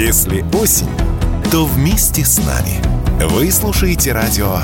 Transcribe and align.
Если 0.00 0.44
осень, 0.56 0.86
то 1.50 1.64
вместе 1.64 2.24
с 2.24 2.38
нами. 2.38 2.80
Вы 3.32 3.50
слушаете 3.50 4.12
радио 4.12 4.58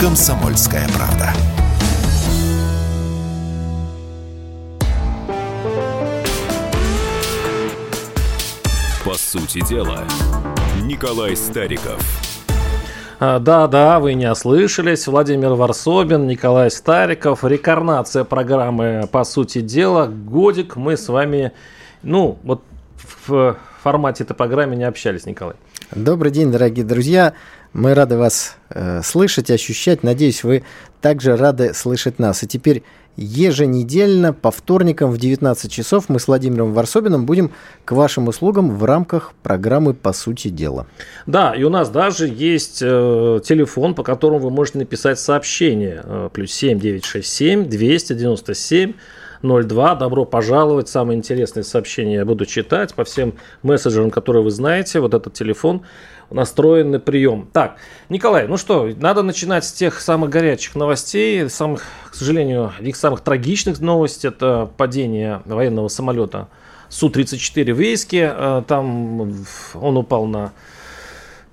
«Комсомольская 0.00 0.88
правда». 0.96 1.34
По 9.04 9.12
сути 9.18 9.62
дела, 9.68 10.04
Николай 10.84 11.36
Стариков. 11.36 12.00
А, 13.18 13.38
Да, 13.38 13.66
да, 13.66 14.00
вы 14.00 14.14
не 14.14 14.30
ослышались. 14.30 15.06
Владимир 15.06 15.50
Варсобин, 15.50 16.26
Николай 16.26 16.70
Стариков. 16.70 17.44
Рекарнация 17.44 18.24
программы 18.24 19.06
«По 19.12 19.24
сути 19.24 19.60
дела». 19.60 20.06
Годик 20.06 20.76
мы 20.76 20.96
с 20.96 21.10
вами, 21.10 21.52
ну, 22.02 22.38
вот 22.44 22.62
в 23.26 23.58
формате 23.80 24.24
этой 24.24 24.34
программы 24.34 24.76
не 24.76 24.84
общались, 24.84 25.26
Николай. 25.26 25.56
Добрый 25.92 26.30
день, 26.30 26.52
дорогие 26.52 26.84
друзья. 26.84 27.34
Мы 27.72 27.94
рады 27.94 28.16
вас 28.16 28.56
э, 28.68 29.00
слышать, 29.02 29.50
ощущать. 29.50 30.02
Надеюсь, 30.02 30.44
вы 30.44 30.64
также 31.00 31.36
рады 31.36 31.72
слышать 31.72 32.18
нас. 32.18 32.42
И 32.42 32.46
теперь 32.46 32.82
еженедельно 33.16 34.32
по 34.32 34.50
вторникам 34.50 35.10
в 35.10 35.18
19 35.18 35.70
часов 35.70 36.08
мы 36.08 36.18
с 36.18 36.28
Владимиром 36.28 36.72
Варсобиным 36.72 37.26
будем 37.26 37.52
к 37.84 37.92
вашим 37.92 38.28
услугам 38.28 38.76
в 38.76 38.84
рамках 38.84 39.32
программы 39.42 39.94
«По 39.94 40.12
сути 40.12 40.48
дела». 40.48 40.86
Да, 41.26 41.54
и 41.54 41.62
у 41.62 41.70
нас 41.70 41.90
даже 41.90 42.26
есть 42.26 42.80
э, 42.82 43.40
телефон, 43.44 43.94
по 43.94 44.02
которому 44.02 44.40
вы 44.40 44.50
можете 44.50 44.78
написать 44.78 45.18
сообщение. 45.18 46.02
Э, 46.04 46.28
плюс 46.32 46.52
7 46.52 46.78
967 46.78 47.68
297 47.68 48.92
02. 49.42 49.94
Добро 49.96 50.24
пожаловать. 50.24 50.88
Самые 50.88 51.16
интересные 51.18 51.64
сообщения 51.64 52.16
я 52.16 52.24
буду 52.24 52.46
читать 52.46 52.94
по 52.94 53.04
всем 53.04 53.34
мессенджерам, 53.62 54.10
которые 54.10 54.42
вы 54.42 54.50
знаете. 54.50 55.00
Вот 55.00 55.14
этот 55.14 55.34
телефон 55.34 55.82
настроен 56.30 56.90
на 56.90 57.00
прием. 57.00 57.48
Так, 57.52 57.76
Николай, 58.08 58.46
ну 58.46 58.56
что, 58.56 58.88
надо 58.96 59.22
начинать 59.22 59.64
с 59.64 59.72
тех 59.72 60.00
самых 60.00 60.30
горячих 60.30 60.74
новостей, 60.74 61.48
самых, 61.48 61.82
к 62.10 62.14
сожалению, 62.14 62.72
их 62.80 62.96
самых 62.96 63.20
трагичных 63.20 63.80
новостей. 63.80 64.28
Это 64.28 64.70
падение 64.76 65.42
военного 65.44 65.88
самолета 65.88 66.48
Су-34 66.88 67.72
в 67.72 67.80
Ейске. 67.80 68.32
Э, 68.34 68.62
Там 68.66 69.44
он 69.74 69.96
упал 69.96 70.26
на 70.26 70.52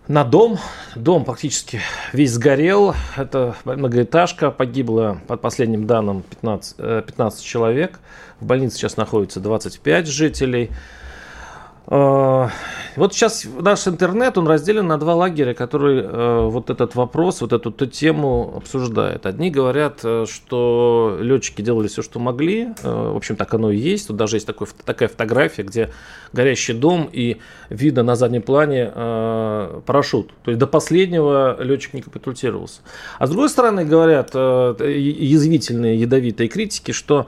на 0.07 0.23
дом. 0.23 0.57
Дом 0.95 1.25
практически 1.25 1.81
весь 2.13 2.31
сгорел. 2.31 2.95
Это 3.15 3.55
многоэтажка. 3.65 4.51
Погибло, 4.51 5.19
по 5.27 5.37
последним 5.37 5.85
данным, 5.85 6.23
15, 6.23 6.75
э, 6.77 7.03
15 7.05 7.43
человек. 7.43 7.99
В 8.39 8.45
больнице 8.45 8.77
сейчас 8.77 8.97
находится 8.97 9.39
25 9.39 10.07
жителей. 10.07 10.71
Э, 11.89 12.49
Вот 12.97 13.13
сейчас 13.13 13.45
наш 13.59 13.87
интернет, 13.87 14.39
он 14.39 14.47
разделен 14.47 14.87
на 14.87 14.97
два 14.97 15.13
лагеря, 15.13 15.53
которые 15.53 16.01
э, 16.03 16.47
вот 16.47 16.71
этот 16.71 16.95
вопрос, 16.95 17.41
вот 17.41 17.53
эту 17.53 17.71
ту 17.71 17.85
тему 17.85 18.55
обсуждают. 18.57 19.27
Одни 19.27 19.51
говорят, 19.51 19.99
э, 20.03 20.25
что 20.27 21.17
летчики 21.21 21.61
делали 21.61 21.87
все, 21.87 22.01
что 22.01 22.19
могли. 22.19 22.69
В 22.81 23.15
общем, 23.15 23.35
так 23.35 23.53
оно 23.53 23.71
и 23.71 23.77
есть. 23.77 24.07
Тут 24.07 24.17
даже 24.17 24.37
есть 24.37 24.47
такой, 24.47 24.67
такая 24.83 25.09
фотография, 25.09 25.63
где 25.63 25.91
горящий 26.33 26.73
дом 26.73 27.07
и 27.11 27.37
видно 27.69 28.03
на 28.03 28.15
заднем 28.15 28.41
плане 28.41 28.91
парашют. 29.85 30.33
То 30.43 30.51
есть 30.51 30.59
до 30.59 30.67
последнего 30.67 31.55
летчик 31.61 31.93
не 31.93 32.01
капитулировался. 32.01 32.81
А 33.19 33.27
с 33.27 33.29
другой 33.29 33.49
стороны, 33.49 33.85
говорят 33.85 34.33
язвительные, 34.33 35.99
ядовитые 35.99 36.49
критики, 36.49 36.91
что 36.91 37.27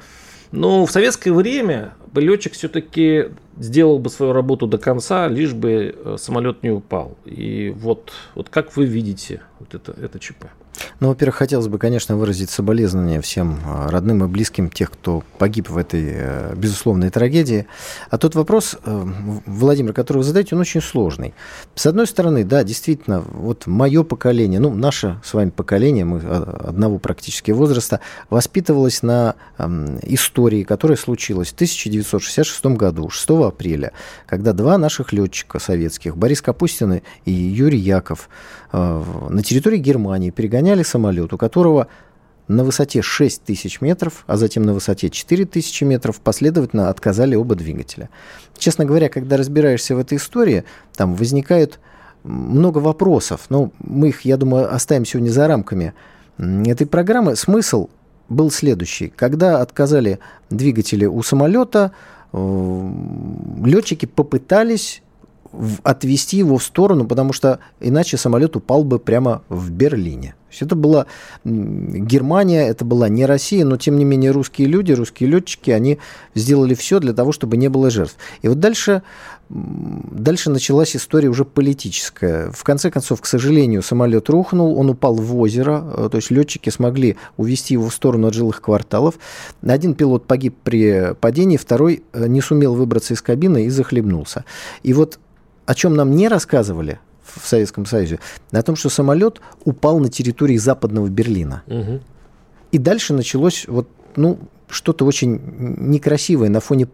ну, 0.51 0.85
в 0.85 0.91
советское 0.91 1.31
время 1.31 1.93
летчик 2.15 2.53
все-таки 2.53 3.29
сделал 3.59 3.99
бы 3.99 4.09
свою 4.09 4.33
работу 4.33 4.67
до 4.67 4.77
конца, 4.77 5.27
лишь 5.27 5.53
бы 5.53 5.95
э, 5.95 6.15
самолет 6.17 6.63
не 6.63 6.71
упал. 6.71 7.17
И 7.25 7.73
вот, 7.75 8.11
вот 8.35 8.49
как 8.49 8.75
вы 8.75 8.85
видите 8.85 9.41
вот 9.59 9.75
это, 9.75 9.91
это 9.91 10.19
ЧП? 10.19 10.45
Ну, 10.99 11.09
во-первых, 11.09 11.35
хотелось 11.35 11.67
бы, 11.67 11.77
конечно, 11.77 12.15
выразить 12.15 12.49
соболезнования 12.49 13.21
всем 13.21 13.59
э, 13.65 13.89
родным 13.89 14.23
и 14.23 14.27
близким 14.27 14.69
тех, 14.69 14.91
кто 14.91 15.23
погиб 15.37 15.69
в 15.69 15.77
этой 15.77 16.03
э, 16.13 16.55
безусловной 16.55 17.09
трагедии. 17.09 17.67
А 18.09 18.17
тот 18.17 18.35
вопрос, 18.35 18.77
э, 18.83 19.05
Владимир, 19.45 19.93
который 19.93 20.19
вы 20.19 20.23
задаете, 20.23 20.55
он 20.55 20.61
очень 20.61 20.81
сложный. 20.81 21.33
С 21.75 21.85
одной 21.85 22.07
стороны, 22.07 22.43
да, 22.43 22.63
действительно, 22.63 23.21
вот 23.21 23.67
мое 23.67 24.03
поколение, 24.03 24.59
ну, 24.59 24.73
наше 24.73 25.19
с 25.23 25.33
вами 25.33 25.49
поколение, 25.49 26.05
мы 26.05 26.21
а, 26.23 26.67
одного 26.69 26.99
практически 26.99 27.51
возраста, 27.51 27.99
воспитывалось 28.29 29.03
на 29.03 29.35
истории, 30.03 30.63
которая 30.63 30.97
случилась 30.97 31.49
в 31.49 31.53
1966 31.53 32.65
году, 32.65 33.09
6 33.09 33.29
апреля, 33.29 33.91
когда 34.25 34.53
два 34.53 34.77
наших 34.77 35.13
летчика 35.13 35.59
советских, 35.59 36.17
Борис 36.17 36.41
Капустин 36.41 37.01
и 37.25 37.31
Юрий 37.31 37.79
Яков, 37.79 38.29
на 38.71 39.43
территории 39.43 39.77
Германии 39.77 40.29
перегоняли 40.29 40.83
самолет, 40.83 41.33
у 41.33 41.37
которого 41.37 41.87
на 42.47 42.63
высоте 42.63 43.01
6 43.01 43.43
тысяч 43.43 43.79
метров, 43.79 44.23
а 44.25 44.35
затем 44.35 44.63
на 44.63 44.73
высоте 44.73 45.09
4 45.09 45.45
тысячи 45.45 45.83
метров 45.83 46.19
последовательно 46.19 46.89
отказали 46.89 47.35
оба 47.35 47.55
двигателя. 47.55 48.09
Честно 48.57 48.85
говоря, 48.85 49.09
когда 49.09 49.37
разбираешься 49.37 49.95
в 49.95 49.99
этой 49.99 50.17
истории, 50.17 50.63
там 50.95 51.13
возникает 51.13 51.79
много 52.23 52.79
вопросов, 52.79 53.45
но 53.49 53.71
мы 53.79 54.09
их, 54.09 54.21
я 54.21 54.35
думаю, 54.35 54.73
оставим 54.73 55.05
сегодня 55.05 55.29
за 55.29 55.47
рамками 55.47 55.93
этой 56.37 56.87
программы. 56.87 57.35
Смысл 57.35 57.89
был 58.29 58.49
следующий. 58.51 59.09
Когда 59.15 59.61
отказали 59.61 60.19
двигатели 60.49 61.05
у 61.05 61.21
самолета, 61.21 61.91
летчики 62.33 64.05
попытались 64.05 65.01
отвести 65.83 66.37
его 66.37 66.57
в 66.57 66.63
сторону, 66.63 67.05
потому 67.05 67.33
что 67.33 67.59
иначе 67.79 68.17
самолет 68.17 68.55
упал 68.55 68.83
бы 68.83 68.99
прямо 68.99 69.41
в 69.49 69.71
Берлине. 69.71 70.35
То 70.49 70.53
есть 70.53 70.61
это 70.63 70.75
была 70.75 71.05
Германия, 71.43 72.67
это 72.67 72.83
была 72.83 73.07
не 73.07 73.27
Россия, 73.27 73.63
но 73.63 73.77
тем 73.77 73.97
не 73.97 74.05
менее 74.05 74.31
русские 74.31 74.67
люди, 74.67 74.91
русские 74.93 75.29
летчики, 75.29 75.69
они 75.69 75.99
сделали 76.33 76.73
все 76.73 76.99
для 76.99 77.13
того, 77.13 77.31
чтобы 77.31 77.55
не 77.55 77.67
было 77.67 77.91
жертв. 77.91 78.17
И 78.41 78.47
вот 78.47 78.59
дальше, 78.59 79.03
дальше 79.47 80.49
началась 80.49 80.95
история 80.95 81.29
уже 81.29 81.45
политическая. 81.45 82.49
В 82.51 82.63
конце 82.63 82.89
концов, 82.89 83.21
к 83.21 83.27
сожалению, 83.27 83.83
самолет 83.83 84.27
рухнул, 84.29 84.79
он 84.79 84.89
упал 84.89 85.13
в 85.13 85.37
озеро, 85.39 85.83
э, 85.85 86.09
то 86.11 86.17
есть 86.17 86.31
летчики 86.31 86.71
смогли 86.71 87.17
увести 87.37 87.75
его 87.75 87.87
в 87.87 87.93
сторону 87.93 88.27
от 88.27 88.33
жилых 88.33 88.59
кварталов. 88.59 89.19
Один 89.61 89.93
пилот 89.93 90.25
погиб 90.25 90.55
при 90.63 91.13
падении, 91.21 91.57
второй 91.57 92.01
э, 92.11 92.25
не 92.25 92.41
сумел 92.41 92.73
выбраться 92.73 93.13
из 93.13 93.21
кабины 93.21 93.65
и 93.65 93.69
захлебнулся. 93.69 94.45
И 94.81 94.93
вот 94.93 95.19
о 95.69 95.75
чем 95.75 95.95
нам 95.95 96.15
не 96.15 96.27
рассказывали 96.27 96.97
в 97.21 97.47
Советском 97.47 97.85
Союзе, 97.85 98.19
о 98.51 98.63
том, 98.63 98.75
что 98.75 98.89
самолет 98.89 99.39
упал 99.65 99.99
на 99.99 100.09
территории 100.09 100.57
западного 100.57 101.07
Берлина. 101.09 101.61
И 102.71 102.79
дальше 102.79 103.13
началось 103.13 103.65
вот, 103.67 103.87
ну, 104.15 104.39
что-то 104.67 105.05
очень 105.05 105.39
некрасивое 105.77 106.49
на 106.49 106.59
фоне 106.59 106.87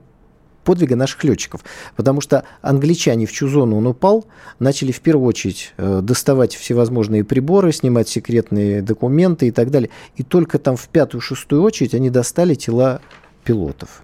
подвига 0.65 0.97
наших 0.97 1.23
летчиков. 1.23 1.61
Потому 1.95 2.19
что 2.19 2.43
англичане 2.61 3.27
в 3.27 3.31
чью 3.31 3.47
зону 3.47 3.77
он 3.77 3.87
упал, 3.87 4.25
начали 4.59 4.91
в 4.91 4.99
первую 4.99 5.29
очередь 5.29 5.73
э, 5.77 6.01
доставать 6.03 6.53
всевозможные 6.53 7.23
приборы, 7.23 7.71
снимать 7.71 8.09
секретные 8.09 8.81
документы 8.81 9.47
и 9.47 9.51
так 9.51 9.71
далее. 9.71 9.89
И 10.17 10.23
только 10.23 10.59
там 10.59 10.75
в 10.75 10.89
пятую-шестую 10.89 11.61
очередь 11.61 11.93
они 11.93 12.09
достали 12.09 12.55
тела 12.55 12.99
пилотов. 13.45 14.03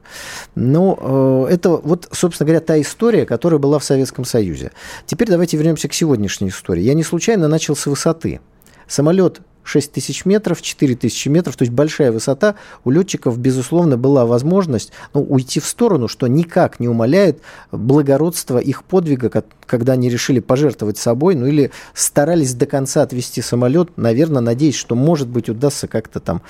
Но 0.55 1.45
э, 1.49 1.53
это 1.53 1.71
вот, 1.71 2.07
собственно 2.11 2.47
говоря, 2.47 2.61
та 2.61 2.79
история, 2.79 3.25
которая 3.25 3.59
была 3.59 3.79
в 3.79 3.83
Советском 3.83 4.23
Союзе. 4.23 4.71
Теперь 5.05 5.27
давайте 5.27 5.57
вернемся 5.57 5.89
к 5.89 5.93
сегодняшней 5.93 6.49
истории. 6.49 6.83
Я 6.83 6.93
не 6.93 7.03
случайно 7.03 7.49
начал 7.49 7.75
с 7.75 7.85
высоты. 7.87 8.39
Самолет 8.87 9.41
6 9.63 9.91
тысяч 9.91 10.25
метров, 10.25 10.61
4 10.61 10.95
тысячи 10.95 11.27
метров, 11.27 11.55
то 11.55 11.63
есть 11.63 11.73
большая 11.73 12.11
высота. 12.11 12.55
У 12.83 12.91
летчиков, 12.91 13.37
безусловно, 13.37 13.97
была 13.97 14.25
возможность 14.25 14.91
ну, 15.13 15.21
уйти 15.21 15.59
в 15.59 15.65
сторону, 15.65 16.07
что 16.07 16.27
никак 16.27 16.79
не 16.79 16.87
умаляет 16.87 17.41
благородство 17.71 18.57
их 18.57 18.83
подвига, 18.83 19.29
ко- 19.29 19.43
когда 19.65 19.93
они 19.93 20.09
решили 20.09 20.39
пожертвовать 20.39 20.97
собой, 20.97 21.35
ну 21.35 21.45
или 21.47 21.71
старались 21.93 22.53
до 22.53 22.65
конца 22.65 23.01
отвести 23.01 23.41
самолет, 23.41 23.97
наверное, 23.97 24.41
надеясь, 24.41 24.75
что, 24.75 24.95
может 24.95 25.27
быть, 25.27 25.49
удастся 25.49 25.87
как-то 25.87 26.19
там 26.19 26.41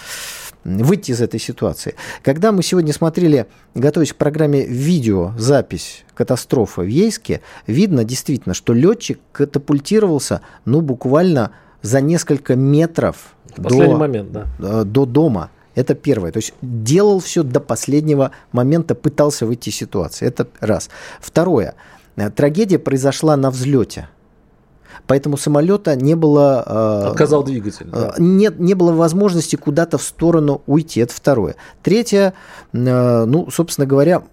выйти 0.63 1.11
из 1.11 1.21
этой 1.21 1.39
ситуации. 1.39 1.95
Когда 2.23 2.51
мы 2.51 2.63
сегодня 2.63 2.93
смотрели, 2.93 3.47
готовясь 3.75 4.13
к 4.13 4.15
программе 4.15 4.65
видео, 4.65 5.33
запись 5.37 6.03
катастрофы 6.13 6.81
в 6.81 6.87
Ейске, 6.87 7.41
видно 7.67 8.03
действительно, 8.03 8.53
что 8.53 8.73
летчик 8.73 9.19
катапультировался, 9.31 10.41
ну, 10.65 10.81
буквально 10.81 11.51
за 11.81 12.01
несколько 12.01 12.55
метров 12.55 13.33
до, 13.57 13.97
момент, 13.97 14.31
да. 14.31 14.47
э, 14.59 14.83
до 14.85 15.05
дома. 15.05 15.49
Это 15.73 15.95
первое. 15.95 16.31
То 16.31 16.37
есть 16.37 16.53
делал 16.61 17.19
все 17.19 17.43
до 17.43 17.59
последнего 17.59 18.31
момента, 18.51 18.93
пытался 18.93 19.45
выйти 19.45 19.69
из 19.69 19.75
ситуации. 19.75 20.27
Это 20.27 20.47
раз. 20.59 20.89
Второе. 21.19 21.75
Э, 22.17 22.29
Трагедия 22.29 22.77
произошла 22.77 23.35
на 23.37 23.49
взлете. 23.49 24.09
Поэтому 25.07 25.37
самолета 25.37 25.95
не 25.95 26.15
было... 26.15 26.63
э, 26.65 27.07
Отказал 27.09 27.43
двигатель. 27.43 27.87
Э, 27.91 28.11
Нет, 28.17 28.59
не 28.59 28.73
было 28.73 28.91
возможности 28.91 29.55
куда-то 29.55 29.97
в 29.97 30.03
сторону 30.03 30.61
уйти. 30.67 30.99
Это 30.99 31.13
второе. 31.13 31.55
Третье, 31.83 32.33
э, 32.73 33.25
ну, 33.25 33.49
собственно 33.51 33.85
говоря, 33.85 34.23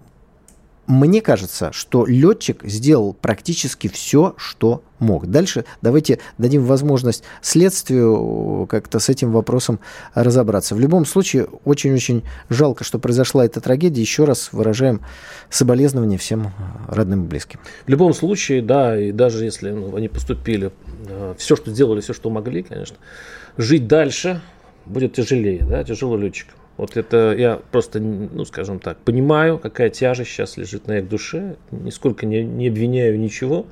мне 0.89 1.21
кажется, 1.21 1.71
что 1.71 2.03
летчик 2.07 2.63
сделал 2.63 3.13
практически 3.13 3.87
все, 3.87 4.33
что 4.37 4.81
мог. 4.97 5.27
Дальше 5.27 5.65
давайте 5.83 6.17
дадим 6.39 6.65
возможность 6.65 7.23
следствию 7.43 8.65
как-то 8.67 8.97
с 8.97 9.07
этим 9.07 9.31
вопросом 9.31 9.79
разобраться. 10.15 10.73
В 10.73 10.79
любом 10.79 11.05
случае, 11.05 11.47
очень-очень 11.63 12.23
жалко, 12.49 12.83
что 12.83 12.97
произошла 12.97 13.45
эта 13.45 13.61
трагедия. 13.61 14.01
Еще 14.01 14.25
раз 14.25 14.49
выражаем 14.51 15.01
соболезнования 15.51 16.17
всем 16.17 16.51
родным 16.87 17.25
и 17.25 17.27
близким. 17.27 17.59
В 17.85 17.89
любом 17.89 18.15
случае, 18.15 18.63
да, 18.63 18.99
и 18.99 19.11
даже 19.11 19.45
если 19.45 19.69
ну, 19.69 19.95
они 19.95 20.07
поступили, 20.07 20.71
э, 21.07 21.35
все, 21.37 21.55
что 21.55 21.69
сделали, 21.69 22.01
все, 22.01 22.13
что 22.13 22.31
могли, 22.31 22.63
конечно, 22.63 22.97
жить 23.57 23.87
дальше 23.87 24.41
будет 24.87 25.13
тяжелее, 25.13 25.63
да, 25.69 25.83
тяжело 25.83 26.17
летчикам. 26.17 26.58
Вот 26.79 26.95
это 26.95 27.35
я 27.37 27.59
просто, 27.71 27.99
ну, 27.99 28.45
скажем 28.45 28.79
так, 28.79 28.97
понимаю, 28.99 29.59
какая 29.59 29.89
тяжесть 29.89 30.31
сейчас 30.31 30.55
лежит 30.55 30.87
на 30.87 30.99
их 30.99 31.09
душе. 31.09 31.57
Нисколько 31.71 32.25
не, 32.25 32.41
не 32.41 32.69
обвиняю 32.69 33.19
ничего. 33.19 33.65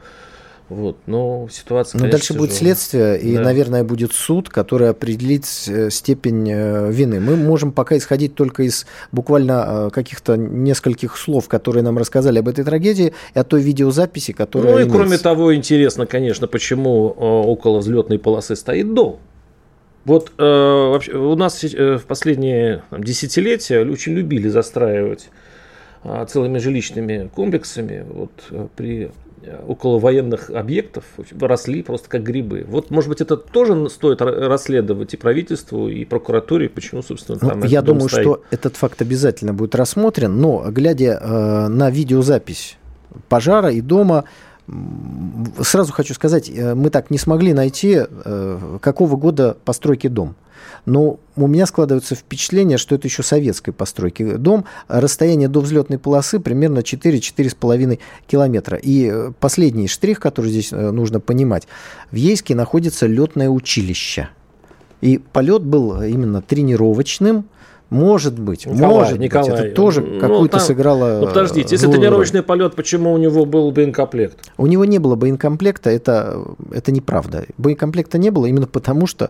Вот, 0.68 0.98
но 1.06 1.48
ситуация. 1.50 2.00
Но 2.00 2.09
дальше 2.09 2.33
тяжелая. 2.33 2.50
будет 2.50 2.57
следствие, 2.57 3.18
и, 3.18 3.38
да. 3.38 3.44
наверное, 3.44 3.86
будет 3.86 4.12
суд, 4.12 4.50
который 4.50 4.89
определит 4.89 5.45
э, 5.69 5.89
степень 5.89 6.51
э, 6.51 6.92
вины. 6.92 7.21
Мы 7.21 7.38
можем 7.38 7.71
пока 7.71 7.95
исходить 7.95 8.36
только 8.36 8.63
из 8.63 8.86
буквально 9.13 9.88
э, 9.88 9.89
каких-то 9.92 10.36
нескольких 10.36 11.15
слов, 11.15 11.48
которые 11.48 11.83
нам 11.83 11.98
рассказали 11.98 12.39
об 12.39 12.50
этой 12.50 12.65
трагедии, 12.65 13.13
и 13.33 13.39
от 13.39 13.48
той 13.48 13.62
видеозаписи, 13.62 14.33
которая. 14.33 14.74
Ну 14.74 14.80
и 14.80 14.81
имеется. 14.81 14.98
кроме 14.98 15.18
того, 15.18 15.56
интересно, 15.56 16.06
конечно, 16.06 16.48
почему 16.48 17.06
около 17.07 17.80
взлетной 17.80 18.19
полосы 18.19 18.57
стоит 18.57 18.94
дом. 18.94 19.19
Вот 20.07 20.31
э, 20.38 20.42
вообще, 20.42 21.12
у 21.15 21.36
нас 21.36 21.65
э, 21.65 21.98
в 21.98 22.06
последние 22.06 22.81
там, 22.89 23.04
десятилетия 23.04 23.81
очень 23.81 24.13
любили 24.13 24.48
застраивать 24.48 25.27
э, 26.06 26.25
целыми 26.30 26.59
жилищными 26.59 27.30
комплексами 27.36 28.06
вот, 28.09 28.31
э, 28.51 28.68
при 28.77 29.12
э, 29.44 29.59
около 29.68 30.00
военных 30.00 30.50
объектов 30.50 31.04
росли 31.42 31.83
просто 31.83 32.07
как 32.07 32.24
грибы. 32.24 32.65
Вот, 32.69 32.89
может 32.89 33.09
быть, 33.09 33.19
это 33.19 33.36
тоже 33.36 33.89
стоит 33.89 34.21
расследовать 34.21 35.13
и 35.13 35.18
правительству, 35.18 35.89
и 35.89 36.06
прокуратуре, 36.06 36.69
почему, 36.69 37.03
собственно, 37.03 37.38
там 37.38 37.60
ну, 37.60 37.65
Я 37.65 37.81
думаю, 37.81 38.07
стоит. 38.07 38.24
что 38.24 38.44
этот 38.50 38.77
факт 38.77 39.01
обязательно 39.01 39.53
будет 39.53 39.75
рассмотрен, 39.75 40.39
но 40.39 40.71
глядя 40.71 41.19
э, 41.21 41.68
на 41.68 41.89
видеозапись 41.89 42.77
пожара 43.27 43.71
и 43.71 43.81
дома, 43.81 44.24
Сразу 45.62 45.94
хочу 45.94 46.14
сказать, 46.14 46.50
э, 46.50 46.75
мы 46.75 46.90
так 46.90 47.10
не 47.10 47.18
смогли 47.18 47.54
найти, 47.54 48.02
э, 48.02 48.78
какого 48.81 49.16
года 49.16 49.56
постройки 49.64 50.08
дом. 50.08 50.36
Но 50.86 51.19
у 51.38 51.48
меня 51.48 51.66
складывается 51.66 52.16
впечатление, 52.16 52.78
что 52.78 52.96
это 52.96 53.08
еще 53.08 53.24
советской 53.24 53.72
постройки 53.72 54.36
дом. 54.36 54.66
Расстояние 54.90 55.48
до 55.48 55.62
взлетной 55.62 56.00
полосы 56.00 56.40
примерно 56.40 56.80
4-4,5 56.80 58.00
километра. 58.28 58.78
И 58.78 59.10
э, 59.10 59.31
последний 59.40 59.88
штрих, 59.88 60.19
который 60.19 60.52
здесь 60.52 60.72
нужно 60.72 61.22
понимать. 61.22 61.68
В 62.12 62.16
Ейске 62.16 62.54
находится 62.54 63.06
летное 63.06 63.50
училище. 63.50 64.30
И 65.00 65.18
полет 65.18 65.63
был 65.63 66.02
именно 66.02 66.42
тренировочным, 66.42 67.46
может 67.89 68.38
быть, 68.38 68.66
Николай, 68.66 68.89
может 68.89 69.19
Николай, 69.19 69.50
быть, 69.50 69.60
это 69.60 69.75
тоже 69.75 70.01
ну, 70.01 70.19
какую-то 70.19 70.60
сыграло. 70.60 71.19
Ну 71.22 71.28
подождите, 71.28 71.75
если 71.75 71.89
тренировочный 71.89 72.44
полет, 72.44 72.75
почему 72.75 73.13
у 73.13 73.18
него 73.18 73.45
был 73.45 73.72
боекомплект? 73.72 74.51
У 74.57 74.68
него 74.68 74.84
не 74.84 75.00
было 75.00 75.16
боекомплекта, 75.16 75.89
это, 75.89 76.44
это 76.72 76.92
неправда. 76.92 77.45
Боекомплекта 77.57 78.18
не 78.18 78.30
было 78.30 78.45
именно 78.48 78.68
потому, 78.68 79.07
что 79.07 79.30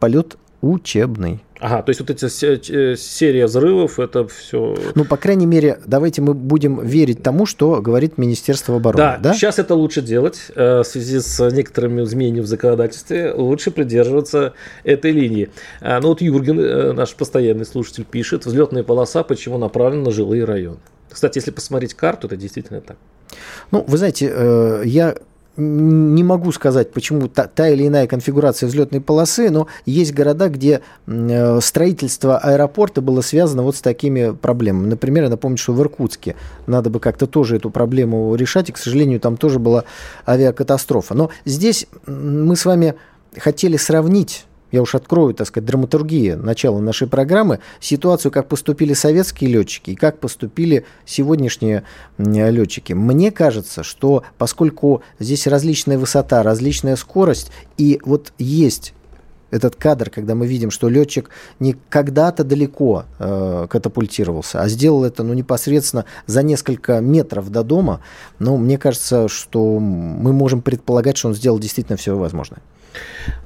полет 0.00 0.36
учебный. 0.64 1.40
Ага, 1.60 1.82
то 1.82 1.90
есть 1.90 2.00
вот 2.00 2.10
эти 2.10 2.26
э, 2.26 2.96
серия 2.96 3.46
взрывов, 3.46 3.98
это 3.98 4.26
все... 4.26 4.76
Ну, 4.94 5.04
по 5.04 5.16
крайней 5.16 5.46
мере, 5.46 5.78
давайте 5.86 6.20
мы 6.20 6.34
будем 6.34 6.84
верить 6.84 7.22
тому, 7.22 7.46
что 7.46 7.80
говорит 7.80 8.18
Министерство 8.18 8.76
обороны. 8.76 8.98
Да, 8.98 9.18
да? 9.18 9.34
сейчас 9.34 9.58
это 9.58 9.74
лучше 9.74 10.02
делать. 10.02 10.50
Э, 10.54 10.80
в 10.80 10.84
связи 10.84 11.20
с 11.20 11.50
некоторыми 11.50 12.02
изменениями 12.02 12.44
в 12.44 12.48
законодательстве 12.48 13.32
лучше 13.32 13.70
придерживаться 13.70 14.52
этой 14.82 15.12
линии. 15.12 15.48
А, 15.80 16.00
ну 16.00 16.08
вот 16.08 16.20
Юрген, 16.20 16.60
э, 16.60 16.92
наш 16.92 17.14
постоянный 17.14 17.64
слушатель, 17.64 18.04
пишет, 18.04 18.44
взлетная 18.44 18.82
полоса 18.82 19.22
почему 19.22 19.56
направлена 19.56 20.04
на 20.04 20.10
жилые 20.10 20.44
районы. 20.44 20.80
Кстати, 21.10 21.38
если 21.38 21.50
посмотреть 21.52 21.94
карту, 21.94 22.26
это 22.26 22.36
действительно 22.36 22.80
так. 22.82 22.96
Ну, 23.70 23.84
вы 23.86 23.96
знаете, 23.96 24.82
я 24.84 25.14
не 25.56 26.24
могу 26.24 26.52
сказать, 26.52 26.92
почему 26.92 27.28
та, 27.28 27.46
та 27.46 27.68
или 27.68 27.86
иная 27.86 28.06
конфигурация 28.06 28.66
взлетной 28.66 29.00
полосы, 29.00 29.50
но 29.50 29.68
есть 29.86 30.12
города, 30.12 30.48
где 30.48 30.80
э, 31.06 31.60
строительство 31.60 32.38
аэропорта 32.38 33.00
было 33.00 33.20
связано 33.20 33.62
вот 33.62 33.76
с 33.76 33.80
такими 33.80 34.32
проблемами. 34.32 34.88
Например, 34.88 35.24
я 35.24 35.30
напомню, 35.30 35.56
что 35.56 35.72
в 35.72 35.80
Иркутске 35.80 36.34
надо 36.66 36.90
бы 36.90 37.00
как-то 37.00 37.26
тоже 37.26 37.56
эту 37.56 37.70
проблему 37.70 38.34
решать, 38.34 38.70
и, 38.70 38.72
к 38.72 38.78
сожалению, 38.78 39.20
там 39.20 39.36
тоже 39.36 39.58
была 39.58 39.84
авиакатастрофа. 40.26 41.14
Но 41.14 41.30
здесь 41.44 41.86
мы 42.06 42.56
с 42.56 42.64
вами 42.64 42.94
хотели 43.36 43.76
сравнить 43.76 44.46
я 44.74 44.82
уж 44.82 44.94
открою, 44.94 45.34
так 45.34 45.46
сказать, 45.46 45.66
драматургия 45.66 46.36
начала 46.36 46.80
нашей 46.80 47.06
программы, 47.06 47.60
ситуацию, 47.80 48.32
как 48.32 48.48
поступили 48.48 48.92
советские 48.92 49.50
летчики 49.50 49.90
и 49.90 49.94
как 49.94 50.18
поступили 50.18 50.84
сегодняшние 51.06 51.84
летчики. 52.18 52.92
Мне 52.92 53.30
кажется, 53.30 53.84
что 53.84 54.24
поскольку 54.36 55.02
здесь 55.20 55.46
различная 55.46 55.96
высота, 55.96 56.42
различная 56.42 56.96
скорость, 56.96 57.52
и 57.76 58.00
вот 58.04 58.32
есть 58.38 58.94
этот 59.52 59.76
кадр, 59.76 60.10
когда 60.10 60.34
мы 60.34 60.48
видим, 60.48 60.72
что 60.72 60.88
летчик 60.88 61.30
не 61.60 61.76
когда-то 61.88 62.42
далеко 62.42 63.04
э, 63.20 63.68
катапультировался, 63.70 64.60
а 64.60 64.68
сделал 64.68 65.04
это 65.04 65.22
ну, 65.22 65.34
непосредственно 65.34 66.04
за 66.26 66.42
несколько 66.42 67.00
метров 67.00 67.48
до 67.50 67.62
дома, 67.62 68.00
но 68.40 68.56
мне 68.56 68.76
кажется, 68.76 69.28
что 69.28 69.78
мы 69.78 70.32
можем 70.32 70.60
предполагать, 70.60 71.16
что 71.16 71.28
он 71.28 71.34
сделал 71.34 71.60
действительно 71.60 71.96
все 71.96 72.16
возможное. 72.16 72.60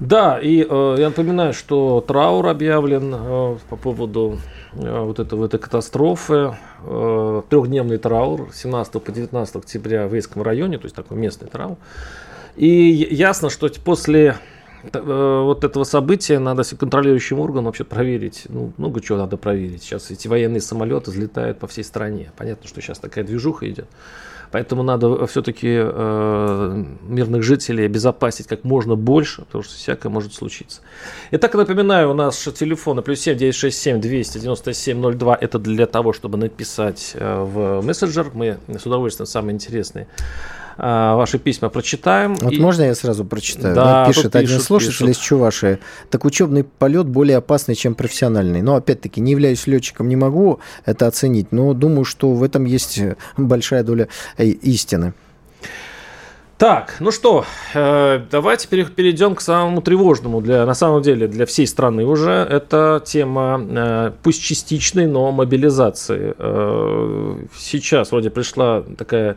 Да, 0.00 0.38
и 0.38 0.66
э, 0.68 0.96
я 0.98 1.08
напоминаю, 1.08 1.52
что 1.52 2.04
траур 2.06 2.46
объявлен 2.46 3.14
э, 3.14 3.56
по 3.68 3.76
поводу 3.76 4.38
э, 4.72 5.00
вот 5.00 5.18
этого, 5.18 5.46
этой 5.46 5.58
катастрофы. 5.58 6.56
Э, 6.84 7.42
трехдневный 7.48 7.98
траур 7.98 8.48
17 8.52 9.02
по 9.02 9.12
19 9.12 9.56
октября 9.56 10.06
в 10.06 10.14
Вейском 10.14 10.42
районе, 10.42 10.78
то 10.78 10.84
есть 10.84 10.94
такой 10.94 11.16
местный 11.16 11.48
траур. 11.48 11.76
И 12.56 12.68
ясно, 13.10 13.50
что 13.50 13.68
после 13.84 14.36
э, 14.92 15.42
вот 15.44 15.64
этого 15.64 15.84
события 15.84 16.38
надо 16.38 16.62
контролирующим 16.64 17.40
органам 17.40 17.64
вообще 17.64 17.84
проверить. 17.84 18.44
Ну, 18.48 18.72
много 18.76 19.00
чего 19.00 19.18
надо 19.18 19.36
проверить. 19.36 19.82
Сейчас 19.82 20.10
эти 20.10 20.28
военные 20.28 20.60
самолеты 20.60 21.10
взлетают 21.10 21.58
по 21.58 21.66
всей 21.66 21.84
стране. 21.84 22.32
Понятно, 22.36 22.68
что 22.68 22.80
сейчас 22.80 22.98
такая 22.98 23.24
движуха 23.24 23.68
идет. 23.70 23.88
Поэтому 24.50 24.82
надо 24.82 25.26
все-таки 25.26 25.76
э, 25.80 26.84
мирных 27.02 27.42
жителей 27.42 27.84
обезопасить 27.86 28.46
как 28.46 28.64
можно 28.64 28.96
больше, 28.96 29.42
потому 29.42 29.64
что 29.64 29.74
всякое 29.74 30.08
может 30.08 30.34
случиться. 30.34 30.80
Итак, 31.30 31.54
напоминаю, 31.54 32.10
у 32.10 32.14
нас 32.14 32.48
телефон 32.58 33.02
плюс 33.02 33.20
7 33.20 33.36
967 33.36 34.00
297 34.00 35.18
02. 35.18 35.38
Это 35.40 35.58
для 35.58 35.86
того, 35.86 36.12
чтобы 36.12 36.38
написать 36.38 37.12
э, 37.14 37.42
в 37.42 37.82
мессенджер. 37.82 38.30
Мы 38.34 38.58
с 38.68 38.86
удовольствием 38.86 39.26
самые 39.26 39.54
интересные 39.54 40.06
ваши 40.78 41.38
письма 41.38 41.68
прочитаем. 41.68 42.34
Вот 42.36 42.52
и... 42.52 42.60
можно 42.60 42.84
я 42.84 42.94
сразу 42.94 43.24
прочитаю? 43.24 43.74
Да, 43.74 44.04
да 44.04 44.06
пишет 44.06 44.36
один 44.36 44.60
слушатель 44.60 45.10
из 45.10 45.16
Чувашии. 45.16 45.78
Так 46.10 46.24
учебный 46.24 46.64
полет 46.64 47.06
более 47.06 47.38
опасный, 47.38 47.74
чем 47.74 47.94
профессиональный. 47.94 48.62
Но 48.62 48.76
опять-таки 48.76 49.20
не 49.20 49.32
являюсь 49.32 49.66
летчиком, 49.66 50.08
не 50.08 50.16
могу 50.16 50.60
это 50.84 51.06
оценить, 51.06 51.52
но 51.52 51.74
думаю, 51.74 52.04
что 52.04 52.32
в 52.32 52.42
этом 52.42 52.64
есть 52.64 53.00
большая 53.36 53.82
доля 53.82 54.08
э, 54.36 54.46
истины. 54.46 55.14
Так, 56.56 56.96
ну 56.98 57.12
что, 57.12 57.44
э, 57.74 58.20
давайте 58.32 58.66
перейдем 58.68 59.36
к 59.36 59.40
самому 59.40 59.80
тревожному 59.80 60.40
для, 60.40 60.66
на 60.66 60.74
самом 60.74 61.02
деле, 61.02 61.28
для 61.28 61.46
всей 61.46 61.68
страны 61.68 62.04
уже. 62.04 62.32
Это 62.32 63.00
тема, 63.04 63.64
э, 63.68 64.12
пусть 64.24 64.42
частичной, 64.42 65.06
но 65.06 65.30
мобилизации. 65.30 66.34
Сейчас 67.56 68.10
вроде 68.10 68.30
пришла 68.30 68.82
такая 68.96 69.36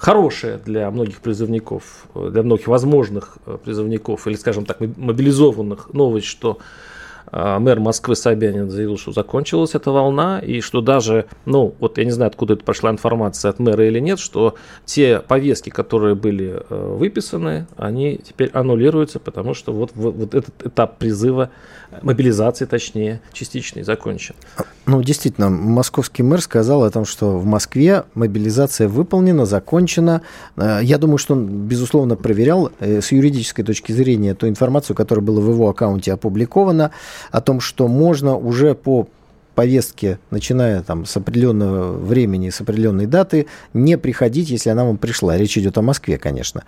хорошая 0.00 0.56
для 0.56 0.90
многих 0.90 1.20
призывников, 1.20 2.06
для 2.14 2.42
многих 2.42 2.68
возможных 2.68 3.36
э, 3.44 3.58
призывников, 3.62 4.26
или, 4.26 4.34
скажем 4.34 4.64
так, 4.64 4.80
мобилизованных 4.80 5.92
новость, 5.92 6.26
что 6.26 6.58
э, 7.30 7.58
мэр 7.58 7.80
Москвы 7.80 8.16
Собянин 8.16 8.70
заявил, 8.70 8.96
что 8.96 9.12
закончилась 9.12 9.74
эта 9.74 9.90
волна, 9.90 10.38
и 10.38 10.62
что 10.62 10.80
даже, 10.80 11.26
ну, 11.44 11.74
вот 11.80 11.98
я 11.98 12.06
не 12.06 12.12
знаю, 12.12 12.28
откуда 12.28 12.54
это 12.54 12.64
пошла 12.64 12.90
информация 12.90 13.50
от 13.50 13.58
мэра 13.58 13.86
или 13.86 13.98
нет, 13.98 14.18
что 14.18 14.54
те 14.86 15.18
повестки, 15.20 15.68
которые 15.68 16.14
были 16.14 16.62
э, 16.70 16.96
выписаны, 16.96 17.66
они 17.76 18.16
теперь 18.16 18.48
аннулируются, 18.54 19.20
потому 19.20 19.52
что 19.52 19.74
вот, 19.74 19.90
вот, 19.94 20.14
вот 20.14 20.34
этот 20.34 20.66
этап 20.66 20.96
призыва 20.96 21.50
мобилизации, 22.00 22.64
точнее, 22.64 23.20
частичной, 23.34 23.82
закончен. 23.82 24.34
Ну, 24.90 25.04
действительно, 25.04 25.50
московский 25.50 26.24
мэр 26.24 26.40
сказал 26.40 26.82
о 26.82 26.90
том, 26.90 27.04
что 27.04 27.38
в 27.38 27.46
Москве 27.46 28.02
мобилизация 28.14 28.88
выполнена, 28.88 29.46
закончена. 29.46 30.22
Э, 30.56 30.80
я 30.82 30.98
думаю, 30.98 31.18
что 31.18 31.34
он, 31.34 31.46
безусловно, 31.46 32.16
проверял 32.16 32.72
э, 32.80 33.00
с 33.00 33.12
юридической 33.12 33.62
точки 33.62 33.92
зрения 33.92 34.34
ту 34.34 34.48
информацию, 34.48 34.96
которая 34.96 35.24
была 35.24 35.40
в 35.40 35.48
его 35.48 35.68
аккаунте 35.68 36.12
опубликована, 36.12 36.90
о 37.30 37.40
том, 37.40 37.60
что 37.60 37.86
можно 37.86 38.36
уже 38.36 38.74
по 38.74 39.06
повестке, 39.60 40.18
начиная 40.30 40.82
там 40.82 41.04
с 41.04 41.14
определенного 41.18 41.92
времени, 41.92 42.48
с 42.48 42.62
определенной 42.62 43.04
даты, 43.04 43.46
не 43.74 43.98
приходить, 43.98 44.48
если 44.48 44.70
она 44.70 44.86
вам 44.86 44.96
пришла. 44.96 45.36
Речь 45.36 45.58
идет 45.58 45.76
о 45.76 45.82
Москве, 45.82 46.16
конечно. 46.16 46.62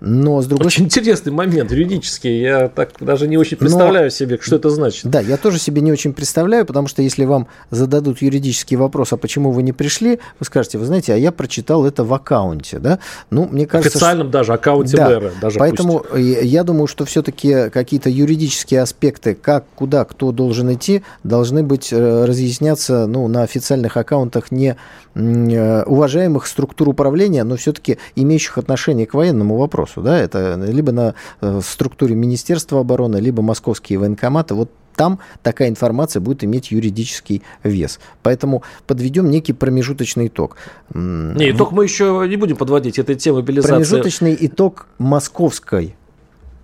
Но 0.00 0.42
с 0.42 0.46
другой 0.46 0.66
Очень 0.66 0.86
интересный 0.86 1.30
момент 1.30 1.70
юридический. 1.70 2.40
Я 2.40 2.66
так 2.66 2.94
даже 2.98 3.28
не 3.28 3.36
очень 3.36 3.56
представляю 3.56 4.06
Но, 4.06 4.10
себе, 4.10 4.40
что 4.40 4.56
это 4.56 4.70
значит. 4.70 5.06
Да, 5.08 5.20
я 5.20 5.36
тоже 5.36 5.60
себе 5.60 5.82
не 5.82 5.92
очень 5.92 6.12
представляю, 6.12 6.66
потому 6.66 6.88
что 6.88 7.00
если 7.00 7.24
вам 7.24 7.46
зададут 7.70 8.20
юридический 8.22 8.76
вопрос, 8.76 9.12
а 9.12 9.16
почему 9.16 9.52
вы 9.52 9.62
не 9.62 9.72
пришли, 9.72 10.18
вы 10.40 10.44
скажете, 10.44 10.78
вы 10.78 10.86
знаете, 10.86 11.14
а 11.14 11.16
я 11.16 11.30
прочитал 11.30 11.86
это 11.86 12.02
в 12.02 12.12
аккаунте, 12.12 12.80
да? 12.80 12.98
Ну, 13.30 13.46
мне 13.48 13.66
кажется, 13.66 13.98
официальном 13.98 14.30
что... 14.30 14.32
даже 14.32 14.52
аккаунте 14.52 14.96
да, 14.96 15.06
Бэра, 15.06 15.30
даже 15.40 15.60
Поэтому 15.60 16.00
пусть. 16.00 16.42
я 16.42 16.64
думаю, 16.64 16.88
что 16.88 17.04
все-таки 17.04 17.70
какие-то 17.70 18.10
юридические 18.10 18.82
аспекты, 18.82 19.36
как, 19.40 19.64
куда, 19.76 20.04
кто 20.04 20.32
должен 20.32 20.74
идти, 20.74 21.04
должны 21.22 21.62
быть 21.62 21.92
э, 21.92 22.24
разъясняться 22.32 23.06
ну, 23.06 23.28
на 23.28 23.42
официальных 23.42 23.96
аккаунтах 23.96 24.50
не 24.50 24.76
э, 25.14 25.82
уважаемых 25.84 26.46
структур 26.46 26.88
управления, 26.88 27.44
но 27.44 27.56
все-таки 27.56 27.98
имеющих 28.16 28.56
отношение 28.56 29.06
к 29.06 29.14
военному 29.14 29.58
вопросу. 29.58 30.00
Да? 30.00 30.18
Это 30.18 30.54
либо 30.54 30.92
на 30.92 31.14
э, 31.40 31.60
структуре 31.62 32.14
Министерства 32.14 32.80
обороны, 32.80 33.18
либо 33.18 33.42
московские 33.42 33.98
военкоматы. 33.98 34.54
Вот 34.54 34.70
там 34.96 35.18
такая 35.42 35.68
информация 35.68 36.20
будет 36.20 36.44
иметь 36.44 36.70
юридический 36.70 37.42
вес. 37.64 38.00
Поэтому 38.22 38.62
подведем 38.86 39.30
некий 39.30 39.52
промежуточный 39.52 40.28
итог. 40.28 40.56
Не, 40.94 41.50
итог 41.50 41.72
мы 41.72 41.84
еще 41.84 42.24
не 42.28 42.36
будем 42.36 42.56
подводить, 42.56 42.98
это 42.98 43.14
тема 43.14 43.38
мобилизации. 43.38 43.72
Промежуточный 43.72 44.36
итог 44.40 44.86
московской 44.98 45.94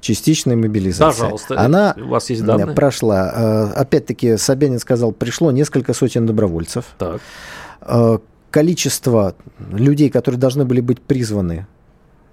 частичной 0.01 0.57
мобилизации. 0.57 1.21
Пожалуйста, 1.21 1.61
Она 1.61 1.95
у 1.97 2.09
вас 2.09 2.31
есть 2.31 2.45
данные? 2.45 2.75
прошла. 2.75 3.33
Э, 3.35 3.81
опять-таки, 3.81 4.37
Собянин 4.37 4.79
сказал, 4.79 5.13
пришло 5.13 5.51
несколько 5.51 5.93
сотен 5.93 6.27
добровольцев. 6.27 6.85
Так. 6.99 7.21
Э, 7.83 8.19
количество 8.51 9.35
людей, 9.71 10.11
которые 10.11 10.41
должны 10.41 10.65
были 10.65 10.81
быть 10.81 11.01
призваны, 11.01 11.67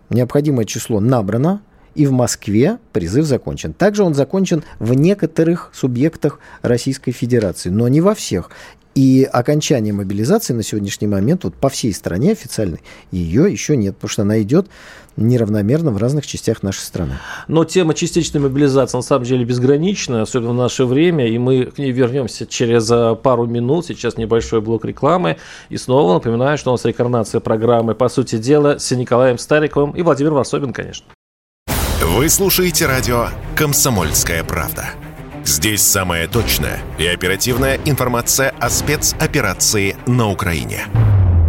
необходимое 0.09 0.65
число 0.65 0.99
набрано 0.99 1.61
и 1.95 2.05
в 2.05 2.11
Москве 2.11 2.77
призыв 2.91 3.25
закончен. 3.25 3.73
Также 3.73 4.03
он 4.03 4.13
закончен 4.13 4.63
в 4.79 4.93
некоторых 4.93 5.71
субъектах 5.73 6.39
Российской 6.61 7.11
Федерации, 7.11 7.69
но 7.69 7.87
не 7.87 8.01
во 8.01 8.13
всех. 8.13 8.51
И 8.95 9.27
окончание 9.29 9.91
мобилизации 9.93 10.53
на 10.53 10.63
сегодняшний 10.63 11.07
момент 11.07 11.43
вот 11.43 11.53
по 11.53 11.67
всей 11.67 11.93
стране 11.93 12.31
официальной 12.31 12.79
ее 13.11 13.51
еще 13.51 13.75
нет, 13.75 13.95
потому 13.95 14.09
что 14.09 14.21
она 14.21 14.41
идет 14.41 14.67
неравномерно 15.17 15.91
в 15.91 15.97
разных 15.97 16.25
частях 16.25 16.63
нашей 16.63 16.79
страны. 16.79 17.17
Но 17.49 17.65
тема 17.65 17.93
частичной 17.93 18.39
мобилизации 18.39 18.97
на 18.97 19.03
самом 19.03 19.25
деле 19.25 19.43
безгранична, 19.43 20.21
особенно 20.21 20.51
в 20.51 20.55
наше 20.55 20.85
время, 20.85 21.27
и 21.27 21.37
мы 21.37 21.65
к 21.65 21.77
ней 21.77 21.91
вернемся 21.91 22.45
через 22.45 22.89
а, 22.89 23.15
пару 23.15 23.45
минут. 23.45 23.85
Сейчас 23.85 24.17
небольшой 24.17 24.61
блок 24.61 24.85
рекламы. 24.85 25.37
И 25.69 25.75
снова 25.75 26.13
напоминаю, 26.13 26.57
что 26.57 26.71
у 26.71 26.73
нас 26.73 26.85
рекорнация 26.85 27.41
программы 27.41 27.95
«По 27.95 28.07
сути 28.07 28.37
дела» 28.37 28.79
с 28.79 28.91
Николаем 28.91 29.37
Стариковым 29.37 29.91
и 29.91 30.01
Владимиром 30.03 30.35
Варсобин, 30.35 30.71
конечно. 30.71 31.05
Вы 32.01 32.29
слушаете 32.29 32.85
радио 32.85 33.27
«Комсомольская 33.57 34.43
правда». 34.43 34.89
Здесь 35.45 35.83
самая 35.83 36.27
точная 36.27 36.79
и 36.97 37.05
оперативная 37.05 37.79
информация 37.85 38.49
о 38.59 38.71
спецоперации 38.71 39.95
на 40.07 40.31
Украине. 40.31 40.87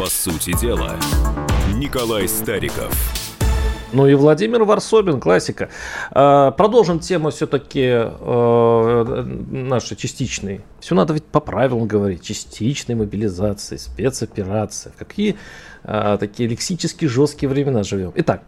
По 0.00 0.06
сути 0.06 0.58
дела, 0.58 0.96
Николай 1.74 2.26
Стариков. 2.26 2.90
Ну 3.92 4.06
и 4.06 4.14
Владимир 4.14 4.64
Варсобин, 4.64 5.20
классика. 5.20 5.68
А, 6.10 6.52
продолжим 6.52 7.00
тему 7.00 7.28
все-таки 7.28 7.84
э, 7.84 9.24
нашей 9.50 9.98
частичной. 9.98 10.62
Все 10.80 10.94
надо 10.94 11.12
ведь 11.12 11.24
по 11.24 11.40
правилам 11.40 11.86
говорить. 11.86 12.22
Частичной 12.22 12.94
мобилизации, 12.94 13.76
спецоперации. 13.76 14.90
Какие 14.96 15.36
а, 15.84 16.16
такие 16.16 16.48
лексически 16.48 17.04
жесткие 17.04 17.50
времена 17.50 17.82
живем. 17.82 18.12
Итак, 18.14 18.42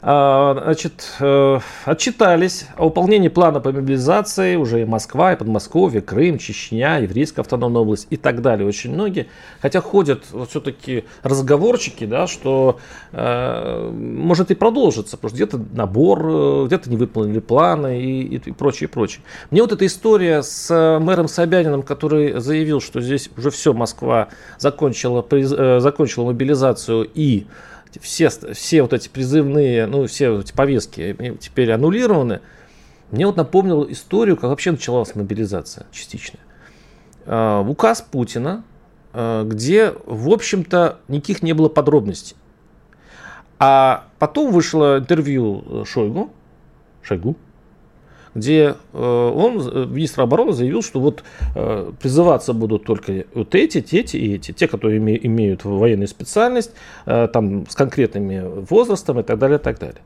значит, 0.00 1.16
э, 1.18 1.58
отчитались 1.84 2.66
о 2.76 2.84
выполнении 2.84 3.28
плана 3.28 3.60
по 3.60 3.72
мобилизации 3.72 4.56
уже 4.56 4.82
и 4.82 4.84
Москва, 4.84 5.32
и 5.32 5.36
Подмосковье, 5.36 6.00
Крым, 6.00 6.38
Чечня, 6.38 6.98
Еврейская 6.98 7.40
автономная 7.40 7.82
область 7.82 8.06
и 8.10 8.16
так 8.16 8.40
далее. 8.40 8.66
Очень 8.66 8.94
многие. 8.94 9.26
Хотя 9.60 9.80
ходят 9.80 10.24
вот 10.30 10.50
все-таки 10.50 11.04
разговорчики, 11.22 12.04
да, 12.04 12.26
что 12.26 12.78
э, 13.12 13.90
может 13.90 14.50
и 14.50 14.54
продолжится, 14.54 15.16
потому 15.16 15.30
что 15.30 15.36
где-то 15.36 15.60
набор, 15.72 16.26
э, 16.26 16.64
где-то 16.66 16.90
не 16.90 16.96
выполнили 16.96 17.40
планы 17.40 18.00
и, 18.00 18.22
и, 18.22 18.36
и 18.36 18.52
прочее, 18.52 18.88
прочее. 18.88 19.22
Мне 19.50 19.62
вот 19.62 19.72
эта 19.72 19.84
история 19.84 20.42
с 20.42 20.98
мэром 21.00 21.26
Собяниным, 21.26 21.82
который 21.82 22.38
заявил, 22.40 22.80
что 22.80 23.00
здесь 23.00 23.30
уже 23.36 23.50
все, 23.50 23.72
Москва 23.72 24.28
закончила, 24.58 25.26
закончила 25.80 26.26
мобилизацию 26.26 27.08
и 27.14 27.46
все, 28.00 28.28
все 28.28 28.82
вот 28.82 28.92
эти 28.92 29.08
призывные, 29.08 29.86
ну, 29.86 30.06
все 30.06 30.40
эти 30.40 30.52
повестки 30.52 31.36
теперь 31.40 31.72
аннулированы. 31.72 32.40
Мне 33.10 33.26
вот 33.26 33.36
напомнил 33.36 33.90
историю, 33.90 34.36
как 34.36 34.50
вообще 34.50 34.72
началась 34.72 35.14
мобилизация 35.14 35.86
частичная. 35.92 36.40
А, 37.24 37.62
указ 37.62 38.02
Путина, 38.02 38.64
а, 39.12 39.44
где, 39.44 39.94
в 40.04 40.28
общем-то, 40.30 41.00
никаких 41.08 41.42
не 41.42 41.54
было 41.54 41.68
подробностей. 41.68 42.36
А 43.58 44.06
потом 44.18 44.52
вышло 44.52 44.98
интервью 44.98 45.84
Шойгу, 45.84 46.30
Шойгу, 47.02 47.36
где 48.38 48.76
э, 48.92 49.32
он, 49.34 49.60
э, 49.60 49.86
министр 49.86 50.22
обороны, 50.22 50.52
заявил, 50.52 50.82
что 50.82 51.00
вот 51.00 51.24
э, 51.54 51.92
призываться 52.00 52.52
будут 52.52 52.84
только 52.84 53.24
вот 53.34 53.54
эти, 53.54 53.78
эти 53.78 54.16
и 54.16 54.34
эти, 54.36 54.52
те, 54.52 54.68
которые 54.68 54.98
имеют 54.98 55.64
военную 55.64 56.08
специальность, 56.08 56.72
там 57.04 57.68
с 57.68 57.74
конкретными 57.74 58.42
возрастом 58.68 59.20
и 59.20 59.22
так 59.22 59.38
далее, 59.38 59.58
и 59.58 59.62
так 59.62 59.78
далее. 59.78 60.00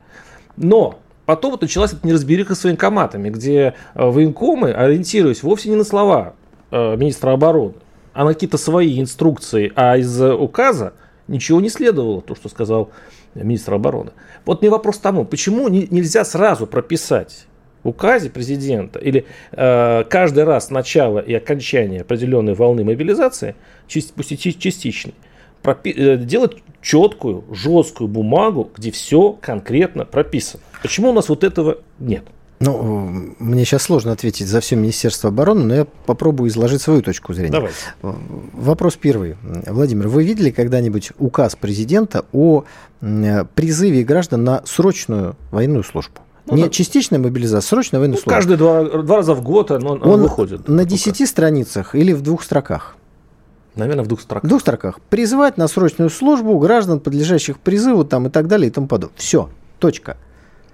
Но 0.57 0.99
потом 1.25 1.51
вот 1.51 1.61
началась 1.61 1.93
эта 1.93 2.05
неразбериха 2.05 2.55
с 2.55 2.63
военкоматами, 2.63 3.29
где 3.29 3.75
военкомы, 3.93 4.71
ориентируясь 4.71 5.43
вовсе 5.43 5.69
не 5.69 5.75
на 5.75 5.83
слова 5.83 6.33
министра 6.71 7.31
обороны, 7.31 7.75
а 8.13 8.25
на 8.25 8.33
какие-то 8.33 8.57
свои 8.57 8.99
инструкции, 8.99 9.71
а 9.75 9.97
из 9.97 10.21
указа 10.21 10.93
ничего 11.27 11.61
не 11.61 11.69
следовало, 11.69 12.21
то, 12.21 12.35
что 12.35 12.49
сказал 12.49 12.91
министр 13.35 13.75
обороны. 13.75 14.11
Вот 14.45 14.61
мне 14.61 14.69
вопрос 14.69 14.97
тому, 14.97 15.25
почему 15.25 15.67
нельзя 15.67 16.25
сразу 16.25 16.67
прописать 16.67 17.45
указе 17.83 18.29
президента 18.29 18.99
или 18.99 19.25
э, 19.51 20.03
каждый 20.09 20.43
раз 20.43 20.69
начало 20.69 21.19
и 21.19 21.33
окончание 21.33 22.01
определенной 22.01 22.53
волны 22.53 22.83
мобилизации, 22.83 23.55
пусть 24.15 24.39
частичной, 24.59 25.13
пропи- 25.61 25.93
э, 25.95 26.17
делать 26.17 26.57
четкую, 26.81 27.43
жесткую 27.51 28.07
бумагу, 28.07 28.69
где 28.75 28.91
все 28.91 29.37
конкретно 29.41 30.05
прописано. 30.05 30.63
Почему 30.81 31.09
у 31.09 31.13
нас 31.13 31.29
вот 31.29 31.43
этого 31.43 31.79
нет? 31.99 32.23
Ну, 32.59 33.35
мне 33.39 33.65
сейчас 33.65 33.83
сложно 33.83 34.13
ответить 34.13 34.47
за 34.47 34.61
все 34.61 34.77
Министерство 34.77 35.29
обороны, 35.29 35.65
но 35.65 35.75
я 35.75 35.85
попробую 36.05 36.49
изложить 36.49 36.81
свою 36.81 37.01
точку 37.01 37.33
зрения. 37.33 37.51
Давай. 37.51 37.71
Вопрос 38.01 38.95
первый. 38.95 39.35
Владимир, 39.67 40.07
вы 40.07 40.23
видели 40.23 40.49
когда-нибудь 40.49 41.11
указ 41.17 41.57
президента 41.57 42.25
о 42.31 42.63
призыве 43.01 44.03
граждан 44.03 44.45
на 44.45 44.61
срочную 44.65 45.35
военную 45.51 45.83
службу? 45.83 46.19
Ну, 46.45 46.55
не 46.55 46.63
да. 46.63 46.69
частичная 46.69 47.19
мобилизация, 47.19 47.67
срочная 47.67 47.99
военная 47.99 48.17
ну, 48.17 48.21
служба. 48.21 48.35
Каждые 48.35 48.57
два, 48.57 48.83
два 48.83 49.17
раза 49.17 49.33
в 49.33 49.41
год 49.41 49.71
он, 49.71 49.85
он, 49.85 50.03
он 50.03 50.21
выходит. 50.21 50.67
На 50.67 50.83
десяти 50.83 51.25
страницах 51.25 51.95
или 51.95 52.11
в 52.11 52.21
двух 52.21 52.43
строках? 52.43 52.97
Наверное, 53.75 54.03
в 54.03 54.07
двух 54.07 54.21
строках. 54.21 54.43
В 54.43 54.47
двух 54.47 54.61
строках. 54.61 54.99
Призывать 55.09 55.57
на 55.57 55.67
срочную 55.67 56.09
службу 56.09 56.57
граждан, 56.59 56.99
подлежащих 56.99 57.59
призыву 57.59 58.03
там, 58.03 58.27
и 58.27 58.29
так 58.29 58.47
далее 58.47 58.67
и 58.67 58.71
тому 58.71 58.87
подобное. 58.87 59.17
Все. 59.17 59.49
Точка. 59.79 60.17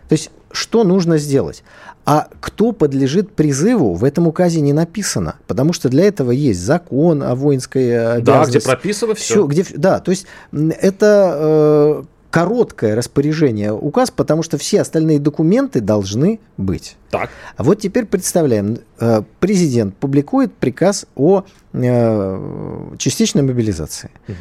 То 0.10 0.14
есть, 0.14 0.32
что 0.52 0.84
нужно 0.84 1.20
сделать? 1.20 1.64
А 2.04 2.28
кто 2.42 2.72
подлежит 2.72 3.32
призыву, 3.32 3.94
в 3.94 4.04
этом 4.04 4.28
указе 4.28 4.62
не 4.62 4.74
написано, 4.74 5.36
потому 5.46 5.74
что 5.74 5.90
для 5.90 6.06
этого 6.06 6.32
есть 6.32 6.60
закон 6.60 7.22
о 7.22 7.36
воинской 7.36 8.16
обязанности. 8.18 8.54
Да, 8.54 8.60
где 8.60 8.62
прописано 8.62 9.14
все. 9.14 9.34
все 9.34 9.46
где, 9.46 9.66
да, 9.76 10.00
то 10.00 10.10
есть 10.10 10.26
это 10.52 11.38
э, 11.40 12.04
короткое 12.30 12.96
распоряжение, 12.96 13.74
указ, 13.74 14.12
потому 14.12 14.44
что 14.44 14.58
все 14.58 14.82
остальные 14.82 15.20
документы 15.20 15.82
должны 15.82 16.40
быть. 16.58 16.96
Так. 17.10 17.30
А 17.58 17.64
вот 17.64 17.80
теперь 17.80 18.06
представляем, 18.06 18.80
э, 19.00 19.24
президент 19.40 19.96
публикует 19.96 20.54
приказ 20.54 21.06
о 21.16 21.44
э, 21.74 22.96
частичной 22.98 23.42
мобилизации. 23.42 24.12
Угу. 24.28 24.36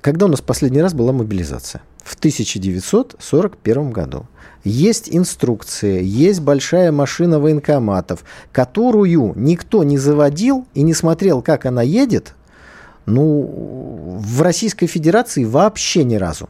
Когда 0.00 0.26
у 0.26 0.28
нас 0.28 0.40
последний 0.40 0.80
раз 0.80 0.94
была 0.94 1.12
мобилизация? 1.12 1.82
В 2.04 2.14
1941 2.14 3.90
году. 3.90 4.26
Есть 4.62 5.08
инструкция, 5.10 5.98
есть 5.98 6.40
большая 6.40 6.92
машина 6.92 7.40
военкоматов, 7.40 8.24
которую 8.52 9.32
никто 9.34 9.82
не 9.82 9.98
заводил 9.98 10.64
и 10.74 10.82
не 10.82 10.94
смотрел, 10.94 11.42
как 11.42 11.66
она 11.66 11.82
едет, 11.82 12.35
ну, 13.06 14.18
в 14.18 14.42
Российской 14.42 14.86
Федерации 14.86 15.44
вообще 15.44 16.04
ни 16.04 16.16
разу. 16.16 16.48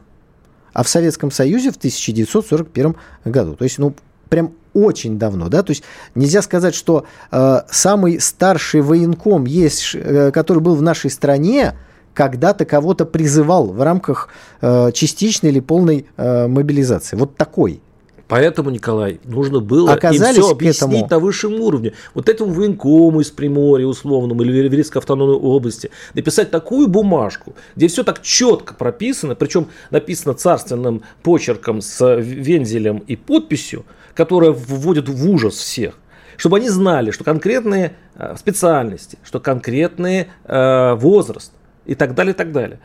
А 0.73 0.83
в 0.83 0.89
Советском 0.89 1.31
Союзе 1.31 1.71
в 1.71 1.77
1941 1.77 2.95
году. 3.25 3.55
То 3.55 3.63
есть, 3.63 3.79
ну, 3.79 3.95
прям 4.29 4.53
очень 4.73 5.17
давно, 5.17 5.49
да, 5.49 5.63
то 5.63 5.71
есть 5.71 5.83
нельзя 6.13 6.43
сказать, 6.43 6.75
что 6.75 7.05
э, 7.31 7.61
самый 7.71 8.19
старший 8.19 8.81
военком 8.81 9.45
есть, 9.45 9.95
э, 9.95 10.31
который 10.31 10.59
был 10.59 10.75
в 10.75 10.83
нашей 10.83 11.09
стране, 11.09 11.73
когда-то 12.13 12.65
кого-то 12.65 13.05
призывал 13.05 13.67
в 13.67 13.81
рамках 13.81 14.29
э, 14.61 14.91
частичной 14.91 15.49
или 15.49 15.59
полной 15.61 16.05
э, 16.17 16.47
мобилизации. 16.47 17.15
Вот 17.15 17.37
такой. 17.37 17.81
Поэтому, 18.27 18.69
Николай, 18.69 19.19
нужно 19.23 19.59
было 19.59 19.93
Оказались 19.93 20.37
им 20.37 20.43
все 20.43 20.51
объяснить 20.51 21.05
этому... 21.05 21.07
на 21.09 21.19
высшем 21.19 21.53
уровне. 21.61 21.93
Вот 22.13 22.27
этому 22.27 22.51
военкому 22.51 23.21
из 23.21 23.31
Приморья 23.31 23.85
условному 23.85 24.41
или 24.43 24.51
Веревецкой 24.51 24.99
автономной 24.99 25.35
области 25.35 25.91
написать 26.13 26.51
такую 26.51 26.87
бумажку, 26.87 27.55
где 27.75 27.87
все 27.87 28.03
так 28.03 28.21
четко 28.21 28.73
прописано, 28.73 29.35
причем 29.35 29.67
написано 29.91 30.33
царственным 30.33 31.03
почерком 31.23 31.81
с 31.81 32.17
вензелем 32.17 32.97
и 33.07 33.15
подписью, 33.15 33.85
которая 34.13 34.51
вводит 34.51 35.07
в 35.09 35.29
ужас 35.29 35.55
всех 35.55 35.95
чтобы 36.37 36.57
они 36.57 36.69
знали, 36.69 37.09
что 37.09 37.23
конкретные 37.23 37.95
э, 38.13 38.35
специальности, 38.37 39.17
что 39.23 39.39
конкретный 39.39 40.27
э, 40.43 40.93
возраст 40.93 41.51
и 41.87 41.95
так 41.95 42.13
далее, 42.13 42.33
и 42.33 42.37
так 42.37 42.51
далее. 42.51 42.79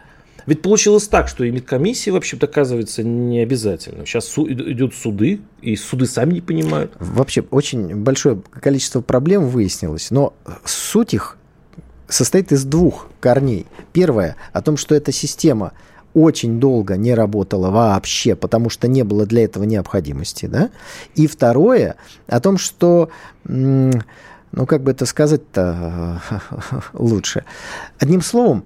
Ведь 0.46 0.62
получилось 0.62 1.08
так, 1.08 1.28
что 1.28 1.44
и 1.44 1.50
медкомиссии, 1.50 2.10
вообще-то, 2.10 2.46
оказывается, 2.46 3.02
не 3.02 3.40
обязательно. 3.40 4.06
Сейчас 4.06 4.26
су- 4.26 4.50
идут 4.50 4.94
суды, 4.94 5.40
и 5.60 5.76
суды 5.76 6.06
сами 6.06 6.34
не 6.34 6.40
понимают. 6.40 6.92
Вообще, 6.98 7.44
очень 7.50 7.96
большое 7.96 8.40
количество 8.60 9.00
проблем 9.00 9.46
выяснилось, 9.48 10.10
но 10.10 10.34
суть 10.64 11.14
их 11.14 11.36
состоит 12.08 12.52
из 12.52 12.64
двух 12.64 13.08
корней. 13.20 13.66
Первое, 13.92 14.36
о 14.52 14.62
том, 14.62 14.76
что 14.76 14.94
эта 14.94 15.12
система 15.12 15.72
очень 16.14 16.60
долго 16.60 16.96
не 16.96 17.14
работала 17.14 17.70
вообще, 17.70 18.34
потому 18.34 18.68
что 18.68 18.86
не 18.86 19.02
было 19.02 19.24
для 19.24 19.44
этого 19.44 19.64
необходимости. 19.64 20.46
Да? 20.46 20.70
И 21.14 21.26
второе, 21.26 21.96
о 22.26 22.40
том, 22.40 22.58
что, 22.58 23.08
ну 23.44 24.66
как 24.66 24.82
бы 24.82 24.90
это 24.90 25.06
сказать-то 25.06 26.20
лучше. 26.92 27.44
Одним 27.98 28.20
словом, 28.20 28.64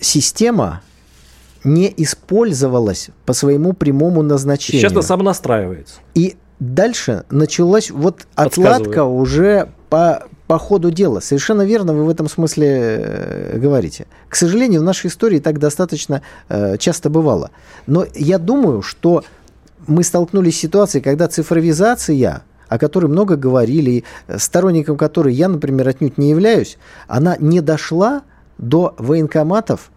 система 0.00 0.82
не 1.64 1.92
использовалась 1.96 3.10
по 3.26 3.32
своему 3.32 3.72
прямому 3.72 4.22
назначению. 4.22 4.82
Сейчас 4.82 4.92
она 4.92 5.02
самонастраивается. 5.02 5.96
И 6.14 6.36
дальше 6.58 7.24
началась 7.30 7.90
вот 7.90 8.26
отладка 8.34 9.04
уже 9.04 9.70
по, 9.90 10.24
по 10.46 10.58
ходу 10.58 10.90
дела. 10.90 11.20
Совершенно 11.20 11.62
верно 11.62 11.92
вы 11.92 12.04
в 12.04 12.08
этом 12.08 12.28
смысле 12.28 12.68
э, 12.68 13.58
говорите. 13.58 14.06
К 14.28 14.36
сожалению, 14.36 14.80
в 14.80 14.84
нашей 14.84 15.08
истории 15.08 15.38
так 15.38 15.58
достаточно 15.58 16.22
э, 16.48 16.78
часто 16.78 17.10
бывало. 17.10 17.50
Но 17.86 18.06
я 18.14 18.38
думаю, 18.38 18.82
что 18.82 19.24
мы 19.86 20.02
столкнулись 20.02 20.56
с 20.56 20.60
ситуацией, 20.60 21.02
когда 21.02 21.28
цифровизация 21.28 22.42
о 22.68 22.78
которой 22.78 23.06
много 23.06 23.34
говорили, 23.34 24.04
сторонником 24.36 24.96
которой 24.96 25.34
я, 25.34 25.48
например, 25.48 25.88
отнюдь 25.88 26.18
не 26.18 26.30
являюсь, 26.30 26.78
она 27.08 27.36
не 27.36 27.60
дошла 27.60 28.22
до 28.60 28.94
военкоматов, 28.98 29.90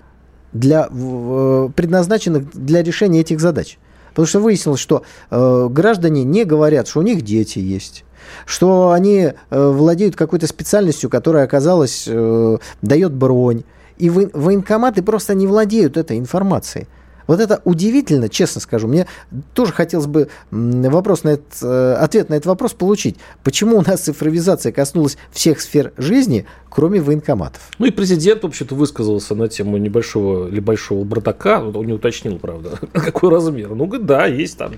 для, 0.53 0.87
предназначенных 0.87 2.51
для 2.53 2.83
решения 2.83 3.21
этих 3.21 3.39
задач. 3.39 3.77
Потому 4.09 4.27
что 4.27 4.39
выяснилось, 4.39 4.79
что 4.79 5.03
э, 5.31 5.67
граждане 5.71 6.23
не 6.23 6.45
говорят, 6.45 6.87
что 6.87 6.99
у 6.99 7.03
них 7.03 7.23
дети 7.23 7.57
есть, 7.57 8.05
что 8.45 8.91
они 8.91 9.33
э, 9.49 9.67
владеют 9.69 10.15
какой-то 10.15 10.45
специальностью, 10.45 11.09
которая 11.09 11.45
оказалась, 11.45 12.05
э, 12.07 12.57
дает 12.83 13.13
бронь. 13.13 13.63
И 13.97 14.09
военкоматы 14.11 15.01
просто 15.01 15.33
не 15.33 15.47
владеют 15.47 15.97
этой 15.97 16.19
информацией. 16.19 16.87
Вот 17.27 17.39
это 17.39 17.61
удивительно, 17.63 18.29
честно 18.29 18.61
скажу. 18.61 18.87
Мне 18.87 19.07
тоже 19.53 19.71
хотелось 19.71 20.07
бы 20.07 20.29
вопрос 20.51 21.23
на 21.23 21.29
этот, 21.29 21.61
э, 21.61 21.93
ответ 21.93 22.29
на 22.29 22.35
этот 22.35 22.47
вопрос 22.47 22.73
получить. 22.73 23.17
Почему 23.43 23.77
у 23.77 23.81
нас 23.81 24.01
цифровизация 24.01 24.71
коснулась 24.71 25.17
всех 25.31 25.61
сфер 25.61 25.93
жизни, 25.97 26.45
кроме 26.69 27.01
военкоматов? 27.01 27.61
Ну 27.79 27.85
и 27.85 27.91
президент, 27.91 28.43
вообще-то, 28.43 28.75
высказался 28.75 29.35
на 29.35 29.47
тему 29.47 29.77
небольшого 29.77 30.47
или 30.47 30.59
большого 30.59 31.03
бардака. 31.03 31.61
Он 31.63 31.85
не 31.85 31.93
уточнил, 31.93 32.37
правда, 32.39 32.79
какой 32.93 33.29
размер. 33.29 33.69
Ну, 33.69 33.87
да, 33.87 34.25
есть 34.25 34.57
там, 34.57 34.73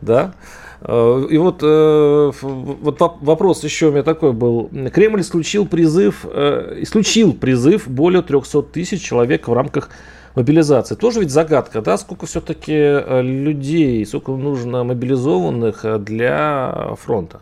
да. 0.00 0.34
Э, 0.80 1.26
и 1.30 1.38
вот, 1.38 1.60
э, 1.62 2.32
вот 2.42 3.00
вопрос 3.20 3.64
еще 3.64 3.86
у 3.86 3.92
меня 3.92 4.02
такой 4.02 4.32
был. 4.32 4.70
Кремль 4.92 5.22
исключил 5.22 5.66
призыв, 5.66 6.24
исключил 6.24 7.32
призыв 7.32 7.88
более 7.88 8.22
300 8.22 8.62
тысяч 8.62 9.02
человек 9.02 9.48
в 9.48 9.52
рамках 9.52 9.90
мобилизации. 10.34 10.94
Тоже 10.94 11.20
ведь 11.20 11.30
загадка, 11.30 11.80
да, 11.80 11.98
сколько 11.98 12.26
все-таки 12.26 12.72
э, 12.74 13.22
людей, 13.22 14.04
сколько 14.06 14.32
нужно 14.32 14.84
мобилизованных 14.84 15.84
э, 15.84 15.98
для 15.98 16.94
фронта? 17.00 17.40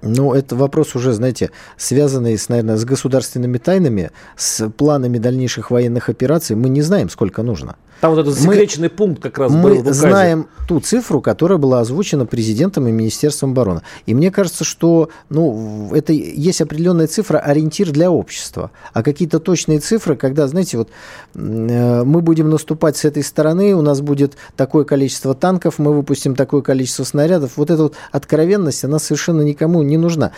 Ну, 0.00 0.32
это 0.32 0.54
вопрос 0.54 0.94
уже, 0.94 1.12
знаете, 1.12 1.50
связанный, 1.76 2.38
с, 2.38 2.48
наверное, 2.48 2.76
с 2.76 2.84
государственными 2.84 3.58
тайнами, 3.58 4.10
с 4.36 4.68
планами 4.70 5.18
дальнейших 5.18 5.70
военных 5.72 6.08
операций. 6.08 6.54
Мы 6.54 6.68
не 6.68 6.82
знаем, 6.82 7.08
сколько 7.08 7.42
нужно. 7.42 7.76
Там 8.00 8.12
вот 8.12 8.20
этот 8.20 8.34
засекреченный 8.34 8.88
мы, 8.88 8.96
пункт 8.96 9.22
как 9.22 9.38
раз 9.38 9.52
мы 9.52 9.74
был 9.74 9.82
Мы 9.82 9.92
знаем 9.92 10.48
ту 10.68 10.80
цифру, 10.80 11.20
которая 11.20 11.58
была 11.58 11.80
озвучена 11.80 12.26
президентом 12.26 12.86
и 12.86 12.92
Министерством 12.92 13.52
обороны. 13.52 13.82
И 14.06 14.14
мне 14.14 14.30
кажется, 14.30 14.64
что 14.64 15.08
ну, 15.30 15.90
это 15.92 16.12
есть 16.12 16.60
определенная 16.60 17.06
цифра, 17.06 17.38
ориентир 17.38 17.90
для 17.90 18.10
общества. 18.10 18.70
А 18.92 19.02
какие-то 19.02 19.40
точные 19.40 19.80
цифры, 19.80 20.14
когда, 20.14 20.46
знаете, 20.46 20.78
вот 20.78 20.90
э, 21.34 22.04
мы 22.04 22.20
будем 22.20 22.50
наступать 22.50 22.96
с 22.96 23.04
этой 23.04 23.24
стороны, 23.24 23.74
у 23.74 23.82
нас 23.82 24.00
будет 24.00 24.36
такое 24.56 24.84
количество 24.84 25.34
танков, 25.34 25.78
мы 25.78 25.92
выпустим 25.94 26.36
такое 26.36 26.62
количество 26.62 27.04
снарядов. 27.04 27.52
Вот 27.56 27.70
эта 27.70 27.82
вот 27.84 27.94
откровенность, 28.12 28.84
она 28.84 28.98
совершенно 28.98 29.42
никому 29.42 29.82
не 29.82 29.96
нужна. 29.96 30.32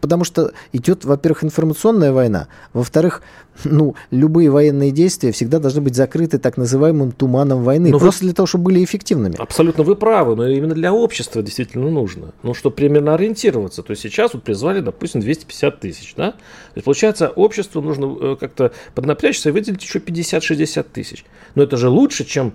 Потому 0.00 0.24
что 0.24 0.52
идет, 0.72 1.04
во-первых, 1.04 1.44
информационная 1.44 2.12
война, 2.12 2.48
во-вторых, 2.72 3.22
ну, 3.64 3.94
любые 4.10 4.50
военные 4.50 4.90
действия 4.90 5.32
всегда 5.32 5.58
должны 5.58 5.80
быть 5.80 5.94
закрыты 5.94 6.38
так 6.38 6.56
называемым 6.56 7.12
туманом 7.12 7.62
войны, 7.62 7.90
но 7.90 7.98
просто 7.98 8.24
вы... 8.24 8.28
для 8.28 8.34
того, 8.34 8.46
чтобы 8.46 8.64
были 8.64 8.84
эффективными. 8.84 9.36
Абсолютно 9.38 9.84
вы 9.84 9.96
правы, 9.96 10.36
но 10.36 10.46
именно 10.48 10.74
для 10.74 10.92
общества 10.92 11.42
действительно 11.42 11.90
нужно. 11.90 12.32
Ну, 12.42 12.54
чтобы 12.54 12.76
примерно 12.76 13.14
ориентироваться. 13.14 13.82
То 13.82 13.92
есть 13.92 14.02
сейчас 14.02 14.34
вот 14.34 14.42
призвали, 14.42 14.80
допустим, 14.80 15.20
250 15.20 15.80
тысяч, 15.80 16.14
да? 16.16 16.32
То 16.32 16.38
есть, 16.76 16.84
получается, 16.84 17.28
обществу 17.28 17.80
нужно 17.80 18.16
э, 18.20 18.36
как-то 18.38 18.72
поднапрячься 18.94 19.50
и 19.50 19.52
выделить 19.52 19.82
еще 19.82 19.98
50-60 19.98 20.86
тысяч. 20.92 21.24
Но 21.54 21.62
это 21.62 21.76
же 21.76 21.88
лучше, 21.88 22.24
чем 22.24 22.54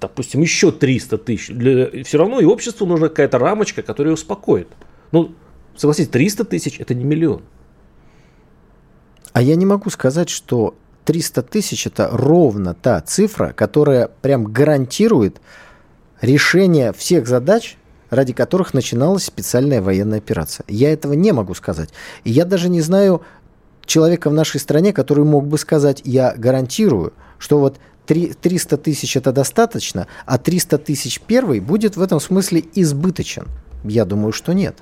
допустим, 0.00 0.40
еще 0.40 0.70
300 0.70 1.18
тысяч. 1.18 1.48
Для... 1.48 2.04
Все 2.04 2.18
равно 2.18 2.40
и 2.40 2.44
обществу 2.44 2.86
нужна 2.86 3.08
какая-то 3.08 3.38
рамочка, 3.38 3.82
которая 3.82 4.14
успокоит. 4.14 4.68
Ну, 5.10 5.34
согласитесь, 5.76 6.10
300 6.10 6.44
тысяч– 6.44 6.76
это 6.80 6.94
не 6.94 7.04
миллион. 7.04 7.42
А 9.32 9.42
я 9.42 9.56
не 9.56 9.66
могу 9.66 9.90
сказать, 9.90 10.28
что 10.28 10.74
300 11.04 11.42
тысяч– 11.42 11.86
это 11.88 12.08
ровно 12.12 12.74
та 12.74 13.00
цифра, 13.00 13.52
которая 13.52 14.08
прям 14.20 14.44
гарантирует 14.44 15.40
решение 16.20 16.92
всех 16.92 17.26
задач, 17.26 17.76
ради 18.10 18.32
которых 18.32 18.74
начиналась 18.74 19.24
специальная 19.24 19.80
военная 19.80 20.18
операция. 20.18 20.64
Я 20.68 20.92
этого 20.92 21.14
не 21.14 21.32
могу 21.32 21.54
сказать. 21.54 21.90
И 22.24 22.30
я 22.30 22.44
даже 22.44 22.68
не 22.68 22.82
знаю 22.82 23.22
человека 23.86 24.30
в 24.30 24.34
нашей 24.34 24.60
стране, 24.60 24.92
который 24.92 25.24
мог 25.24 25.46
бы 25.46 25.58
сказать, 25.58 26.02
я 26.04 26.34
гарантирую, 26.36 27.14
что 27.38 27.58
вот 27.58 27.78
300 28.06 28.76
тысяч 28.76 29.16
это 29.16 29.32
достаточно, 29.32 30.06
а 30.26 30.38
300 30.38 30.78
тысяч 30.78 31.20
первый 31.20 31.60
будет 31.60 31.96
в 31.96 32.02
этом 32.02 32.20
смысле 32.20 32.64
избыточен. 32.74 33.48
Я 33.84 34.04
думаю, 34.04 34.32
что 34.32 34.52
нет. 34.52 34.76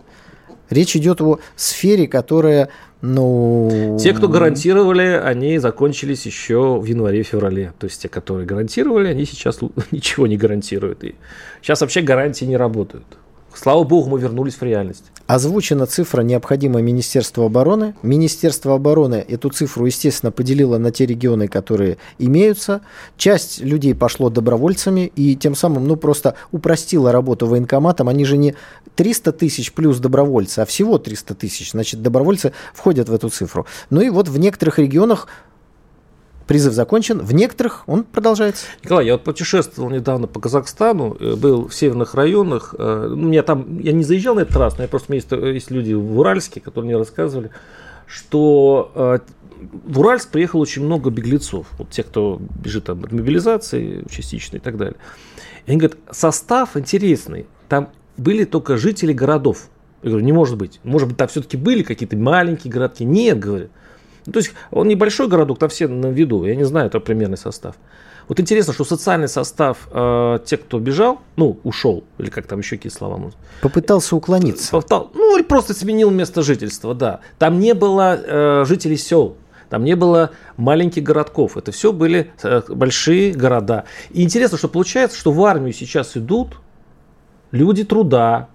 Речь 0.71 0.97
идет 0.97 1.21
о 1.21 1.41
сфере, 1.57 2.07
которая 2.09 2.71
ну... 3.03 3.97
Те, 4.01 4.13
кто 4.13 4.29
гарантировали, 4.29 5.21
они 5.23 5.59
закончились 5.59 6.27
еще 6.27 6.79
в 6.79 6.85
январе-феврале. 6.85 7.73
То 7.79 7.87
есть 7.87 8.03
те, 8.03 8.09
которые 8.09 8.47
гарантировали, 8.47 9.09
они 9.09 9.25
сейчас 9.25 9.61
ничего 9.91 10.27
не 10.27 10.37
гарантируют. 10.37 11.03
И 11.05 11.15
сейчас 11.63 11.81
вообще 11.81 12.03
гарантии 12.03 12.45
не 12.45 12.57
работают. 12.57 13.07
Слава 13.55 13.83
богу, 13.83 14.09
мы 14.11 14.21
вернулись 14.21 14.55
в 14.55 14.63
реальность. 14.63 15.05
Озвучена 15.27 15.87
цифра, 15.87 16.23
необходимая 16.23 16.83
Министерству 16.83 17.45
обороны. 17.45 17.95
Министерство 18.03 18.75
обороны 18.75 19.25
эту 19.29 19.51
цифру, 19.51 19.87
естественно, 19.87 20.31
поделило 20.31 20.79
на 20.79 20.93
те 20.93 21.05
регионы, 21.05 21.49
которые 21.49 21.99
имеются. 22.19 22.81
Часть 23.17 23.61
людей 23.61 23.95
пошло 23.95 24.31
добровольцами 24.31 25.11
и 25.17 25.35
тем 25.37 25.55
самым, 25.55 25.87
ну, 25.87 25.97
просто 25.97 26.35
упростила 26.53 27.13
работу 27.13 27.47
военкоматам. 27.47 28.09
Они 28.09 28.25
же 28.25 28.37
не 28.37 28.55
300 29.01 29.33
тысяч 29.33 29.73
плюс 29.73 29.99
добровольцы, 29.99 30.59
а 30.59 30.67
всего 30.67 30.99
300 30.99 31.35
тысяч. 31.35 31.71
Значит, 31.71 32.03
добровольцы 32.03 32.53
входят 32.75 33.09
в 33.09 33.15
эту 33.15 33.31
цифру. 33.31 33.65
Ну 33.89 34.03
и 34.03 34.11
вот 34.11 34.29
в 34.29 34.39
некоторых 34.39 34.79
регионах 34.79 35.27
призыв 36.47 36.75
закончен, 36.75 37.19
в 37.19 37.33
некоторых 37.33 37.85
он 37.87 38.05
продолжается. 38.05 38.67
Николай, 38.85 39.07
я 39.07 39.15
вот 39.15 39.25
путешествовал 39.25 39.89
недавно 39.89 40.27
по 40.27 40.39
Казахстану, 40.39 41.17
э, 41.19 41.35
был 41.35 41.67
в 41.69 41.75
северных 41.75 42.15
районах, 42.15 42.75
э, 42.79 43.07
ну, 43.09 43.29
меня 43.29 43.43
там, 43.43 43.79
я 43.79 43.93
не 43.93 44.05
заезжал 44.05 44.35
на 44.35 44.41
этот 44.41 44.57
раз, 44.57 44.77
но 44.77 44.83
я 44.83 44.89
просто, 44.89 45.13
у 45.13 45.15
есть, 45.15 45.33
э, 45.33 45.55
есть 45.55 45.71
люди 45.71 45.95
в 45.95 46.19
Уральске, 46.19 46.61
которые 46.61 46.91
мне 46.91 46.99
рассказывали, 46.99 47.53
что 48.07 49.19
в 49.87 49.99
Уральск 49.99 50.29
приехало 50.29 50.61
очень 50.61 50.85
много 50.85 51.09
беглецов, 51.09 51.69
вот 51.79 51.89
те, 51.89 52.03
кто 52.03 52.39
бежит 52.39 52.85
там, 52.85 53.03
от 53.03 53.13
мобилизации 53.13 54.05
частичной 54.11 54.59
и 54.59 54.63
так 54.63 54.77
далее. 54.77 54.97
И 55.65 55.71
они 55.71 55.79
говорят, 55.79 55.97
состав 56.11 56.77
интересный, 56.77 57.47
там 57.67 57.89
были 58.21 58.45
только 58.45 58.77
жители 58.77 59.13
городов. 59.13 59.69
Я 60.03 60.11
говорю, 60.11 60.25
не 60.25 60.33
может 60.33 60.57
быть. 60.57 60.81
Может 60.85 61.09
быть, 61.09 61.17
там 61.17 61.29
все-таки 61.29 61.57
были 61.57 61.83
какие-то 61.83 62.17
маленькие 62.17 62.73
городки. 62.73 63.05
Нет, 63.05 63.39
говорят. 63.39 63.71
Ну, 64.27 64.33
то 64.33 64.39
есть 64.39 64.53
он 64.71 64.89
небольшой 64.89 65.29
городок, 65.29 65.59
там 65.59 65.71
все 65.71 65.89
на 65.89 66.09
виду, 66.09 66.45
я 66.45 66.55
не 66.55 66.65
знаю, 66.65 66.89
это 66.89 67.01
примерный 67.01 67.39
состав. 67.39 67.77
Вот 68.29 68.39
интересно, 68.39 68.73
что 68.75 68.85
социальный 68.85 69.29
состав 69.29 69.89
э, 69.91 70.39
тех, 70.45 70.61
кто 70.61 70.79
бежал, 70.79 71.21
ну, 71.37 71.59
ушел, 71.65 72.05
или 72.19 72.29
как 72.29 72.47
там 72.47 72.61
еще 72.61 72.77
какие 72.77 72.93
слова 72.93 73.17
можно. 73.17 73.41
Попытался 73.63 74.15
уклониться. 74.15 74.71
Попытал, 74.71 75.11
ну, 75.15 75.37
или 75.37 75.43
просто 75.43 75.75
сменил 75.75 76.11
место 76.11 76.43
жительства, 76.43 76.95
да. 76.95 77.21
Там 77.39 77.59
не 77.59 77.75
было 77.75 78.21
э, 78.23 78.65
жителей 78.67 78.99
сел, 78.99 79.37
там 79.71 79.85
не 79.85 79.97
было 79.97 80.31
маленьких 80.59 81.03
городков. 81.03 81.57
Это 81.57 81.73
все 81.73 81.93
были 81.93 82.31
э, 82.43 82.63
большие 82.69 83.33
города. 83.33 83.85
И 84.11 84.23
интересно, 84.23 84.59
что 84.59 84.69
получается, 84.69 85.19
что 85.19 85.33
в 85.33 85.43
армию 85.45 85.73
сейчас 85.73 86.17
идут 86.17 86.59
люди 87.53 87.85
труда. 87.85 88.49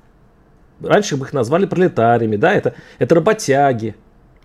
Раньше 0.81 1.17
бы 1.17 1.25
их 1.25 1.33
назвали 1.33 1.65
пролетариями, 1.65 2.35
да, 2.35 2.53
это, 2.53 2.75
это 2.99 3.15
работяги. 3.15 3.95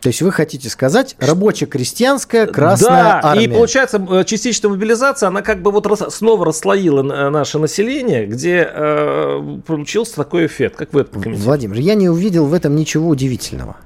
То 0.01 0.09
есть 0.09 0.23
вы 0.23 0.33
хотите 0.33 0.71
сказать 0.71 1.15
рабоче-крестьянская 1.19 2.47
красная 2.47 3.05
да, 3.05 3.21
армия? 3.23 3.45
и 3.45 3.49
получается 3.49 4.03
э, 4.11 4.25
частичная 4.25 4.71
мобилизация, 4.71 5.29
она 5.29 5.43
как 5.43 5.61
бы 5.61 5.71
вот 5.71 5.87
рас, 5.87 6.03
снова 6.15 6.47
расслоила 6.47 7.01
э, 7.01 7.29
наше 7.29 7.59
население, 7.59 8.27
где 8.27 8.67
э, 8.73 9.59
получился 9.67 10.17
такой 10.17 10.47
эффект. 10.47 10.77
Как 10.77 10.95
вы 10.95 11.03
это 11.03 11.11
комментируете? 11.11 11.45
Владимир, 11.45 11.77
я 11.77 11.95
не 11.95 12.09
увидел 12.09 12.47
в 12.47 12.55
этом 12.55 12.77
ничего 12.77 13.09
удивительного. 13.09 13.77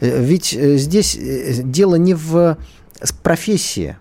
Э, 0.00 0.22
ведь 0.22 0.52
здесь 0.52 1.18
дело 1.18 1.96
не 1.96 2.14
в 2.14 2.56
профессии 3.22 3.98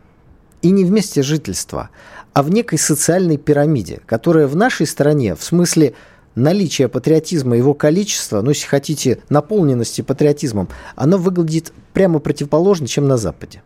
и 0.61 0.71
не 0.71 0.85
в 0.85 0.91
месте 0.91 1.21
жительства, 1.21 1.89
а 2.37 2.43
в 2.43 2.51
некой 2.51 2.77
социальной 2.77 3.37
пирамиде, 3.37 3.99
которая 4.05 4.45
в 4.45 4.55
нашей 4.55 4.85
стране, 4.85 5.33
в 5.35 5.43
смысле 5.43 5.95
наличие 6.35 6.87
патриотизма, 6.87 7.57
его 7.57 7.73
количество, 7.73 8.41
ну, 8.41 8.49
если 8.51 8.67
хотите, 8.67 9.17
наполненности 9.29 10.01
патриотизмом, 10.01 10.69
оно 10.95 11.17
выглядит 11.17 11.73
прямо 11.93 12.19
противоположно, 12.19 12.85
чем 12.85 13.07
на 13.07 13.17
Западе. 13.17 13.63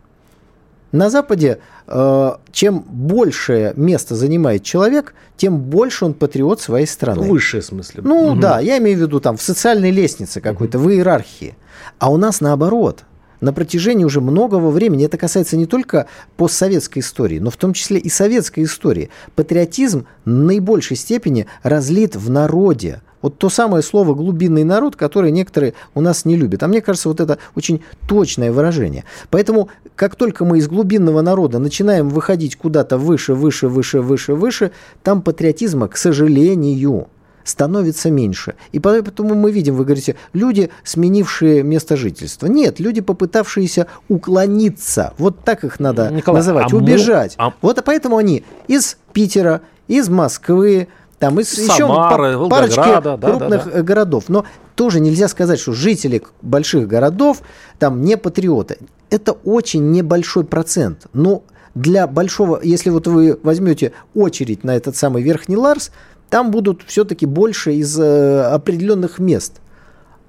На 0.90 1.10
Западе, 1.10 1.58
э, 1.86 2.30
чем 2.50 2.80
большее 2.80 3.74
место 3.76 4.16
занимает 4.16 4.62
человек, 4.62 5.12
тем 5.36 5.58
больше 5.58 6.06
он 6.06 6.14
патриот 6.14 6.62
своей 6.62 6.86
страны. 6.86 7.28
Высшее 7.28 7.62
смысле. 7.62 8.00
Ну 8.02 8.28
угу. 8.28 8.40
да, 8.40 8.58
я 8.60 8.78
имею 8.78 8.96
в 8.96 9.02
виду 9.02 9.20
там 9.20 9.36
в 9.36 9.42
социальной 9.42 9.90
лестнице 9.90 10.40
какой-то, 10.40 10.78
угу. 10.78 10.86
в 10.86 10.92
иерархии. 10.92 11.56
А 11.98 12.10
у 12.10 12.16
нас 12.16 12.40
наоборот– 12.40 13.04
на 13.42 13.52
протяжении 13.52 14.04
уже 14.04 14.22
многого 14.22 14.68
времени, 14.68 15.04
это 15.04 15.18
касается 15.18 15.58
не 15.58 15.66
только 15.66 16.06
постсоветской 16.36 17.02
истории, 17.02 17.40
но 17.40 17.50
в 17.50 17.56
том 17.56 17.74
числе 17.74 17.98
и 17.98 18.08
советской 18.08 18.64
истории, 18.64 19.10
патриотизм 19.34 20.06
в 20.24 20.30
наибольшей 20.30 20.96
степени 20.96 21.46
разлит 21.62 22.16
в 22.16 22.30
народе. 22.30 23.02
Вот 23.20 23.38
то 23.38 23.50
самое 23.50 23.82
слово 23.82 24.14
«глубинный 24.14 24.64
народ», 24.64 24.96
которое 24.96 25.30
некоторые 25.30 25.74
у 25.94 26.00
нас 26.00 26.24
не 26.24 26.36
любят. 26.36 26.62
А 26.62 26.68
мне 26.68 26.80
кажется, 26.80 27.08
вот 27.08 27.20
это 27.20 27.38
очень 27.54 27.82
точное 28.08 28.52
выражение. 28.52 29.04
Поэтому, 29.30 29.68
как 29.94 30.16
только 30.16 30.44
мы 30.44 30.58
из 30.58 30.68
глубинного 30.68 31.20
народа 31.20 31.58
начинаем 31.58 32.08
выходить 32.08 32.56
куда-то 32.56 32.96
выше, 32.96 33.34
выше, 33.34 33.68
выше, 33.68 34.00
выше, 34.00 34.34
выше, 34.34 34.70
там 35.02 35.22
патриотизма, 35.22 35.88
к 35.88 35.96
сожалению, 35.96 37.08
становится 37.44 38.10
меньше. 38.10 38.54
И 38.72 38.78
поэтому 38.78 39.34
мы 39.34 39.50
видим, 39.50 39.76
вы 39.76 39.84
говорите, 39.84 40.16
люди, 40.32 40.70
сменившие 40.84 41.62
место 41.62 41.96
жительства. 41.96 42.46
Нет, 42.46 42.80
люди, 42.80 43.00
попытавшиеся 43.00 43.86
уклониться. 44.08 45.14
Вот 45.18 45.40
так 45.44 45.64
их 45.64 45.80
надо 45.80 46.10
Николай, 46.10 46.40
называть, 46.40 46.72
а 46.72 46.76
убежать. 46.76 47.36
Мы... 47.38 47.44
А... 47.46 47.54
Вот 47.62 47.82
поэтому 47.84 48.16
они 48.16 48.44
из 48.68 48.96
Питера, 49.12 49.62
из 49.88 50.08
Москвы, 50.08 50.88
там 51.18 51.38
из 51.38 51.50
Самары, 51.50 52.30
еще 52.30 52.48
парочки 52.48 52.76
да, 52.76 53.16
крупных 53.16 53.64
да, 53.66 53.70
да. 53.70 53.82
городов. 53.82 54.24
Но 54.28 54.44
тоже 54.74 55.00
нельзя 55.00 55.28
сказать, 55.28 55.60
что 55.60 55.72
жители 55.72 56.22
больших 56.40 56.88
городов 56.88 57.42
там 57.78 58.02
не 58.02 58.16
патриоты. 58.16 58.78
Это 59.10 59.32
очень 59.32 59.92
небольшой 59.92 60.44
процент. 60.44 61.06
Но 61.12 61.44
для 61.74 62.06
большого, 62.06 62.60
если 62.62 62.90
вот 62.90 63.06
вы 63.06 63.38
возьмете 63.42 63.92
очередь 64.14 64.64
на 64.64 64.76
этот 64.76 64.96
самый 64.96 65.22
Верхний 65.22 65.56
Ларс, 65.56 65.90
там 66.32 66.50
будут 66.50 66.82
все-таки 66.86 67.26
больше 67.26 67.74
из 67.74 68.00
э, 68.00 68.42
определенных 68.44 69.18
мест. 69.18 69.60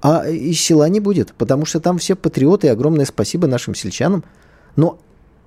А 0.02 0.28
из 0.28 0.60
села 0.60 0.90
не 0.90 1.00
будет, 1.00 1.34
потому 1.34 1.66
что 1.66 1.80
там 1.80 1.98
все 1.98 2.16
патриоты, 2.16 2.68
и 2.68 2.70
огромное 2.70 3.06
спасибо 3.06 3.48
нашим 3.48 3.74
сельчанам. 3.74 4.26
Но 4.76 5.00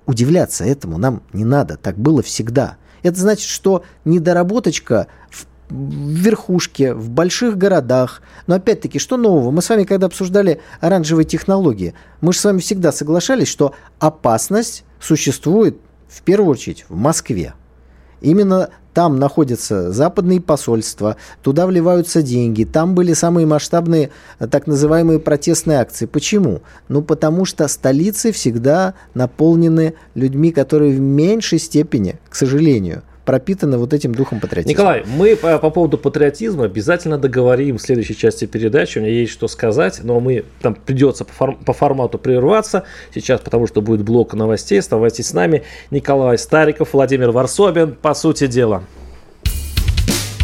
удивляться 0.07 0.63
этому 0.63 0.97
нам 0.97 1.21
не 1.31 1.45
надо, 1.45 1.77
так 1.77 1.99
было 1.99 2.23
всегда. 2.23 2.77
Это 3.03 3.19
значит, 3.19 3.47
что 3.47 3.83
недоработочка 4.03 5.05
в 5.29 5.45
в 5.69 6.09
верхушке, 6.09 6.93
в 6.93 7.09
больших 7.09 7.57
городах. 7.57 8.21
Но 8.47 8.55
опять-таки, 8.55 8.99
что 8.99 9.17
нового? 9.17 9.51
Мы 9.51 9.61
с 9.61 9.67
вами, 9.67 9.83
когда 9.83 10.07
обсуждали 10.07 10.61
оранжевые 10.79 11.25
технологии, 11.25 11.93
мы 12.21 12.31
же 12.31 12.39
с 12.39 12.45
вами 12.45 12.59
всегда 12.59 12.93
соглашались, 12.93 13.49
что 13.49 13.73
опасность 13.99 14.85
существует 15.01 15.77
в 16.07 16.21
первую 16.21 16.51
очередь 16.51 16.85
в 16.87 16.95
Москве. 16.95 17.53
Именно 18.21 18.69
там 18.97 19.19
находятся 19.19 19.91
западные 19.91 20.41
посольства, 20.41 21.17
туда 21.43 21.67
вливаются 21.67 22.23
деньги, 22.23 22.63
там 22.63 22.95
были 22.95 23.13
самые 23.13 23.45
масштабные 23.45 24.09
так 24.39 24.65
называемые 24.65 25.19
протестные 25.19 25.81
акции. 25.81 26.07
Почему? 26.07 26.63
Ну, 26.87 27.03
потому 27.03 27.45
что 27.45 27.67
столицы 27.67 28.31
всегда 28.31 28.95
наполнены 29.13 29.93
людьми, 30.15 30.51
которые 30.51 30.95
в 30.95 30.99
меньшей 30.99 31.59
степени, 31.59 32.15
к 32.27 32.33
сожалению, 32.33 33.03
пропитаны 33.27 33.77
вот 33.77 33.93
этим 33.93 34.15
духом 34.15 34.39
патриотизма. 34.39 34.71
Николай, 34.71 35.03
мы 35.05 35.35
по, 35.35 35.59
по 35.59 35.69
поводу 35.69 35.97
патриотизма 35.97 36.63
обязательно 36.63 37.17
договорим 37.17 37.77
в 37.77 37.81
следующей 37.81 38.15
части 38.15 38.45
передачи. 38.45 38.99
У 38.99 39.01
меня 39.01 39.11
есть 39.11 39.33
что 39.33 39.49
сказать, 39.49 39.99
но 40.01 40.21
мы 40.21 40.45
там 40.61 40.75
придется 40.75 41.25
по, 41.25 41.33
фор, 41.33 41.57
по 41.57 41.73
формату 41.73 42.17
прерваться 42.17 42.85
сейчас, 43.13 43.41
потому 43.41 43.67
что 43.67 43.81
будет 43.81 44.03
блок 44.03 44.33
новостей. 44.33 44.79
Оставайтесь 44.79 45.27
с 45.27 45.33
нами. 45.33 45.63
Николай 45.91 46.37
Стариков, 46.37 46.93
Владимир 46.93 47.31
Варсобин. 47.31 47.95
По 48.01 48.13
сути 48.13 48.47
дела. 48.47 48.83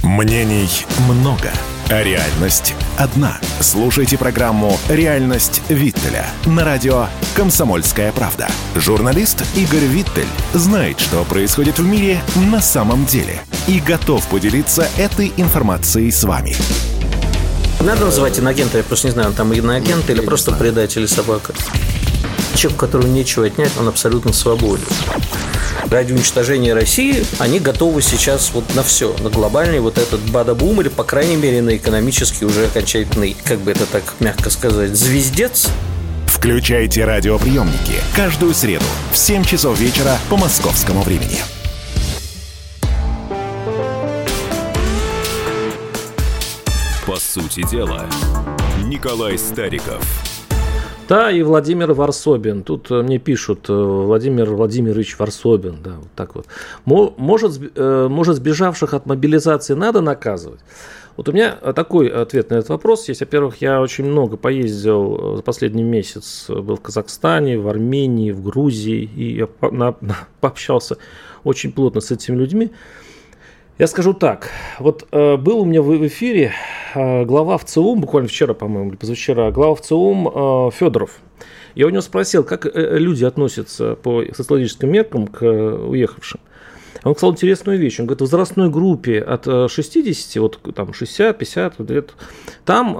Мнений 0.04 0.86
много. 1.08 1.50
А 1.90 2.04
реальность 2.04 2.76
одна. 2.98 3.40
Слушайте 3.62 4.18
программу 4.18 4.78
«Реальность 4.90 5.62
Виттеля» 5.70 6.26
на 6.46 6.66
радио 6.66 7.08
«Комсомольская 7.36 8.12
правда». 8.12 8.50
Журналист 8.76 9.46
Игорь 9.56 9.86
Виттель 9.86 10.28
знает, 10.54 11.00
что 11.00 11.24
происходит 11.24 11.80
в 11.80 11.86
мире 11.88 12.22
на 12.52 12.62
самом 12.62 13.06
деле 13.06 13.40
и 13.66 13.80
готов 13.80 14.28
поделиться 14.28 14.90
этой 14.98 15.32
информацией 15.38 16.12
с 16.12 16.26
вами. 16.26 16.54
Надо 17.80 18.04
называть 18.04 18.38
инагента, 18.38 18.80
я 18.80 18.84
просто 18.84 19.08
не 19.08 19.14
знаю, 19.14 19.30
он 19.30 19.36
там 19.36 19.54
иноагент 19.54 20.10
или 20.10 20.20
просто 20.20 20.52
предатель 20.52 21.08
собака. 21.08 21.54
Человек, 22.56 22.80
которого 22.80 23.08
нечего 23.08 23.46
отнять, 23.46 23.72
он 23.80 23.88
абсолютно 23.88 24.34
свободен 24.34 24.86
ради 25.94 26.12
уничтожения 26.12 26.74
России, 26.74 27.24
они 27.40 27.60
готовы 27.60 28.02
сейчас 28.02 28.52
вот 28.54 28.76
на 28.76 28.84
все, 28.84 29.16
на 29.20 29.30
глобальный 29.30 29.80
вот 29.80 29.98
этот 29.98 30.20
бадабум 30.32 30.82
или, 30.82 30.90
по 30.90 31.04
крайней 31.04 31.36
мере, 31.36 31.62
на 31.62 31.78
экономический 31.78 32.46
уже 32.46 32.66
окончательный, 32.66 33.36
как 33.46 33.60
бы 33.60 33.72
это 33.72 33.86
так 33.86 34.16
мягко 34.20 34.50
сказать, 34.50 34.96
звездец. 34.96 35.68
Включайте 36.26 37.06
радиоприемники 37.06 38.02
каждую 38.16 38.54
среду 38.54 38.86
в 39.12 39.18
7 39.18 39.44
часов 39.44 39.80
вечера 39.80 40.18
по 40.30 40.38
московскому 40.38 41.04
времени. 41.04 41.40
По 47.06 47.18
сути 47.18 47.64
дела, 47.70 48.10
Николай 48.84 49.38
Стариков– 49.38 50.04
Да, 51.10 51.32
и 51.32 51.42
Владимир 51.42 51.94
Варсобин. 51.94 52.64
Тут 52.64 52.90
э, 52.90 53.02
мне 53.02 53.20
пишут, 53.20 53.70
э, 53.70 53.74
Владимир 53.74 54.50
Владимирович 54.52 55.20
Варсобин, 55.20 55.78
да, 55.84 55.96
вот 56.00 56.12
так 56.16 56.36
вот. 56.36 56.46
Может, 56.86 57.60
э, 57.76 58.08
может 58.10 58.38
сбежавших 58.38 58.94
от 58.94 59.06
мобилизации 59.06 59.74
надо 59.74 60.02
наказывать? 60.02 60.62
Вот 61.18 61.30
у 61.30 61.32
меня 61.32 61.52
такой 61.76 62.08
ответ 62.08 62.50
на 62.50 62.56
этот 62.56 62.70
вопрос 62.70 63.08
есть. 63.08 63.20
Во-первых, 63.20 63.58
я 63.62 63.82
очень 63.82 64.06
много 64.06 64.36
поездил 64.36 65.36
за 65.36 65.44
последний 65.44 65.84
месяц. 65.84 66.46
Был 66.50 66.78
в 66.78 66.82
Казахстане, 66.82 67.60
в 67.60 67.68
Армении, 67.68 68.32
в 68.32 68.42
Грузии. 68.42 69.04
И 69.16 69.36
я 69.36 69.48
пообщался 70.42 70.98
очень 71.44 71.72
плотно 71.72 72.02
с 72.02 72.10
этими 72.10 72.36
людьми. 72.36 72.72
Я 73.80 73.88
скажу 73.88 74.14
так, 74.14 74.52
вот 74.78 75.08
э, 75.12 75.36
был 75.36 75.62
у 75.62 75.66
меня 75.66 75.82
в, 75.82 75.88
в 75.88 76.06
эфире 76.06 76.54
э, 76.94 77.26
глава 77.26 77.58
ВЦУМ, 77.58 78.02
буквально 78.02 78.30
вчера, 78.30 78.54
по-моему, 78.54 78.92
или 78.92 78.98
позавчера, 78.98 79.50
глава 79.50 79.74
ВЦУМ 79.74 80.28
э, 80.28 80.70
Федоров. 80.76 81.20
Я 81.74 81.88
у 81.88 81.90
него 81.90 82.02
спросил, 82.02 82.44
как 82.44 82.68
э, 82.68 82.98
люди 83.00 83.26
относятся 83.26 83.96
по 83.96 84.24
социологическим 84.32 84.92
меркам 84.92 85.26
к 85.26 85.42
э, 85.42 85.76
уехавшим. 85.88 86.40
Он 87.04 87.16
сказал 87.16 87.34
интересную 87.34 87.80
вещь. 87.80 88.00
Он 88.00 88.06
говорит, 88.06 88.20
в 88.20 88.26
возрастной 88.26 88.70
группе 88.70 89.20
от 89.20 89.46
60, 89.72 90.36
э, 90.36 90.40
вот 90.40 90.60
там 90.76 90.94
60, 90.94 91.36
50 91.36 91.80
лет, 91.90 92.14
там, 92.66 92.96
э, 92.96 93.00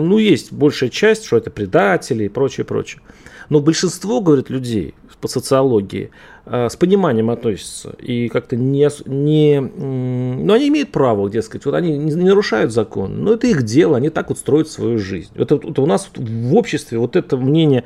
ну, 0.00 0.18
есть 0.18 0.52
большая 0.52 0.90
часть, 0.90 1.24
что 1.24 1.38
это 1.38 1.50
предатели 1.50 2.26
и 2.26 2.28
прочее, 2.28 2.64
прочее. 2.64 3.02
Но 3.48 3.58
большинство, 3.58 4.20
говорит, 4.20 4.48
людей 4.48 4.94
по 5.24 5.28
социологии 5.28 6.10
э, 6.44 6.68
с 6.68 6.76
пониманием 6.76 7.30
относятся 7.30 7.94
и 7.98 8.28
как-то 8.28 8.56
не, 8.56 8.90
не 9.06 9.58
ну, 9.58 10.52
они 10.52 10.68
имеют 10.68 10.92
право, 10.92 11.30
дескать, 11.30 11.64
вот 11.64 11.74
они 11.74 11.96
не 11.96 12.14
нарушают 12.14 12.74
закон, 12.74 13.24
но 13.24 13.32
это 13.32 13.46
их 13.46 13.62
дело, 13.62 13.96
они 13.96 14.10
так 14.10 14.28
вот 14.28 14.36
строят 14.36 14.68
свою 14.68 14.98
жизнь. 14.98 15.30
Это, 15.34 15.54
это 15.54 15.80
у 15.80 15.86
нас 15.86 16.10
в 16.14 16.54
обществе 16.54 16.98
вот 16.98 17.16
это 17.16 17.38
мнение, 17.38 17.84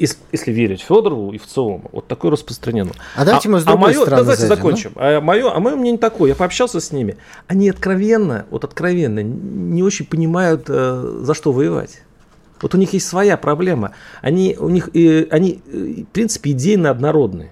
если, 0.00 0.18
если 0.32 0.50
верить 0.50 0.80
Федорову 0.80 1.32
и 1.32 1.38
в 1.38 1.46
целом, 1.46 1.84
вот 1.92 2.08
такое 2.08 2.32
распространено. 2.32 2.90
А 3.14 3.24
давайте 3.24 3.48
мы 3.48 3.60
с 3.60 3.62
а 3.62 3.66
другой 3.66 3.84
а 3.84 3.86
мое, 3.86 4.00
стороны 4.00 4.22
давайте 4.24 4.40
зайдем, 4.40 4.56
закончим. 4.56 4.92
Да? 4.96 5.18
А 5.18 5.20
мое, 5.20 5.54
а 5.54 5.60
мое 5.60 5.76
мнение 5.76 6.00
такое, 6.00 6.30
я 6.30 6.34
пообщался 6.34 6.80
с 6.80 6.90
ними, 6.90 7.16
они 7.46 7.70
откровенно, 7.70 8.46
вот 8.50 8.64
откровенно 8.64 9.22
не 9.22 9.84
очень 9.84 10.04
понимают, 10.04 10.64
э, 10.66 11.20
за 11.22 11.34
что 11.34 11.52
воевать. 11.52 12.02
Вот 12.62 12.74
у 12.74 12.78
них 12.78 12.92
есть 12.94 13.06
своя 13.06 13.36
проблема. 13.36 13.92
Они, 14.22 14.56
у 14.58 14.68
них, 14.68 14.90
э, 14.94 15.26
они, 15.30 15.60
э, 15.66 16.02
в 16.02 16.12
принципе, 16.12 16.52
идейно 16.52 16.90
однородны. 16.90 17.50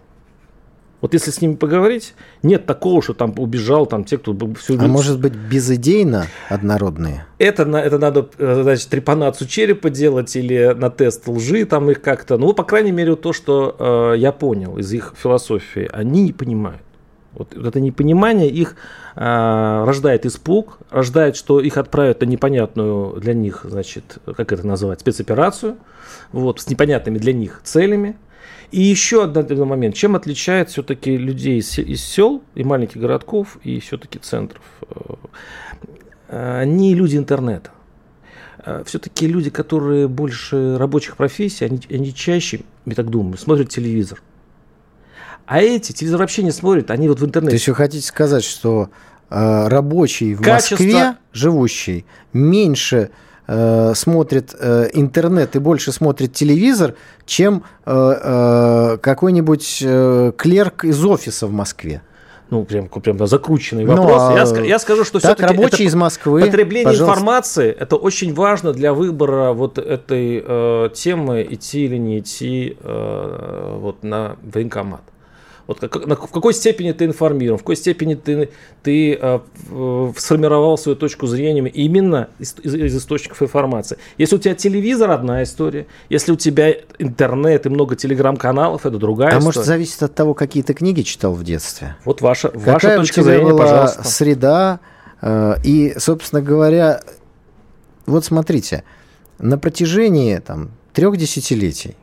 Вот 1.01 1.15
если 1.15 1.31
с 1.31 1.41
ними 1.41 1.55
поговорить, 1.55 2.15
нет 2.43 2.67
такого, 2.67 3.01
что 3.01 3.15
там 3.15 3.33
убежал 3.39 3.87
там 3.87 4.05
те, 4.05 4.19
кто 4.19 4.37
все. 4.59 4.79
А 4.79 4.87
может 4.87 5.19
быть 5.19 5.35
безидейно 5.35 6.27
однородные? 6.49 7.27
Это, 7.39 7.63
это 7.63 7.99
надо, 7.99 8.29
э, 8.39 8.61
значит, 8.63 8.89
трепанацию 8.89 9.49
черепа 9.49 9.89
делать 9.89 10.35
или 10.37 10.75
на 10.77 10.91
тест 10.91 11.27
лжи 11.27 11.65
там 11.65 11.91
их 11.91 12.03
как-то. 12.03 12.37
Ну, 12.37 12.53
по 12.53 12.65
крайней 12.65 12.93
мере, 12.93 13.17
то, 13.17 13.33
что 13.33 14.13
э, 14.15 14.19
я 14.19 14.33
понял 14.33 14.77
из 14.77 14.93
их 14.93 15.15
философии, 15.17 15.89
они 15.91 16.23
не 16.23 16.33
понимают. 16.33 16.83
Вот, 17.33 17.55
вот 17.55 17.67
это 17.67 17.81
непонимание 17.81 18.49
их 18.49 18.75
э, 19.15 19.85
рождает 19.87 20.27
испуг, 20.27 20.79
рождает, 20.91 21.37
что 21.37 21.61
их 21.61 21.77
отправят 21.77 22.21
на 22.21 22.27
непонятную 22.27 23.21
для 23.21 23.35
них, 23.35 23.65
значит, 23.69 24.19
как 24.25 24.53
это 24.53 24.67
называть, 24.67 25.01
спецоперацию, 25.01 25.77
вот, 26.33 26.61
с 26.61 26.69
непонятными 26.69 27.19
для 27.19 27.33
них 27.33 27.61
целями. 27.63 28.17
И 28.73 28.81
еще 28.81 29.25
один 29.25 29.67
момент. 29.67 29.97
Чем 29.97 30.15
отличает 30.15 30.71
все-таки 30.71 31.17
людей 31.17 31.59
из, 31.59 31.79
из 31.79 32.05
сел 32.05 32.43
и 32.55 32.63
маленьких 32.63 33.01
городков 33.01 33.59
и 33.65 33.81
все-таки 33.81 34.19
центров? 34.19 34.63
Э, 36.29 36.61
они 36.61 36.95
люди 36.95 37.17
интернета. 37.17 37.71
Э, 38.65 38.83
все-таки 38.87 39.27
люди, 39.27 39.51
которые 39.51 40.09
больше 40.09 40.79
рабочих 40.79 41.17
профессий, 41.17 41.65
они, 41.65 41.81
они 41.91 42.15
чаще, 42.15 42.61
я 42.87 42.95
так 42.95 43.11
думаю, 43.11 43.39
смотрят 43.39 43.69
телевизор. 43.69 44.23
А 45.51 45.61
эти 45.61 45.91
телевизор 45.91 46.21
вообще 46.21 46.45
не 46.45 46.53
смотрят, 46.53 46.93
они 46.93 47.09
вот 47.09 47.19
в 47.19 47.25
интернете. 47.25 47.51
То 47.51 47.55
есть 47.57 47.67
вы 47.67 47.75
хотите 47.75 48.07
сказать, 48.07 48.45
что 48.45 48.89
э, 49.31 49.67
рабочий 49.67 50.35
в 50.35 50.43
Качество... 50.43 50.75
Москве, 50.75 51.17
живущий, 51.33 52.07
меньше 52.33 53.11
э, 53.49 53.93
смотрит 53.97 54.55
э, 54.57 54.91
интернет 54.93 55.57
и 55.57 55.59
больше 55.59 55.91
смотрит 55.91 56.35
телевизор, 56.35 56.95
чем 57.27 57.65
э, 57.85 57.93
э, 57.93 58.99
какой-нибудь 58.99 59.83
э, 59.85 60.33
клерк 60.37 60.85
из 60.85 61.05
офиса 61.05 61.49
в 61.49 61.53
Москве? 61.53 62.03
ну, 62.51 62.65
прям, 62.65 62.89
прям 62.89 63.17
да, 63.17 63.27
закрученный 63.27 63.85
ну, 63.85 63.97
вопрос. 63.97 64.23
Ну, 64.23 64.29
а 64.29 64.61
я, 64.61 64.65
я 64.65 64.79
скажу, 64.79 65.05
что 65.05 65.19
все-таки 65.19 65.53
рабочие 65.53 65.89
из 65.89 65.97
Москвы, 65.97 66.43
потребление 66.43 66.85
пожалуйста. 66.85 67.13
информации 67.13 67.77
это 67.77 67.97
очень 67.97 68.35
важно 68.35 68.73
для 68.73 68.95
выбора 68.95 69.53
вот 69.53 69.79
этой 69.79 70.45
э, 70.47 70.91
темы 70.95 71.45
идти 71.51 71.87
или 71.87 71.97
не 71.97 72.21
идти 72.21 72.77
э, 72.81 73.79
вот 73.81 74.05
на 74.05 74.37
военкомат. 74.43 75.03
Вот 75.67 75.81
как, 75.81 76.07
на, 76.07 76.17
в 76.17 76.31
какой 76.31 76.53
степени 76.55 76.93
ты 76.93 77.05
информирован, 77.05 77.59
в 77.59 77.63
какой 77.63 77.77
степени 77.77 78.15
ты, 78.15 78.51
ты 78.83 79.19
э, 79.21 79.41
сформировал 80.17 80.77
свою 80.79 80.97
точку 80.97 81.27
зрения 81.27 81.69
именно 81.69 82.29
из, 82.39 82.57
из, 82.63 82.75
из 82.75 82.97
источников 82.97 83.43
информации. 83.43 83.99
Если 84.19 84.37
у 84.37 84.39
тебя 84.39 84.55
телевизор, 84.55 85.11
одна 85.11 85.43
история. 85.43 85.87
Если 86.09 86.33
у 86.33 86.37
тебя 86.37 86.75
интернет 86.99 87.67
и 87.67 87.69
много 87.69 87.97
телеграм-каналов, 87.97 88.87
это 88.87 88.99
другая 88.99 89.29
а 89.29 89.39
история. 89.39 89.43
А 89.43 89.45
может, 89.45 89.65
зависит 89.65 90.03
от 90.03 90.15
того, 90.15 90.35
какие 90.35 90.63
ты 90.63 90.75
книги 90.75 91.03
читал 91.03 91.35
в 91.35 91.45
детстве? 91.45 91.97
Вот 92.05 92.21
ваша, 92.21 92.49
Какая 92.49 92.75
ваша 92.75 92.97
точка 92.97 93.23
зрения, 93.23 93.53
была 93.53 93.59
пожалуйста. 93.59 94.05
среда. 94.05 94.81
Э, 95.23 95.55
и, 95.63 95.95
собственно 95.99 96.43
говоря, 96.43 97.01
вот 98.07 98.25
смотрите, 98.25 98.85
на 99.39 99.59
протяжении 99.59 100.39
там, 100.39 100.71
трех 100.93 101.17
десятилетий 101.17 101.97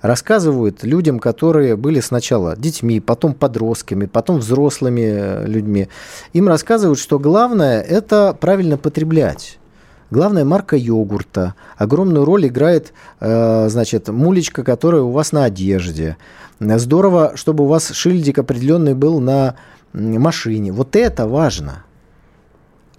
рассказывают 0.00 0.84
людям, 0.84 1.18
которые 1.18 1.76
были 1.76 2.00
сначала 2.00 2.56
детьми, 2.56 3.00
потом 3.00 3.34
подростками, 3.34 4.06
потом 4.06 4.38
взрослыми 4.38 5.00
э, 5.00 5.46
людьми. 5.46 5.88
Им 6.32 6.48
рассказывают, 6.48 6.98
что 6.98 7.18
главное– 7.18 7.80
это 7.88 8.36
правильно 8.38 8.76
потреблять. 8.76 9.58
Главная 10.10 10.44
марка 10.44 10.76
йогурта. 10.76 11.54
Огромную 11.76 12.24
роль 12.24 12.46
играет, 12.46 12.92
э, 13.20 13.68
значит, 13.68 14.08
мулечка, 14.08 14.64
которая 14.64 15.02
у 15.02 15.10
вас 15.10 15.32
на 15.32 15.44
одежде. 15.44 16.16
Здорово, 16.60 17.32
чтобы 17.34 17.64
у 17.64 17.66
вас 17.66 17.90
шильдик 17.90 18.38
определенный 18.38 18.94
был 18.94 19.20
на 19.20 19.56
машине. 19.92 20.72
Вот 20.72 20.96
это 20.96 21.26
важно. 21.26 21.84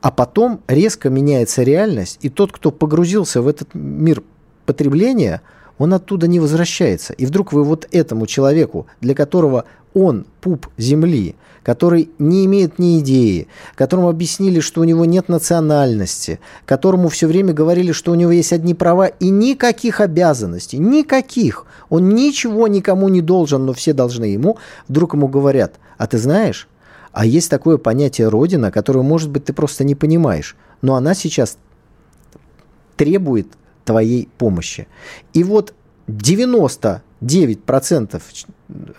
А 0.02 0.12
потом 0.12 0.62
резко 0.68 1.10
меняется 1.10 1.64
реальность, 1.64 2.20
и 2.22 2.30
тот, 2.30 2.54
кто 2.54 2.72
погрузился 2.72 3.42
в 3.42 3.48
этот 3.48 3.74
мир 3.74 4.24
потребления– 4.66 5.42
он 5.80 5.94
оттуда 5.94 6.28
не 6.28 6.39
возвращается. 6.39 7.13
И 7.13 7.26
вдруг 7.26 7.52
вы 7.52 7.63
вот 7.63 7.88
этому 7.92 8.28
человеку, 8.28 8.86
для 9.02 9.15
которого 9.15 9.63
он 9.96 10.28
пуп 10.42 10.68
земли, 10.78 11.36
который 11.63 12.12
не 12.20 12.46
имеет 12.46 12.78
ни 12.78 13.00
идеи, 13.00 13.48
которому 13.76 14.10
объяснили, 14.10 14.60
что 14.60 14.82
у 14.82 14.84
него 14.84 15.06
нет 15.06 15.30
национальности, 15.30 16.39
которому 16.65 17.10
все 17.10 17.28
время 17.28 17.54
говорили, 17.54 17.92
что 17.92 18.12
у 18.12 18.15
него 18.15 18.32
есть 18.32 18.54
одни 18.54 18.76
права 18.76 19.08
и 19.08 19.30
никаких 19.30 20.02
обязанностей, 20.02 20.78
никаких. 20.78 21.65
Он 21.89 22.10
ничего 22.10 22.68
никому 22.68 23.10
не 23.10 23.22
должен, 23.22 23.65
но 23.65 23.74
все 23.74 23.94
должны 23.94 24.26
ему. 24.26 24.58
Вдруг 24.88 25.13
ему 25.13 25.28
говорят, 25.28 25.76
а 25.98 26.08
ты 26.08 26.18
знаешь, 26.18 26.68
а 27.12 27.26
есть 27.26 27.50
такое 27.50 27.78
понятие 27.78 28.28
Родина, 28.28 28.70
которое, 28.70 29.02
может 29.02 29.30
быть, 29.32 29.46
ты 29.46 29.54
просто 29.54 29.84
не 29.84 29.96
понимаешь, 29.96 30.56
но 30.82 30.96
она 30.96 31.15
сейчас 31.15 31.58
требует 32.96 33.48
твоей 33.89 34.30
помощи. 34.38 34.88
И 35.34 35.43
вот 35.43 35.73
99% 36.08 38.21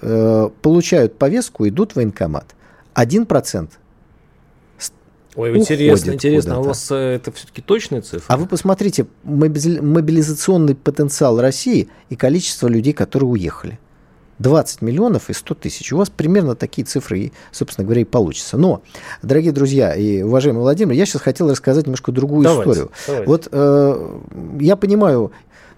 э, 0.03 0.51
получают 0.63 1.17
повестку, 1.17 1.69
идут 1.69 1.93
в 1.93 1.97
военкомат. 1.97 2.57
1% 2.97 3.69
Ой, 5.37 5.57
интересно, 5.57 6.11
интересно, 6.11 6.57
а 6.57 6.59
у 6.59 6.65
вас 6.65 6.91
э, 6.91 6.97
это 6.97 7.31
все-таки 7.31 7.63
точные 7.63 8.01
цифры? 8.01 8.25
А 8.27 8.37
вы 8.37 8.47
посмотрите 8.47 9.07
мобилизационный 9.23 10.75
потенциал 10.75 11.41
России 11.41 11.89
и 12.09 12.17
количество 12.17 12.67
людей, 12.67 12.93
которые 12.93 13.31
уехали. 13.31 13.79
20 14.41 14.83
миллионов 14.83 15.31
и 15.31 15.35
100 15.35 15.55
тысяч. 15.55 15.93
У 15.93 15.99
вас 15.99 16.11
примерно 16.11 16.57
такие 16.57 16.85
цифры, 16.85 17.33
собственно 17.53 17.85
говоря, 17.85 18.01
и 18.01 18.05
получится. 18.05 18.57
Но, 18.57 18.83
дорогие 19.23 19.53
друзья 19.53 19.95
и 19.95 20.23
уважаемый 20.23 20.61
Владимир, 20.61 20.95
я 20.95 21.07
сейчас 21.07 21.23
хотел 21.23 21.51
рассказать 21.51 21.87
немножко 21.87 22.11
другую 22.11 22.45
давайте, 22.45 22.71
историю. 22.71 22.91
Давайте. 23.07 23.29
Вот 23.29 23.49
э, 23.53 24.19
я 24.61 24.77
понимаю 24.77 25.33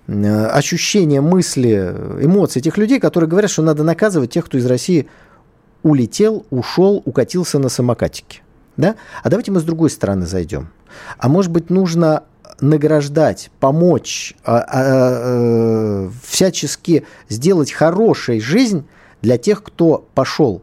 э, 0.07 0.47
ощущения, 0.47 1.21
мысли, 1.21 1.95
эмоции 2.21 2.61
этих 2.61 2.79
людей, 2.79 3.01
которые 3.01 3.29
говорят, 3.29 3.51
что 3.51 3.63
надо 3.63 3.83
наказывать 3.83 4.31
тех, 4.31 4.47
кто 4.47 4.59
из 4.59 4.67
России 4.67 5.09
улетел, 5.83 6.47
ушел, 6.51 7.03
укатился 7.05 7.59
на 7.59 7.69
самокатике. 7.69 8.43
Да? 8.77 8.95
А 9.25 9.29
давайте 9.29 9.51
мы 9.51 9.59
с 9.59 9.65
другой 9.65 9.91
стороны 9.91 10.25
зайдем. 10.25 10.71
А 11.19 11.29
может 11.29 11.51
быть, 11.51 11.69
нужно 11.69 12.23
награждать, 12.63 13.51
помочь, 13.61 14.35
а, 14.45 14.59
а, 14.59 14.65
а, 14.71 16.11
всячески 16.25 17.07
сделать 17.29 17.73
хорошей 17.73 18.41
жизнь 18.41 18.87
для 19.21 19.37
тех, 19.37 19.63
кто 19.63 20.07
пошел 20.15 20.63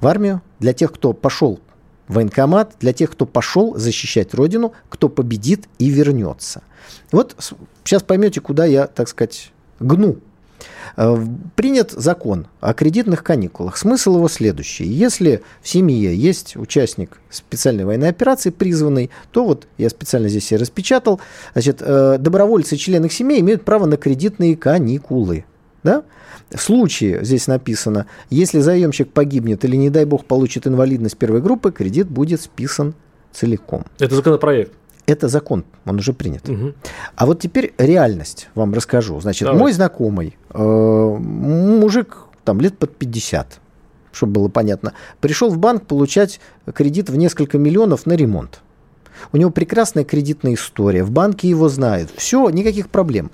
в 0.00 0.06
армию, 0.06 0.42
для 0.60 0.72
тех, 0.72 0.92
кто 0.92 1.12
пошел 1.12 1.60
Военкомат 2.08 2.74
для 2.80 2.92
тех, 2.92 3.10
кто 3.10 3.24
пошел 3.24 3.76
защищать 3.76 4.34
Родину, 4.34 4.74
кто 4.90 5.08
победит 5.08 5.68
и 5.78 5.88
вернется. 5.88 6.62
Вот 7.10 7.34
сейчас 7.82 8.02
поймете, 8.02 8.40
куда 8.40 8.66
я, 8.66 8.86
так 8.86 9.08
сказать, 9.08 9.52
гну. 9.80 10.18
Э, 10.96 11.16
принят 11.56 11.90
закон 11.90 12.46
о 12.60 12.72
кредитных 12.72 13.24
каникулах. 13.24 13.76
Смысл 13.76 14.16
его 14.16 14.28
следующий. 14.28 14.84
Если 14.84 15.42
в 15.62 15.68
семье 15.68 16.14
есть 16.14 16.56
участник 16.56 17.18
специальной 17.30 17.84
военной 17.84 18.08
операции, 18.08 18.50
призванный, 18.50 19.10
то 19.32 19.44
вот 19.44 19.66
я 19.76 19.90
специально 19.90 20.28
здесь 20.28 20.44
все 20.44 20.56
распечатал, 20.56 21.20
значит, 21.52 21.78
э, 21.80 22.18
добровольцы 22.18 22.76
члены 22.76 23.10
семей 23.10 23.40
имеют 23.40 23.64
право 23.64 23.86
на 23.86 23.96
кредитные 23.96 24.56
каникулы. 24.56 25.44
Да? 25.82 26.04
В 26.50 26.60
случае, 26.60 27.24
здесь 27.24 27.46
написано, 27.46 28.06
если 28.30 28.60
заемщик 28.60 29.10
погибнет 29.10 29.64
или, 29.64 29.76
не 29.76 29.90
дай 29.90 30.04
бог, 30.04 30.24
получит 30.24 30.66
инвалидность 30.66 31.16
первой 31.16 31.40
группы, 31.40 31.72
кредит 31.72 32.08
будет 32.08 32.40
списан 32.40 32.94
целиком. 33.32 33.84
Это 33.98 34.14
законопроект. 34.14 34.72
Это 35.06 35.28
закон, 35.28 35.64
он 35.84 35.98
уже 35.98 36.12
принят. 36.12 36.48
Угу. 36.48 36.74
А 37.14 37.26
вот 37.26 37.40
теперь 37.40 37.74
реальность 37.76 38.48
вам 38.54 38.72
расскажу. 38.72 39.20
Значит, 39.20 39.46
Давай. 39.46 39.60
мой 39.60 39.72
знакомый, 39.72 40.38
э, 40.50 40.58
мужик 40.58 42.18
там 42.44 42.60
лет 42.60 42.78
под 42.78 42.96
50, 42.96 43.60
чтобы 44.12 44.32
было 44.32 44.48
понятно, 44.48 44.94
пришел 45.20 45.50
в 45.50 45.58
банк 45.58 45.86
получать 45.86 46.40
кредит 46.72 47.10
в 47.10 47.16
несколько 47.16 47.58
миллионов 47.58 48.06
на 48.06 48.14
ремонт. 48.14 48.60
У 49.32 49.36
него 49.36 49.50
прекрасная 49.50 50.04
кредитная 50.04 50.54
история, 50.54 51.04
в 51.04 51.10
банке 51.10 51.48
его 51.48 51.68
знают, 51.68 52.10
все, 52.16 52.48
никаких 52.50 52.88
проблем. 52.88 53.30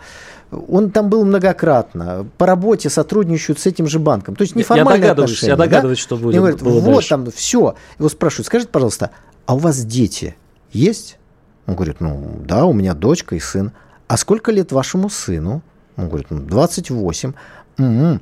Он 0.51 0.91
там 0.91 1.09
был 1.09 1.25
многократно, 1.25 2.27
по 2.37 2.47
работе 2.47 2.91
сотрудничают 2.91 3.61
с 3.61 3.67
этим 3.67 3.87
же 3.87 4.01
банком. 4.01 4.35
То 4.35 4.43
есть 4.43 4.57
неформальные 4.57 4.95
я 4.95 5.01
догадываюсь, 5.01 5.31
отношения. 5.31 5.51
Я 5.51 5.57
догадываюсь, 5.57 5.99
да? 5.99 6.03
что 6.03 6.17
будет. 6.17 6.35
И 6.35 6.39
говорит, 6.39 6.63
вот 6.63 6.85
дальше. 6.85 7.09
там 7.09 7.31
все. 7.31 7.77
Его 7.99 8.09
спрашивают, 8.09 8.47
скажите, 8.47 8.71
пожалуйста, 8.71 9.11
а 9.47 9.55
у 9.55 9.59
вас 9.59 9.85
дети 9.85 10.37
есть? 10.73 11.20
Он 11.67 11.75
говорит, 11.75 12.01
ну 12.01 12.41
да, 12.45 12.65
у 12.67 12.73
меня 12.73 12.95
дочка 12.95 13.37
и 13.37 13.41
сын. 13.41 13.73
А 14.09 14.17
сколько 14.17 14.53
лет 14.53 14.73
вашему 14.73 15.09
сыну? 15.09 15.63
Он 15.97 16.09
говорит, 16.09 16.29
ну 16.31 16.41
28. 16.41 17.33
Угу. 17.79 18.21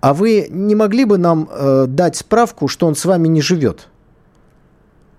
А 0.00 0.14
вы 0.14 0.48
не 0.50 0.74
могли 0.74 1.04
бы 1.04 1.18
нам 1.18 1.48
э, 1.50 1.86
дать 1.88 2.16
справку, 2.16 2.68
что 2.68 2.86
он 2.86 2.94
с 2.94 3.04
вами 3.04 3.26
не 3.28 3.40
живет? 3.40 3.88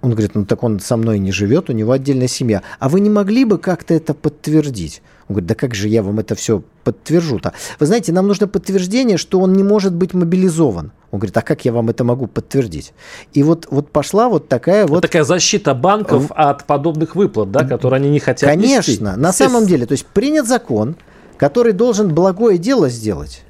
Он 0.01 0.11
говорит, 0.11 0.35
ну 0.35 0.45
так 0.45 0.61
он 0.63 0.79
со 0.79 0.97
мной 0.97 1.17
не 1.17 1.31
живет, 1.31 1.69
у 1.69 1.73
него 1.73 1.91
отдельная 1.91 2.27
семья. 2.27 2.61
А 2.79 2.89
вы 2.89 2.99
не 2.99 3.09
могли 3.09 3.45
бы 3.45 3.57
как-то 3.57 3.95
это 3.95 4.13
подтвердить? 4.13 5.01
Он 5.27 5.33
говорит, 5.33 5.47
да 5.47 5.55
как 5.55 5.73
же 5.73 5.87
я 5.87 6.03
вам 6.03 6.19
это 6.19 6.35
все 6.35 6.61
подтвержу-то? 6.83 7.53
Вы 7.79 7.85
знаете, 7.87 8.11
нам 8.11 8.27
нужно 8.27 8.47
подтверждение, 8.47 9.17
что 9.17 9.39
он 9.39 9.53
не 9.53 9.63
может 9.63 9.93
быть 9.93 10.13
мобилизован. 10.13 10.91
Он 11.09 11.19
говорит, 11.19 11.35
а 11.35 11.41
как 11.41 11.65
я 11.65 11.71
вам 11.71 11.89
это 11.89 12.03
могу 12.03 12.27
подтвердить? 12.27 12.93
И 13.33 13.41
вот, 13.41 13.67
вот 13.71 13.89
пошла 13.89 14.29
вот 14.29 14.49
такая 14.49 14.85
вот... 14.85 15.01
Такая 15.01 15.23
защита 15.23 15.73
банков 15.73 16.31
от 16.35 16.65
подобных 16.65 17.15
выплат, 17.15 17.51
да, 17.51 17.63
которые 17.63 17.97
они 17.97 18.09
не 18.09 18.19
хотят 18.19 18.49
Конечно, 18.49 18.91
нести. 18.91 19.01
на 19.01 19.33
самом 19.33 19.65
деле. 19.65 19.87
То 19.87 19.93
есть 19.93 20.05
принят 20.05 20.47
закон, 20.47 20.95
который 21.37 21.73
должен 21.73 22.13
благое 22.13 22.59
дело 22.59 22.89
сделать. 22.89 23.44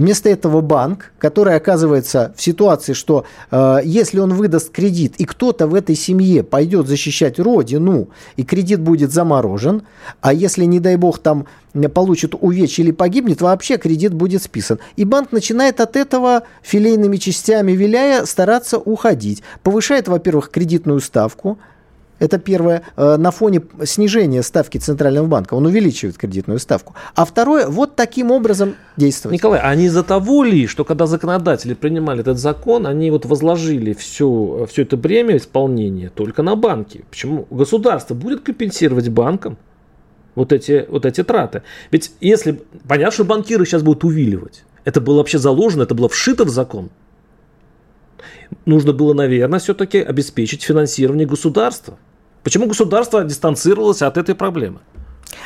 Вместо 0.00 0.30
этого 0.30 0.62
банк, 0.62 1.12
который 1.18 1.54
оказывается 1.56 2.32
в 2.34 2.40
ситуации, 2.40 2.94
что 2.94 3.26
э, 3.50 3.80
если 3.84 4.18
он 4.18 4.32
выдаст 4.32 4.70
кредит, 4.70 5.12
и 5.18 5.26
кто-то 5.26 5.66
в 5.66 5.74
этой 5.74 5.94
семье 5.94 6.42
пойдет 6.42 6.86
защищать 6.86 7.38
родину, 7.38 8.08
и 8.36 8.42
кредит 8.42 8.80
будет 8.80 9.12
заморожен, 9.12 9.82
а 10.22 10.32
если, 10.32 10.64
не 10.64 10.80
дай 10.80 10.96
бог, 10.96 11.18
там 11.18 11.44
получит 11.92 12.34
увечье 12.34 12.82
или 12.82 12.92
погибнет, 12.92 13.42
вообще 13.42 13.76
кредит 13.76 14.14
будет 14.14 14.42
списан. 14.42 14.78
И 14.96 15.04
банк 15.04 15.32
начинает 15.32 15.80
от 15.80 15.96
этого 15.96 16.44
филейными 16.62 17.18
частями 17.18 17.72
виляя 17.72 18.24
стараться 18.24 18.78
уходить. 18.78 19.42
Повышает, 19.62 20.08
во-первых, 20.08 20.48
кредитную 20.48 21.00
ставку, 21.00 21.58
это 22.20 22.38
первое, 22.38 22.82
э, 22.96 23.16
на 23.16 23.30
фоне 23.30 23.62
снижения 23.84 24.42
ставки 24.42 24.78
Центрального 24.78 25.26
банка. 25.26 25.54
Он 25.54 25.66
увеличивает 25.66 26.16
кредитную 26.18 26.60
ставку. 26.60 26.94
А 27.16 27.24
второе, 27.24 27.66
вот 27.66 27.96
таким 27.96 28.30
образом 28.30 28.76
действовать. 28.96 29.34
Николай, 29.34 29.60
а 29.60 29.74
не 29.74 29.86
из-за 29.86 30.04
того 30.04 30.44
ли, 30.44 30.66
что 30.66 30.84
когда 30.84 31.06
законодатели 31.06 31.74
принимали 31.74 32.20
этот 32.20 32.38
закон, 32.38 32.86
они 32.86 33.10
вот 33.10 33.24
возложили 33.24 33.94
все, 33.94 34.66
все 34.70 34.82
это 34.82 34.96
бремя 34.96 35.38
исполнения 35.38 36.10
только 36.14 36.42
на 36.42 36.54
банки? 36.54 37.04
Почему? 37.10 37.46
Государство 37.50 38.14
будет 38.14 38.42
компенсировать 38.42 39.08
банкам 39.08 39.56
вот 40.34 40.52
эти, 40.52 40.86
вот 40.88 41.06
эти 41.06 41.24
траты. 41.24 41.62
Ведь 41.90 42.12
если... 42.20 42.62
Понятно, 42.86 43.12
что 43.12 43.24
банкиры 43.24 43.64
сейчас 43.64 43.82
будут 43.82 44.04
увиливать. 44.04 44.64
Это 44.84 45.00
было 45.00 45.18
вообще 45.18 45.38
заложено, 45.38 45.82
это 45.84 45.94
было 45.94 46.08
вшито 46.08 46.44
в 46.44 46.50
закон. 46.50 46.90
Нужно 48.66 48.92
было, 48.92 49.14
наверное, 49.14 49.58
все-таки 49.58 49.98
обеспечить 49.98 50.62
финансирование 50.62 51.26
государства. 51.26 51.98
Почему 52.42 52.66
государство 52.66 53.22
дистанцировалось 53.22 54.02
от 54.02 54.16
этой 54.16 54.34
проблемы? 54.34 54.80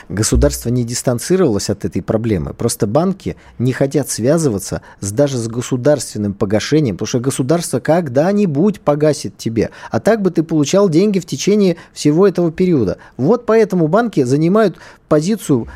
Государство 0.09 0.69
не 0.69 0.85
дистанцировалось 0.85 1.71
от 1.71 1.85
этой 1.85 2.03
проблемы. 2.03 2.53
Просто 2.55 2.87
банки 2.87 3.37
не 3.59 3.73
хотят 3.73 4.11
связываться 4.11 4.83
с, 5.01 5.13
даже 5.13 5.39
с 5.39 5.49
государственным 5.49 6.35
погашением, 6.35 6.97
потому 6.97 7.07
что 7.07 7.21
государство 7.21 7.81
когда-нибудь 7.81 8.81
погасит 8.81 9.37
тебе. 9.37 9.71
А 9.91 10.01
так 10.01 10.23
бы 10.23 10.31
ты 10.31 10.43
получал 10.43 10.89
деньги 10.89 11.19
в 11.19 11.27
течение 11.27 11.77
всего 11.93 12.27
этого 12.27 12.51
периода. 12.51 12.99
Вот 13.17 13.47
поэтому 13.47 13.89
банки 13.89 14.23
занимают 14.25 14.77
позицию 15.09 15.69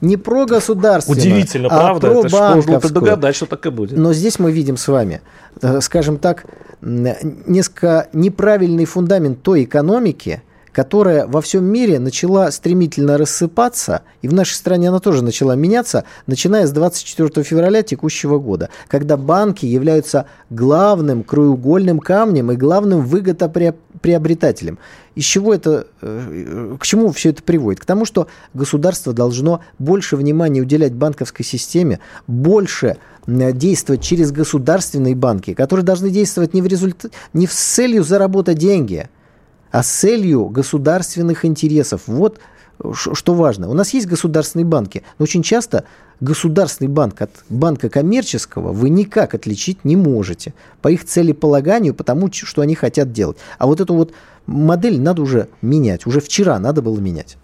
не 0.00 0.16
про 0.16 0.46
государственную, 0.46 1.20
Удивительно, 1.20 1.68
а 1.68 1.78
правда? 1.78 2.08
про 2.08 2.26
Это 2.26 2.54
можно 2.56 2.80
предугадать, 2.80 3.36
что 3.36 3.46
так 3.46 3.64
и 3.66 3.70
будет. 3.70 3.96
Но 3.96 4.12
здесь 4.12 4.38
мы 4.38 4.52
видим 4.52 4.76
с 4.76 4.88
вами, 4.88 5.20
э, 5.62 5.80
скажем 5.80 6.18
так, 6.18 6.46
несколько 6.80 8.08
неправильный 8.12 8.84
фундамент 8.84 9.42
той 9.42 9.64
экономики, 9.64 10.42
которая 10.76 11.26
во 11.26 11.40
всем 11.40 11.64
мире 11.64 11.98
начала 11.98 12.50
стремительно 12.50 13.16
рассыпаться, 13.16 14.02
и 14.20 14.28
в 14.28 14.34
нашей 14.34 14.52
стране 14.52 14.90
она 14.90 14.98
тоже 14.98 15.24
начала 15.24 15.56
меняться, 15.56 16.04
начиная 16.26 16.66
с 16.66 16.70
24 16.70 17.42
февраля 17.44 17.82
текущего 17.82 18.38
года, 18.38 18.68
когда 18.86 19.16
банки 19.16 19.64
являются 19.64 20.26
главным 20.50 21.22
краеугольным 21.22 21.98
камнем 21.98 22.52
и 22.52 22.56
главным 22.56 23.06
выгодоприобретателем. 23.06 24.78
Из 25.14 25.24
чего 25.24 25.54
это, 25.54 25.86
э, 26.02 26.76
к 26.78 26.84
чему 26.84 27.10
все 27.12 27.30
это 27.30 27.42
приводит? 27.42 27.80
К 27.80 27.86
тому, 27.86 28.04
что 28.04 28.26
государство 28.52 29.14
должно 29.14 29.62
больше 29.78 30.14
внимания 30.16 30.60
уделять 30.60 30.92
банковской 30.92 31.46
системе, 31.46 32.00
больше 32.26 32.98
действовать 33.26 34.02
через 34.02 34.30
государственные 34.30 35.16
банки, 35.16 35.54
которые 35.54 35.86
должны 35.86 36.10
действовать 36.10 36.52
не, 36.52 36.60
в 36.60 36.66
результ... 36.66 37.06
не 37.32 37.46
с 37.46 37.54
целью 37.54 38.04
заработать 38.04 38.58
деньги, 38.58 39.08
а 39.76 39.82
с 39.82 39.88
целью 39.88 40.46
государственных 40.46 41.44
интересов. 41.44 42.04
Вот 42.06 42.40
что 42.94 43.34
важно. 43.34 43.68
У 43.68 43.74
нас 43.74 43.92
есть 43.92 44.06
государственные 44.06 44.64
банки, 44.64 45.02
но 45.18 45.24
очень 45.24 45.42
часто 45.42 45.84
государственный 46.18 46.88
банк 46.88 47.20
от 47.20 47.30
банка 47.50 47.90
коммерческого 47.90 48.72
вы 48.72 48.88
никак 48.88 49.34
отличить 49.34 49.84
не 49.84 49.94
можете 49.94 50.54
по 50.80 50.88
их 50.88 51.04
целеполаганию, 51.04 51.92
потому 51.92 52.32
что 52.32 52.62
они 52.62 52.74
хотят 52.74 53.12
делать. 53.12 53.36
А 53.58 53.66
вот 53.66 53.82
эту 53.82 53.92
вот 53.92 54.14
модель 54.46 54.98
надо 54.98 55.20
уже 55.20 55.48
менять. 55.60 56.06
Уже 56.06 56.20
вчера 56.20 56.58
надо 56.58 56.80
было 56.80 56.98
менять. 56.98 57.36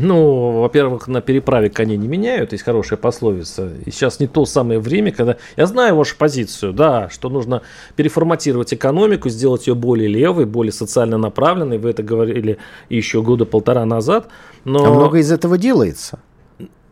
Ну, 0.00 0.60
во-первых, 0.60 1.08
на 1.08 1.20
переправе 1.20 1.70
коней 1.70 1.96
не 1.96 2.06
меняют, 2.06 2.52
есть 2.52 2.64
хорошая 2.64 2.98
пословица. 2.98 3.72
И 3.84 3.90
сейчас 3.90 4.20
не 4.20 4.28
то 4.28 4.46
самое 4.46 4.78
время, 4.78 5.10
когда... 5.10 5.38
Я 5.56 5.66
знаю 5.66 5.96
вашу 5.96 6.16
позицию, 6.16 6.72
да, 6.72 7.08
что 7.10 7.28
нужно 7.28 7.62
переформатировать 7.96 8.72
экономику, 8.72 9.28
сделать 9.28 9.66
ее 9.66 9.74
более 9.74 10.08
левой, 10.08 10.46
более 10.46 10.72
социально 10.72 11.18
направленной. 11.18 11.78
Вы 11.78 11.90
это 11.90 12.04
говорили 12.04 12.58
еще 12.88 13.22
года 13.22 13.44
полтора 13.44 13.84
назад. 13.84 14.28
Но... 14.64 14.84
А 14.84 14.90
много 14.90 15.18
из 15.18 15.32
этого 15.32 15.58
делается 15.58 16.20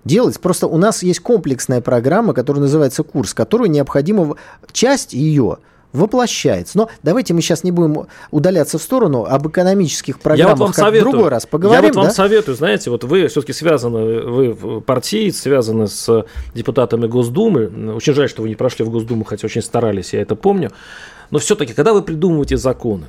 делать. 0.05 0.40
Просто 0.40 0.66
у 0.66 0.77
нас 0.77 1.03
есть 1.03 1.21
комплексная 1.21 1.81
программа, 1.81 2.33
которая 2.33 2.62
называется 2.62 3.03
курс, 3.03 3.35
которую 3.35 3.71
необходимо 3.71 4.37
часть 4.73 5.12
ее 5.12 5.59
воплощается. 5.97 6.79
Но 6.79 6.91
давайте 7.03 7.35
мы 7.35 7.41
сейчас 7.41 7.65
не 7.65 7.73
будем 7.73 8.07
удаляться 8.31 8.79
в 8.79 8.83
сторону 8.83 9.25
об 9.25 9.49
экономических 9.49 10.21
программах, 10.21 10.51
я 10.51 10.57
вот 10.57 10.61
вам 10.61 10.73
как 10.73 10.85
советую, 10.85 11.09
в 11.09 11.13
другой 11.13 11.31
раз 11.31 11.47
поговорим. 11.47 11.83
Я 11.83 11.89
вот 11.89 11.97
вам 11.97 12.07
да? 12.07 12.13
советую, 12.13 12.57
знаете, 12.57 12.91
вот 12.91 13.05
вы 13.05 13.27
все-таки 13.29 13.53
связаны, 13.53 14.21
вы 14.23 14.81
партии, 14.81 15.31
связаны 15.31 15.87
с 15.89 16.25
депутатами 16.55 17.07
Госдумы. 17.07 17.95
Очень 17.95 18.15
жаль, 18.15 18.29
что 18.29 18.43
вы 18.43 18.49
не 18.49 18.55
прошли 18.55 18.85
в 18.85 18.91
Госдуму, 18.91 19.25
хотя 19.25 19.47
очень 19.47 19.63
старались, 19.63 20.13
я 20.13 20.23
это 20.23 20.37
помню. 20.37 20.71
Но 21.31 21.39
все-таки, 21.39 21.73
когда 21.73 21.93
вы 21.93 22.03
придумываете 22.03 22.57
законы, 22.57 23.07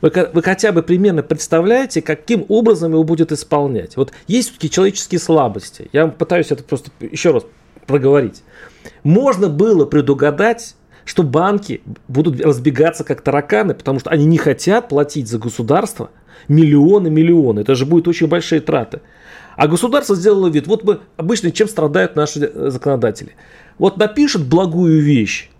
вы, 0.00 0.12
вы 0.32 0.42
хотя 0.42 0.72
бы 0.72 0.82
примерно 0.82 1.22
представляете, 1.22 2.02
каким 2.02 2.44
образом 2.48 2.92
его 2.92 3.04
будет 3.04 3.32
исполнять. 3.32 3.96
Вот 3.96 4.12
есть 4.26 4.48
все-таки 4.48 4.70
человеческие 4.70 5.18
слабости. 5.18 5.88
Я 5.92 6.08
пытаюсь 6.08 6.50
это 6.50 6.62
просто 6.62 6.90
еще 7.00 7.30
раз 7.30 7.44
проговорить. 7.86 8.42
Можно 9.02 9.48
было 9.48 9.84
предугадать 9.86 10.74
что 11.04 11.22
банки 11.22 11.82
будут 12.08 12.40
разбегаться 12.40 13.04
как 13.04 13.20
тараканы, 13.20 13.74
потому 13.74 14.00
что 14.00 14.10
они 14.10 14.24
не 14.24 14.38
хотят 14.38 14.88
платить 14.88 15.28
за 15.28 15.38
государство 15.38 16.10
миллионы, 16.48 17.10
миллионы. 17.10 17.60
Это 17.60 17.74
же 17.74 17.86
будет 17.86 18.08
очень 18.08 18.26
большие 18.26 18.60
траты. 18.60 19.00
А 19.56 19.68
государство 19.68 20.16
сделало 20.16 20.48
вид, 20.48 20.66
вот 20.66 20.84
мы 20.84 21.00
обычно 21.16 21.50
чем 21.50 21.68
страдают 21.68 22.16
наши 22.16 22.40
э, 22.40 22.70
законодатели. 22.70 23.36
Вот 23.78 23.96
напишут 23.96 24.42
благую 24.46 25.00
вещь, 25.00 25.50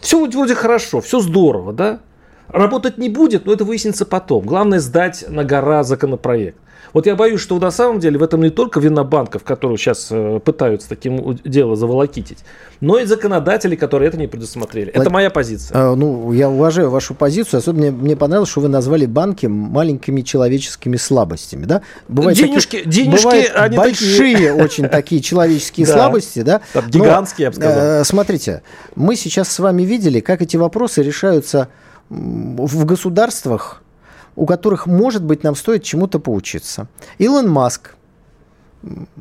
все 0.00 0.26
вроде 0.26 0.54
хорошо, 0.54 1.00
все 1.00 1.20
здорово, 1.20 1.72
да? 1.72 2.00
Работать 2.48 2.98
не 2.98 3.08
будет, 3.08 3.46
но 3.46 3.52
это 3.52 3.64
выяснится 3.64 4.06
потом. 4.06 4.44
Главное 4.44 4.80
сдать 4.80 5.24
на 5.28 5.44
гора 5.44 5.82
законопроект. 5.82 6.56
Вот 6.92 7.06
я 7.06 7.16
боюсь, 7.16 7.40
что 7.40 7.58
на 7.58 7.70
самом 7.70 8.00
деле 8.00 8.18
в 8.18 8.22
этом 8.22 8.42
не 8.42 8.50
только 8.50 8.80
вина 8.80 9.04
банков, 9.04 9.44
которые 9.44 9.78
сейчас 9.78 10.08
э, 10.10 10.40
пытаются 10.42 10.88
таким 10.88 11.38
дело 11.44 11.76
заволокитить, 11.76 12.38
но 12.80 12.98
и 12.98 13.04
законодатели, 13.04 13.76
которые 13.76 14.08
это 14.08 14.16
не 14.16 14.26
предусмотрели. 14.26 14.90
Это 14.92 15.10
моя 15.10 15.30
позиция. 15.30 15.76
А, 15.76 15.94
ну, 15.94 16.32
я 16.32 16.48
уважаю 16.48 16.90
вашу 16.90 17.14
позицию. 17.14 17.58
Особенно 17.58 17.90
мне, 17.90 18.16
понравилось, 18.16 18.50
что 18.50 18.60
вы 18.60 18.68
назвали 18.68 19.06
банки 19.06 19.46
маленькими 19.46 20.22
человеческими 20.22 20.96
слабостями. 20.96 21.66
Да? 21.66 21.82
Бывают 22.08 22.38
денежки, 22.38 22.78
такие, 22.78 22.90
денежки 22.90 23.24
бывают 23.24 23.52
они 23.54 23.76
большие 23.76 24.34
такие... 24.34 24.54
очень 24.64 24.88
такие 24.88 25.20
человеческие 25.20 25.86
слабости. 25.86 26.42
Да? 26.42 26.62
Гигантские, 26.88 27.44
я 27.44 27.50
бы 27.50 27.56
сказал. 27.56 27.78
Э, 27.78 28.04
смотрите, 28.04 28.62
мы 28.94 29.16
сейчас 29.16 29.48
с 29.50 29.58
вами 29.58 29.82
видели, 29.82 30.20
как 30.20 30.40
эти 30.40 30.56
вопросы 30.56 31.02
решаются 31.02 31.68
в 32.10 32.84
государствах, 32.84 33.82
у 34.36 34.46
которых, 34.46 34.86
может 34.86 35.22
быть, 35.22 35.42
нам 35.42 35.54
стоит 35.54 35.82
чему-то 35.82 36.18
поучиться. 36.18 36.88
Илон 37.18 37.50
Маск 37.50 37.94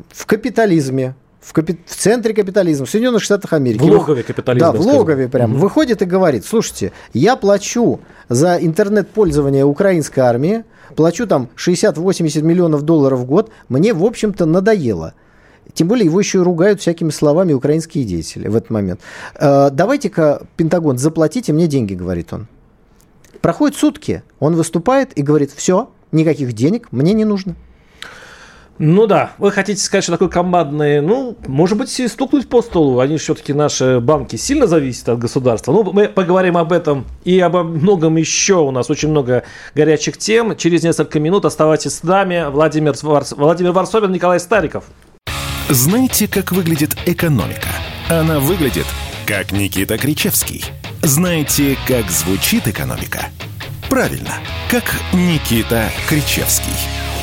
в 0.09 0.25
капитализме, 0.25 1.15
в, 1.39 1.53
капи... 1.53 1.79
в 1.85 1.95
центре 1.95 2.33
капитализма, 2.33 2.85
в 2.85 2.89
Соединенных 2.89 3.23
Штатах 3.23 3.53
Америки. 3.53 3.81
В 3.81 3.85
логове 3.85 4.23
капитализма. 4.23 4.71
Да, 4.71 4.77
в 4.77 4.81
логове 4.81 5.27
прям. 5.27 5.53
Угу. 5.53 5.59
Выходит 5.59 6.01
и 6.01 6.05
говорит, 6.05 6.45
слушайте, 6.45 6.91
я 7.13 7.35
плачу 7.35 7.99
за 8.29 8.57
интернет-пользование 8.57 9.65
украинской 9.65 10.19
армии, 10.19 10.63
плачу 10.95 11.25
там 11.27 11.49
60-80 11.57 12.41
миллионов 12.41 12.83
долларов 12.83 13.19
в 13.19 13.25
год, 13.25 13.49
мне, 13.69 13.93
в 13.93 14.03
общем-то, 14.03 14.45
надоело. 14.45 15.13
Тем 15.73 15.87
более 15.87 16.05
его 16.05 16.19
еще 16.19 16.39
и 16.39 16.41
ругают 16.41 16.79
всякими 16.81 17.09
словами 17.09 17.53
украинские 17.53 18.03
деятели 18.03 18.47
в 18.47 18.55
этот 18.55 18.69
момент. 18.69 19.01
Э, 19.35 19.69
давайте-ка, 19.71 20.43
Пентагон, 20.55 20.97
заплатите 20.97 21.53
мне 21.53 21.67
деньги, 21.67 21.93
говорит 21.93 22.33
он. 22.33 22.47
Проходят 23.41 23.77
сутки, 23.77 24.23
он 24.39 24.55
выступает 24.55 25.17
и 25.17 25.21
говорит, 25.21 25.51
все, 25.51 25.89
никаких 26.11 26.53
денег 26.53 26.87
мне 26.91 27.13
не 27.13 27.25
нужно. 27.25 27.55
Ну 28.79 29.07
да, 29.07 29.31
вы 29.39 29.51
хотите 29.51 29.81
сказать, 29.81 30.03
что 30.03 30.13
такой 30.13 30.29
командный, 30.29 31.01
ну, 31.01 31.35
может 31.47 31.77
быть, 31.79 31.99
и 31.99 32.07
стукнуть 32.07 32.47
по 32.47 32.61
столу. 32.61 32.99
Они 32.99 33.17
все-таки, 33.17 33.51
наши 33.51 33.99
банки, 33.99 34.35
сильно 34.35 34.67
зависят 34.67 35.09
от 35.09 35.19
государства. 35.19 35.71
Ну, 35.71 35.91
мы 35.91 36.07
поговорим 36.07 36.57
об 36.57 36.71
этом 36.71 37.05
и 37.23 37.39
обо 37.39 37.63
многом 37.63 38.17
еще. 38.17 38.55
У 38.55 38.69
нас 38.69 38.91
очень 38.91 39.09
много 39.09 39.43
горячих 39.73 40.17
тем. 40.19 40.55
Через 40.55 40.83
несколько 40.83 41.19
минут 41.19 41.45
оставайтесь 41.45 41.95
с 41.95 42.03
нами. 42.03 42.45
Владимир, 42.51 42.93
Варс... 43.01 43.31
Владимир 43.31 43.71
Варсобин, 43.71 44.11
Николай 44.11 44.39
Стариков. 44.39 44.83
Знаете, 45.69 46.27
как 46.27 46.51
выглядит 46.51 46.95
экономика? 47.07 47.69
Она 48.09 48.39
выглядит, 48.39 48.85
как 49.25 49.51
Никита 49.51 49.97
Кричевский– 49.97 50.65
знаете, 51.07 51.77
как 51.87 52.09
звучит 52.11 52.67
экономика? 52.67 53.27
Правильно, 53.89 54.33
как 54.69 54.83
Никита 55.13 55.89
Кричевский. 56.09 56.73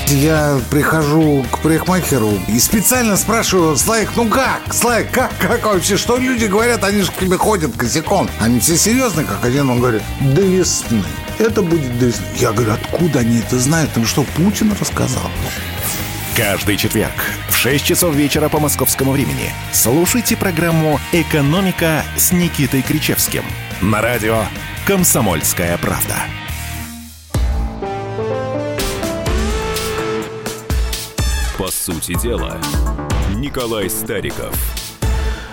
Я 0.07 0.59
прихожу 0.70 1.45
к 1.51 1.59
парикмахеру 1.59 2.32
и 2.49 2.59
специально 2.59 3.16
спрашиваю, 3.16 3.76
Слайк, 3.76 4.11
ну 4.16 4.26
как? 4.28 4.72
Слайк, 4.72 5.11
как, 5.11 5.32
как 5.39 5.66
вообще? 5.66 5.99
Что 5.99 6.16
люди 6.16 6.47
говорят? 6.47 6.82
Они 6.82 7.03
же 7.03 7.11
к 7.12 7.16
тебе 7.16 7.37
ходят 7.37 7.76
косяком. 7.76 8.28
Они 8.41 8.59
все 8.59 8.76
серьезные, 8.76 9.26
как 9.26 9.45
один. 9.45 9.68
Он 9.68 9.80
говорит, 9.80 10.03
до 10.20 10.41
весны. 10.41 11.03
Это 11.39 11.62
будет 11.62 11.99
до 11.99 12.07
весны. 12.07 12.24
Я 12.37 12.53
говорю, 12.53 12.72
откуда 12.72 13.20
они 13.20 13.39
это 13.39 13.59
знают? 13.59 13.95
Им 13.97 14.07
что, 14.07 14.24
Путин 14.37 14.74
рассказал? 14.78 15.30
Каждый 16.37 16.76
четверг 16.76 17.14
в 17.49 17.57
6 17.57 17.85
часов 17.85 18.16
вечера 18.16 18.49
по 18.49 18.59
московскому 18.59 19.12
времени 19.12 19.53
слушайте 19.72 20.37
программу 20.37 20.99
«Экономика» 21.12 22.03
с 22.16 22.32
Никитой 22.32 22.82
Кричевским 22.82 23.45
на 23.80 24.03
радио 24.03 24.43
«Комсомольская 24.85 25.78
правда». 25.78 26.16
По 31.57 31.68
сути 31.68 32.20
дела, 32.20 32.61
Николай 33.37 33.89
Стариков– 33.89 34.57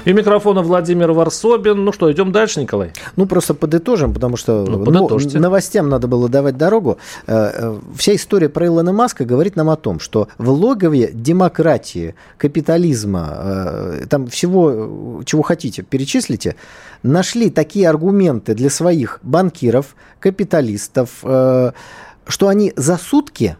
и 0.05 0.13
микрофона 0.13 0.61
Владимир 0.61 1.11
Варсобин. 1.11 1.83
Ну 1.83 1.91
что, 1.91 2.11
идем 2.11 2.31
дальше, 2.31 2.61
Николай? 2.61 2.91
Ну, 3.15 3.25
просто 3.25 3.53
подытожим, 3.53 4.13
потому 4.13 4.37
что 4.37 4.65
ну, 4.65 5.09
ну, 5.09 5.39
новостям 5.39 5.89
надо 5.89 6.07
было 6.07 6.29
давать 6.29 6.57
дорогу. 6.57 6.97
Э, 7.27 7.51
э, 7.53 7.79
вся 7.95 8.15
история 8.15 8.49
про 8.49 8.67
Илона 8.67 8.93
Маска 8.93 9.25
говорит 9.25 9.55
нам 9.55 9.69
о 9.69 9.75
том, 9.75 9.99
что 9.99 10.27
в 10.37 10.49
логове 10.49 11.11
демократии, 11.13 12.15
капитализма, 12.37 13.29
э, 13.31 14.05
там 14.09 14.27
всего, 14.27 15.21
чего 15.25 15.41
хотите, 15.41 15.83
перечислите, 15.83 16.55
нашли 17.03 17.49
такие 17.49 17.89
аргументы 17.89 18.53
для 18.53 18.69
своих 18.69 19.19
банкиров, 19.23 19.95
капиталистов, 20.19 21.09
что 21.21 22.47
они 22.47 22.73
за 22.75 22.97
сутки 22.97 23.57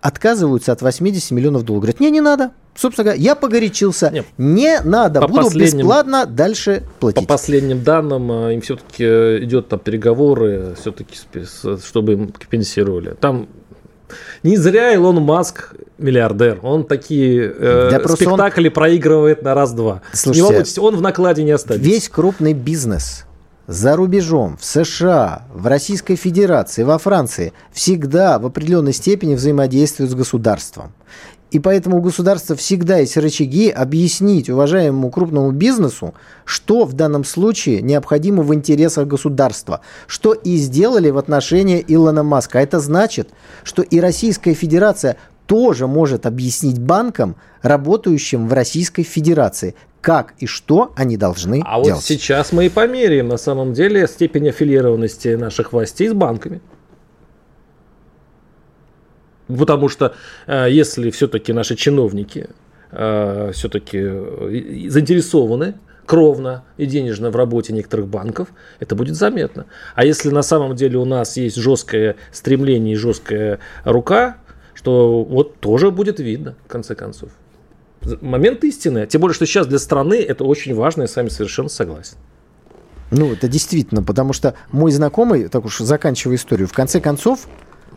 отказываются 0.00 0.72
от 0.72 0.82
80 0.82 1.30
миллионов 1.32 1.64
долларов. 1.64 1.82
Говорят, 1.82 2.00
не, 2.00 2.10
не 2.10 2.20
надо, 2.20 2.52
собственно 2.78 3.04
говоря, 3.04 3.20
я 3.20 3.34
погорячился. 3.34 4.10
Нет. 4.10 4.26
Не 4.38 4.80
надо, 4.82 5.20
по 5.20 5.28
буду 5.28 5.50
бесплатно 5.58 6.26
дальше 6.26 6.84
платить. 7.00 7.26
По 7.26 7.34
последним 7.34 7.82
данным, 7.82 8.30
э, 8.30 8.54
им 8.54 8.60
все-таки 8.60 9.04
э, 9.04 9.38
идет 9.42 9.68
там 9.68 9.80
переговоры, 9.80 10.74
все-таки, 10.80 11.16
чтобы 11.84 12.12
им 12.12 12.28
компенсировали. 12.28 13.14
Там 13.20 13.48
не 14.42 14.56
зря 14.56 14.92
Илон 14.94 15.20
Маск 15.22 15.74
миллиардер. 15.98 16.60
Он 16.62 16.84
такие 16.84 17.52
э, 17.58 17.90
да 17.90 18.08
спектакли 18.08 18.68
он... 18.68 18.74
проигрывает 18.74 19.42
на 19.42 19.54
раз-два. 19.54 20.02
Слушайте, 20.12 20.40
не 20.40 20.42
волнуйтесь, 20.42 20.78
он 20.78 20.96
в 20.96 21.02
накладе 21.02 21.42
не 21.42 21.50
останется. 21.50 21.88
Весь 21.88 22.08
крупный 22.08 22.52
бизнес 22.52 23.24
за 23.68 23.96
рубежом, 23.96 24.56
в 24.56 24.64
США, 24.64 25.42
в 25.52 25.66
Российской 25.66 26.16
Федерации, 26.16 26.84
во 26.84 26.98
Франции 26.98 27.52
всегда 27.70 28.38
в 28.38 28.46
определенной 28.46 28.94
степени 28.94 29.34
взаимодействуют 29.34 30.10
с 30.10 30.14
государством. 30.14 30.94
И 31.50 31.60
поэтому 31.60 31.98
у 31.98 32.02
государства 32.02 32.56
всегда 32.56 32.98
есть 32.98 33.16
рычаги 33.16 33.70
объяснить 33.70 34.50
уважаемому 34.50 35.10
крупному 35.10 35.50
бизнесу, 35.50 36.14
что 36.44 36.84
в 36.84 36.94
данном 36.94 37.24
случае 37.24 37.82
необходимо 37.82 38.42
в 38.42 38.54
интересах 38.54 39.06
государства, 39.06 39.80
что 40.06 40.32
и 40.32 40.56
сделали 40.56 41.10
в 41.10 41.18
отношении 41.18 41.84
Илона 41.86 42.22
Маска. 42.22 42.58
Это 42.58 42.80
значит, 42.80 43.30
что 43.64 43.82
и 43.82 44.00
Российская 44.00 44.54
Федерация 44.54 45.16
тоже 45.48 45.86
может 45.86 46.26
объяснить 46.26 46.78
банкам, 46.78 47.36
работающим 47.62 48.48
в 48.48 48.52
Российской 48.52 49.02
Федерации, 49.02 49.74
как 50.02 50.34
и 50.38 50.46
что 50.46 50.92
они 50.94 51.16
должны 51.16 51.62
а 51.64 51.82
делать. 51.82 51.90
А 51.90 51.94
вот 51.94 52.04
сейчас 52.04 52.52
мы 52.52 52.66
и 52.66 52.68
померяем 52.68 53.28
на 53.28 53.38
самом 53.38 53.72
деле 53.72 54.06
степень 54.06 54.50
аффилированности 54.50 55.34
наших 55.36 55.72
властей 55.72 56.08
с 56.08 56.12
банками. 56.12 56.60
Потому 59.48 59.88
что 59.88 60.14
э, 60.46 60.66
если 60.70 61.10
все-таки 61.10 61.54
наши 61.54 61.76
чиновники 61.76 62.50
э, 62.92 63.50
все-таки 63.54 63.98
э, 64.02 64.88
заинтересованы 64.90 65.76
кровно 66.04 66.64
и 66.76 66.84
денежно 66.84 67.30
в 67.30 67.36
работе 67.36 67.72
некоторых 67.72 68.08
банков, 68.08 68.48
это 68.80 68.94
будет 68.94 69.14
заметно. 69.14 69.64
А 69.94 70.04
если 70.04 70.28
на 70.28 70.42
самом 70.42 70.76
деле 70.76 70.98
у 70.98 71.06
нас 71.06 71.38
есть 71.38 71.56
жесткое 71.56 72.16
стремление 72.32 72.92
и 72.92 72.96
жесткая 72.96 73.60
рука, 73.84 74.36
что 74.78 75.24
вот 75.24 75.58
тоже 75.58 75.90
будет 75.90 76.20
видно, 76.20 76.54
в 76.64 76.68
конце 76.68 76.94
концов. 76.94 77.30
Момент 78.20 78.62
истины. 78.62 79.08
Тем 79.08 79.20
более, 79.20 79.34
что 79.34 79.44
сейчас 79.44 79.66
для 79.66 79.80
страны 79.80 80.14
это 80.14 80.44
очень 80.44 80.72
важно, 80.72 81.02
я 81.02 81.08
с 81.08 81.16
вами 81.16 81.30
совершенно 81.30 81.68
согласен. 81.68 82.16
Ну, 83.10 83.32
это 83.32 83.48
действительно, 83.48 84.04
потому 84.04 84.32
что 84.32 84.54
мой 84.70 84.92
знакомый, 84.92 85.48
так 85.48 85.64
уж 85.64 85.78
заканчивая 85.78 86.36
историю, 86.36 86.68
в 86.68 86.72
конце 86.72 87.00
концов 87.00 87.48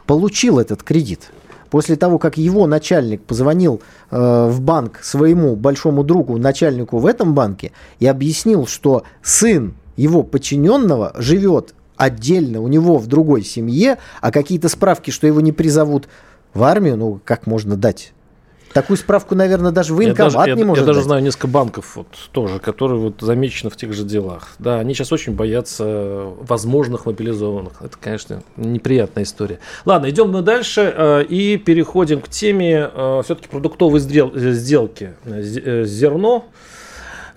получил 0.08 0.58
этот 0.58 0.82
кредит 0.82 1.30
после 1.70 1.98
того, 1.98 2.18
как 2.18 2.38
его 2.38 2.66
начальник 2.66 3.24
позвонил 3.26 3.82
э, 4.10 4.48
в 4.50 4.60
банк 4.60 5.04
своему 5.04 5.56
большому 5.56 6.04
другу, 6.04 6.40
начальнику 6.40 6.98
в 6.98 7.06
этом 7.06 7.36
банке, 7.36 7.74
и 8.00 8.08
объяснил, 8.08 8.66
что 8.66 9.04
сын 9.22 9.76
его 9.98 10.24
подчиненного 10.24 11.14
живет 11.16 11.76
отдельно 11.96 12.62
у 12.62 12.68
него 12.68 12.98
в 12.98 13.06
другой 13.06 13.44
семье, 13.44 14.00
а 14.22 14.32
какие-то 14.32 14.70
справки, 14.70 15.12
что 15.12 15.28
его 15.28 15.40
не 15.42 15.52
призовут 15.52 16.08
в 16.54 16.64
армию, 16.64 16.98
ну, 16.98 17.20
как 17.24 17.48
можно 17.48 17.76
дать? 17.76 18.14
Такую 18.74 18.96
справку, 18.96 19.36
наверное, 19.36 19.72
даже 19.72 19.94
военкомат 19.94 20.34
я 20.34 20.40
даже, 20.40 20.56
не 20.56 20.62
я, 20.62 20.66
может 20.66 20.82
Я 20.84 20.86
даже 20.88 21.00
дать. 21.00 21.06
знаю 21.06 21.22
несколько 21.24 21.48
банков 21.48 21.98
вот, 21.98 22.08
тоже, 22.32 22.60
которые 22.60 23.00
вот 23.02 23.16
замечены 23.20 23.70
в 23.70 23.76
тех 23.76 23.92
же 23.92 24.06
делах. 24.06 24.48
Да, 24.60 24.80
они 24.80 24.94
сейчас 24.94 25.12
очень 25.12 25.34
боятся 25.34 26.24
возможных 26.40 27.06
мобилизованных. 27.06 27.82
Это, 27.82 27.98
конечно, 28.00 28.44
неприятная 28.56 29.24
история. 29.24 29.60
Ладно, 29.84 30.10
идем 30.10 30.32
мы 30.32 30.42
дальше 30.42 30.94
э, 30.96 31.24
и 31.26 31.58
переходим 31.58 32.22
к 32.22 32.30
теме 32.30 32.90
э, 32.94 33.22
все-таки 33.26 33.50
продуктовой 33.50 34.00
сдел- 34.00 34.32
сделки. 34.38 35.16
Э, 35.26 35.84
зерно, 35.86 36.46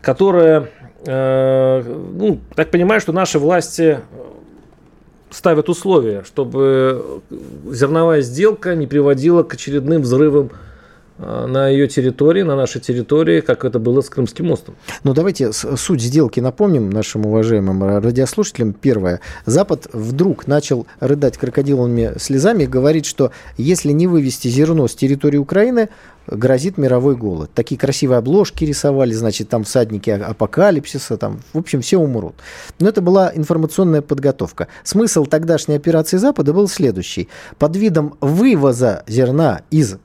которое, 0.02 0.70
э, 1.04 1.82
ну, 2.14 2.38
так 2.54 2.70
понимаю, 2.70 3.00
что 3.00 3.12
наши 3.12 3.40
власти 3.40 3.98
ставят 5.34 5.68
условия, 5.68 6.22
чтобы 6.24 7.20
зерновая 7.70 8.20
сделка 8.20 8.74
не 8.74 8.86
приводила 8.86 9.42
к 9.42 9.54
очередным 9.54 10.02
взрывам 10.02 10.46
э, 10.46 10.63
на 11.18 11.68
ее 11.68 11.86
территории, 11.88 12.42
на 12.42 12.56
нашей 12.56 12.80
территории, 12.80 13.40
как 13.40 13.64
это 13.64 13.78
было 13.78 14.00
с 14.00 14.08
Крымским 14.08 14.46
мостом. 14.46 14.74
Ну, 15.04 15.14
давайте 15.14 15.52
суть 15.52 16.00
сделки 16.00 16.40
напомним 16.40 16.90
нашим 16.90 17.26
уважаемым 17.26 17.82
радиослушателям. 17.98 18.72
Первое. 18.72 19.20
Запад 19.46 19.88
вдруг 19.92 20.46
начал 20.46 20.86
рыдать 21.00 21.38
крокодиловыми 21.38 22.18
слезами 22.18 22.64
и 22.64 22.66
говорит, 22.66 23.06
что 23.06 23.30
если 23.56 23.92
не 23.92 24.06
вывести 24.06 24.48
зерно 24.48 24.88
с 24.88 24.94
территории 24.94 25.38
Украины, 25.38 25.88
грозит 26.26 26.78
мировой 26.78 27.16
голод. 27.16 27.50
Такие 27.54 27.78
красивые 27.78 28.18
обложки 28.18 28.64
рисовали, 28.64 29.12
значит, 29.12 29.48
там 29.48 29.64
всадники 29.64 30.10
апокалипсиса, 30.10 31.16
там, 31.16 31.40
в 31.52 31.58
общем, 31.58 31.80
все 31.80 31.98
умрут. 31.98 32.34
Но 32.78 32.88
это 32.88 33.00
была 33.00 33.30
информационная 33.34 34.02
подготовка. 34.02 34.68
Смысл 34.84 35.26
тогдашней 35.26 35.74
операции 35.74 36.16
Запада 36.16 36.52
был 36.52 36.68
следующий. 36.68 37.28
Под 37.58 37.76
видом 37.76 38.16
вывоза 38.20 39.04
зерна 39.06 39.62
из 39.70 39.96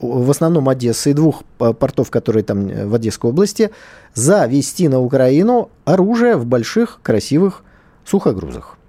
в 0.00 0.30
основном 0.30 0.68
Одессы 0.68 1.10
и 1.10 1.14
двух 1.14 1.44
портов, 1.58 2.10
которые 2.10 2.42
там 2.42 2.68
э, 2.68 2.86
в 2.86 2.94
Одесской 2.94 3.30
области, 3.30 3.70
завести 4.14 4.88
на 4.88 5.00
Украину 5.00 5.70
оружие 5.84 6.36
в 6.36 6.46
больших 6.46 7.00
красивых 7.02 7.62
сухогрузах 8.04 8.79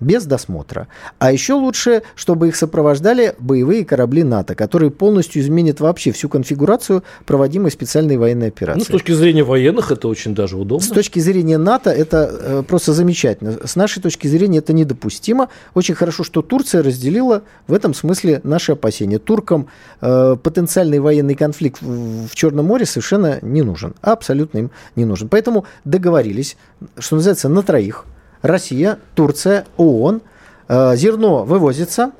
без 0.00 0.24
досмотра. 0.24 0.88
А 1.18 1.32
еще 1.32 1.54
лучше, 1.54 2.02
чтобы 2.14 2.48
их 2.48 2.56
сопровождали 2.56 3.34
боевые 3.38 3.84
корабли 3.84 4.22
НАТО, 4.22 4.54
которые 4.54 4.90
полностью 4.90 5.42
изменят 5.42 5.80
вообще 5.80 6.12
всю 6.12 6.28
конфигурацию 6.28 7.02
проводимой 7.24 7.70
специальной 7.70 8.16
военной 8.16 8.48
операции. 8.48 8.80
Ну, 8.80 8.84
с 8.84 8.88
точки 8.88 9.12
зрения 9.12 9.44
военных 9.44 9.90
это 9.90 10.08
очень 10.08 10.34
даже 10.34 10.56
удобно. 10.56 10.86
С 10.86 10.90
точки 10.90 11.18
зрения 11.18 11.58
НАТО 11.58 11.90
это 11.90 12.30
э, 12.30 12.62
просто 12.66 12.92
замечательно. 12.92 13.66
С 13.66 13.76
нашей 13.76 14.02
точки 14.02 14.26
зрения 14.26 14.58
это 14.58 14.72
недопустимо. 14.72 15.48
Очень 15.74 15.94
хорошо, 15.94 16.24
что 16.24 16.42
Турция 16.42 16.82
разделила 16.82 17.42
в 17.66 17.72
этом 17.72 17.94
смысле 17.94 18.40
наши 18.44 18.72
опасения. 18.72 19.18
Туркам 19.18 19.68
э, 20.00 20.36
потенциальный 20.42 20.98
военный 20.98 21.34
конфликт 21.34 21.80
в, 21.80 22.28
в 22.28 22.34
Черном 22.34 22.66
море 22.66 22.86
совершенно 22.86 23.38
не 23.42 23.62
нужен. 23.62 23.94
Абсолютно 24.02 24.58
им 24.58 24.70
не 24.94 25.04
нужен. 25.04 25.28
Поэтому 25.28 25.64
договорились, 25.84 26.56
что 26.98 27.16
называется, 27.16 27.48
на 27.48 27.62
троих– 27.62 28.04
Россия, 28.46 28.98
Турция, 29.14 29.66
ООН. 29.76 30.22
Э, 30.68 30.96
зерно 30.96 31.44
вывозится, 31.44 32.12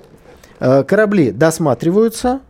э, 0.60 0.84
корабли 0.84 1.30
досматриваются, 1.30 2.40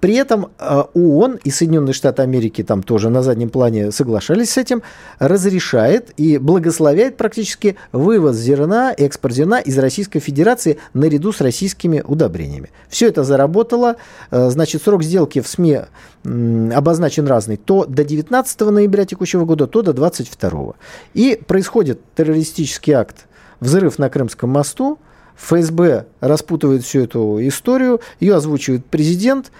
при 0.00 0.14
этом 0.14 0.48
э, 0.58 0.82
ООН 0.94 1.40
и 1.44 1.50
Соединенные 1.50 1.92
Штаты 1.92 2.22
Америки 2.22 2.62
там 2.62 2.82
тоже 2.82 3.10
на 3.10 3.22
заднем 3.22 3.50
плане 3.50 3.92
соглашались 3.92 4.50
с 4.50 4.58
этим, 4.58 4.82
разрешает 5.18 6.12
и 6.16 6.38
благословляет 6.38 7.16
практически 7.16 7.76
вывоз 7.92 8.36
зерна, 8.36 8.94
экспорт 8.96 9.34
зерна 9.34 9.60
из 9.60 9.78
Российской 9.78 10.20
Федерации 10.20 10.78
наряду 10.94 11.32
с 11.32 11.40
российскими 11.40 12.02
удобрениями. 12.06 12.70
Все 12.88 13.08
это 13.08 13.24
заработало. 13.24 13.96
Значит, 14.30 14.82
срок 14.82 15.02
сделки 15.02 15.40
в 15.40 15.48
СМИ 15.48 15.80
обозначен 16.24 17.26
разный. 17.26 17.56
То 17.56 17.84
до 17.84 18.04
19 18.04 18.60
ноября 18.60 19.04
текущего 19.04 19.44
года, 19.44 19.66
то 19.66 19.82
до 19.82 19.92
22. 19.92 20.74
И 21.14 21.40
происходит 21.46 22.00
террористический 22.14 22.92
акт 22.92 23.26
взрыв 23.60 23.98
на 23.98 24.10
Крымском 24.10 24.50
мосту, 24.50 24.98
ФСБ 25.42 26.06
распутывает 26.20 26.84
всю 26.84 27.00
эту 27.00 27.46
историю, 27.46 28.00
ее 28.20 28.36
озвучивает 28.36 28.86
президент. 28.86 29.50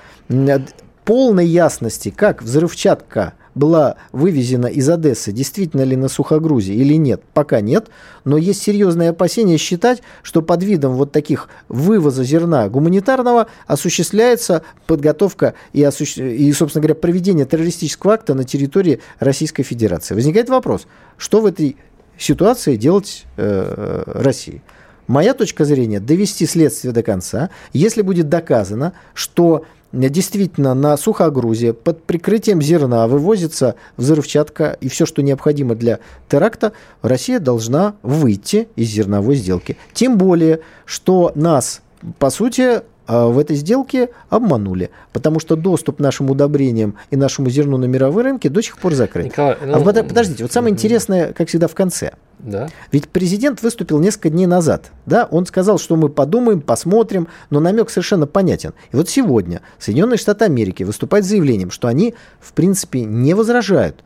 Полной 1.05 1.47
ясности, 1.47 2.15
как 2.17 2.45
взрывчатка 2.45 3.35
была 3.57 3.97
вывезена 4.13 4.67
из 4.67 4.89
Одессы, 4.89 5.33
действительно 5.33 5.83
ли 5.83 5.97
на 5.97 6.09
сухогрузе 6.09 6.75
или 6.75 6.95
нет, 6.95 7.23
пока 7.35 7.61
нет. 7.61 7.89
Но 8.25 8.37
есть 8.37 8.63
серьезные 8.63 9.11
опасения 9.11 9.57
считать, 9.57 10.03
что 10.23 10.43
под 10.43 10.63
видом 10.63 10.95
вот 10.95 11.11
таких 11.11 11.49
вывоза 11.69 12.23
зерна 12.25 12.69
гуманитарного 12.69 13.49
осуществляется 13.67 14.63
подготовка 14.87 15.55
и, 15.73 15.83
осуществ... 15.83 16.21
и 16.21 16.53
собственно 16.53 16.83
говоря, 16.83 16.95
проведение 16.95 17.45
террористического 17.45 18.15
акта 18.15 18.35
на 18.35 18.45
территории 18.45 19.01
Российской 19.19 19.65
Федерации. 19.65 20.15
Возникает 20.15 20.49
вопрос, 20.49 20.87
что 21.19 21.41
в 21.41 21.47
этой 21.47 21.77
ситуации 22.17 22.77
делать 22.77 23.25
э, 23.37 24.05
России? 24.07 24.63
Моя 25.07 25.35
точка 25.35 25.65
зрения– 25.65 26.01
довести 26.01 26.47
следствие 26.47 26.93
до 26.93 27.03
конца. 27.03 27.51
Если 27.73 28.03
будет 28.03 28.29
доказано, 28.29 28.93
что 29.15 29.65
действительно 29.93 30.75
на 30.75 30.97
сухогрузе 30.97 31.73
под 31.73 32.05
прикрытием 32.05 32.63
зерна 32.63 33.07
вывозится 33.07 33.75
взрывчатка 33.97 34.77
и 34.81 34.89
все, 34.89 35.07
что 35.07 35.23
необходимо 35.23 35.75
для 35.75 35.99
теракта, 36.29 36.73
Россия 37.03 37.41
должна 37.41 37.95
выйти 38.03 38.69
из 38.77 38.89
зерновой 38.89 39.37
сделки. 39.37 39.77
Тем 39.93 40.17
более, 40.17 40.61
что 40.87 41.33
нас, 41.35 41.83
по 42.19 42.31
сути, 42.31 42.83
в 43.13 43.39
этой 43.39 43.57
сделке 43.57 44.11
обманули, 44.31 44.91
потому 45.13 45.41
что 45.41 45.57
доступ 45.57 45.97
к 45.97 46.01
нашим 46.01 46.31
удобрениям 46.31 46.97
и 47.11 47.17
нашему 47.17 47.51
зерну 47.51 47.77
на 47.77 47.85
мировые 47.85 48.25
рынки 48.25 48.49
до 48.49 48.63
сих 48.63 48.79
пор 48.79 48.95
закрыт. 48.95 49.27
Николай, 49.27 49.57
ну, 49.65 49.77
а 49.77 50.03
подождите, 50.03 50.45
вот 50.45 50.53
самое 50.53 50.73
интересное, 50.73 51.33
как 51.33 51.49
всегда, 51.49 51.69
в 51.69 51.75
конце. 51.75 52.13
Да. 52.39 52.69
Ведь 52.91 53.09
президент 53.09 53.63
выступил 53.63 54.01
несколько 54.01 54.31
дней 54.31 54.47
назад. 54.47 54.91
Да? 55.07 55.29
Он 55.31 55.47
сказал, 55.47 55.79
что 55.79 55.97
мы 55.97 56.09
подумаем, 56.09 56.61
посмотрим, 56.61 57.29
но 57.51 57.61
намек 57.61 57.89
совершенно 57.89 58.27
понятен. 58.27 58.73
И 58.93 58.97
вот 58.97 59.09
сегодня 59.09 59.61
Соединенные 59.79 60.19
Штаты 60.19 60.45
Америки 60.45 60.83
выступают 60.83 61.25
с 61.25 61.29
заявлением, 61.29 61.71
что 61.71 61.89
они, 61.89 62.15
в 62.41 62.53
принципе, 62.53 63.05
не 63.05 63.35
возражают 63.35 64.03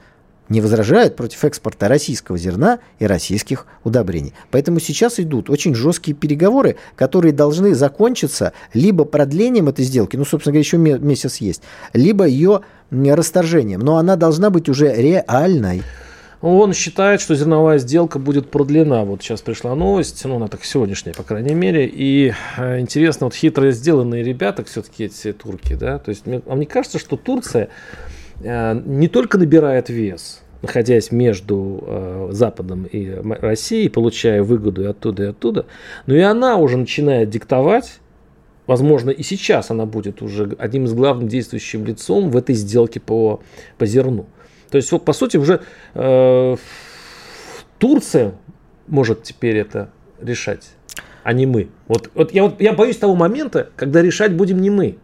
не 0.49 0.61
возражают 0.61 1.16
против 1.16 1.44
экспорта 1.44 1.88
российского 1.88 2.38
зерна 2.38 2.78
и 2.99 3.07
российских 3.07 3.66
удобрений. 3.84 4.34
Поэтому 4.51 4.80
сейчас 4.80 5.18
идут 5.20 5.51
очень 5.51 5.74
жесткие 5.74 6.16
переговоры, 6.16 6.76
которые 6.94 7.32
должны 7.32 7.74
закончиться 7.74 8.53
либо 8.72 9.05
продлением 9.05 9.68
этой 9.68 9.84
сделки, 9.84 10.16
ну, 10.16 10.24
собственно 10.24 10.53
говоря, 10.53 10.61
еще 10.61 10.78
месяц 10.78 11.36
есть, 11.38 11.62
либо 11.92 12.26
ее 12.26 12.61
расторжением. 12.90 13.80
Но 13.80 13.97
она 13.97 14.16
должна 14.16 14.51
быть 14.51 14.68
уже 14.68 14.94
реальной. 14.94 15.82
Он 16.42 16.74
считает, 16.74 17.20
что 17.20 17.34
зерновая 17.34 17.78
сделка 17.78 18.18
будет 18.18 18.51
продлена. 18.51 19.05
Вот 19.05 19.22
сейчас 19.22 19.40
пришла 19.40 19.74
новость, 19.74 20.24
ну, 20.24 20.36
она 20.36 20.49
так 20.49 20.64
сегодняшняя, 20.64 21.12
по 21.12 21.22
крайней 21.22 21.55
мере. 21.55 21.86
И 21.86 22.34
э, 22.59 22.78
интересно, 22.78 23.26
вот 23.26 23.34
хитро 23.34 23.70
сделанные 23.70 24.22
ребята, 24.22 24.62
все-таки 24.64 25.05
эти 25.05 25.32
турки, 25.32 25.74
да, 25.74 25.99
то 25.99 26.11
есть 26.11 26.26
мне, 26.26 26.42
а 26.47 26.55
мне 26.55 26.66
кажется, 26.66 26.99
что 26.99 27.16
Турция 27.16 27.68
не 28.41 29.09
только 29.09 29.39
набирает 29.39 29.89
вес, 29.89 30.43
находясь 30.62 31.11
между 31.11 31.82
э, 31.87 32.28
Западом 32.32 32.84
и 32.84 33.09
Россией, 33.11 33.89
получая 33.89 34.43
выгоду 34.43 34.82
и 34.82 34.87
оттуда, 34.87 35.24
и 35.24 35.26
оттуда, 35.26 35.66
но 36.07 36.14
и 36.14 36.20
она 36.20 36.57
уже 36.57 36.76
начинает 36.76 37.30
диктовать, 37.30 38.01
возможно, 38.66 39.11
и 39.11 39.22
сейчас 39.22 39.70
она 39.70 39.87
будет 39.87 40.22
уже 40.22 40.55
одним 40.59 40.84
из 40.84 40.93
главных 40.93 41.28
действующим 41.28 41.84
лицом 41.84 42.30
в 42.30 42.37
этой 42.37 42.55
сделке 42.55 43.01
по, 43.01 43.41
по 43.78 43.87
зерну. 43.87 44.26
То 44.70 44.76
есть, 44.76 44.91
вот, 44.93 45.05
по 45.05 45.12
сути, 45.12 45.37
уже 45.37 45.61
э, 45.95 46.57
Турция 47.78 48.34
может 48.87 49.22
теперь 49.22 49.57
это 49.57 49.91
решать, 50.20 50.70
а 51.22 51.32
не 51.32 51.47
мы. 51.47 51.68
Вот, 51.87 52.11
вот, 52.14 52.32
я, 52.32 52.45
вот 52.45 52.61
я 52.61 52.72
боюсь 52.72 52.97
того 52.97 53.14
момента, 53.14 53.70
когда 53.76 54.03
решать 54.03 54.34
будем 54.34 54.61
не 54.61 54.70
мы 54.70 54.99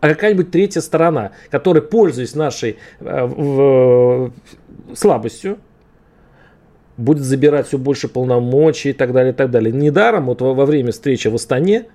а 0.00 0.08
какая-нибудь 0.08 0.50
третья 0.50 0.80
сторона, 0.80 1.32
которая, 1.50 1.82
пользуясь 1.82 2.34
нашей 2.34 2.78
э, 3.00 3.24
в, 3.24 4.32
слабостью, 4.94 5.58
будет 6.96 7.22
забирать 7.22 7.68
все 7.68 7.78
больше 7.78 8.08
полномочий 8.08 8.90
и 8.90 8.92
так 8.92 9.12
далее, 9.12 9.32
и 9.32 9.36
так 9.36 9.50
далее. 9.50 9.72
Недаром 9.72 10.26
вот 10.26 10.40
во, 10.40 10.54
во 10.54 10.66
время 10.66 10.92
встречи 10.92 11.28
в 11.28 11.34
Астане 11.34 11.86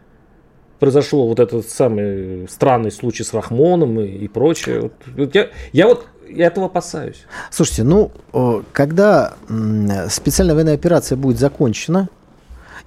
произошел 0.79 1.27
вот 1.27 1.39
этот 1.39 1.69
самый 1.69 2.47
странный 2.49 2.91
случай 2.91 3.23
с 3.23 3.33
Рахмоном 3.33 3.99
и, 3.99 4.07
и 4.07 4.27
прочее. 4.27 4.91
Вот, 5.15 5.35
я, 5.35 5.49
я 5.73 5.87
вот 5.87 6.07
я 6.27 6.47
этого 6.47 6.67
опасаюсь. 6.67 7.25
Слушайте, 7.49 7.83
ну, 7.83 8.11
когда 8.71 9.33
специальная 10.09 10.55
военная 10.55 10.75
операция 10.75 11.17
будет 11.17 11.37
закончена, 11.37 12.09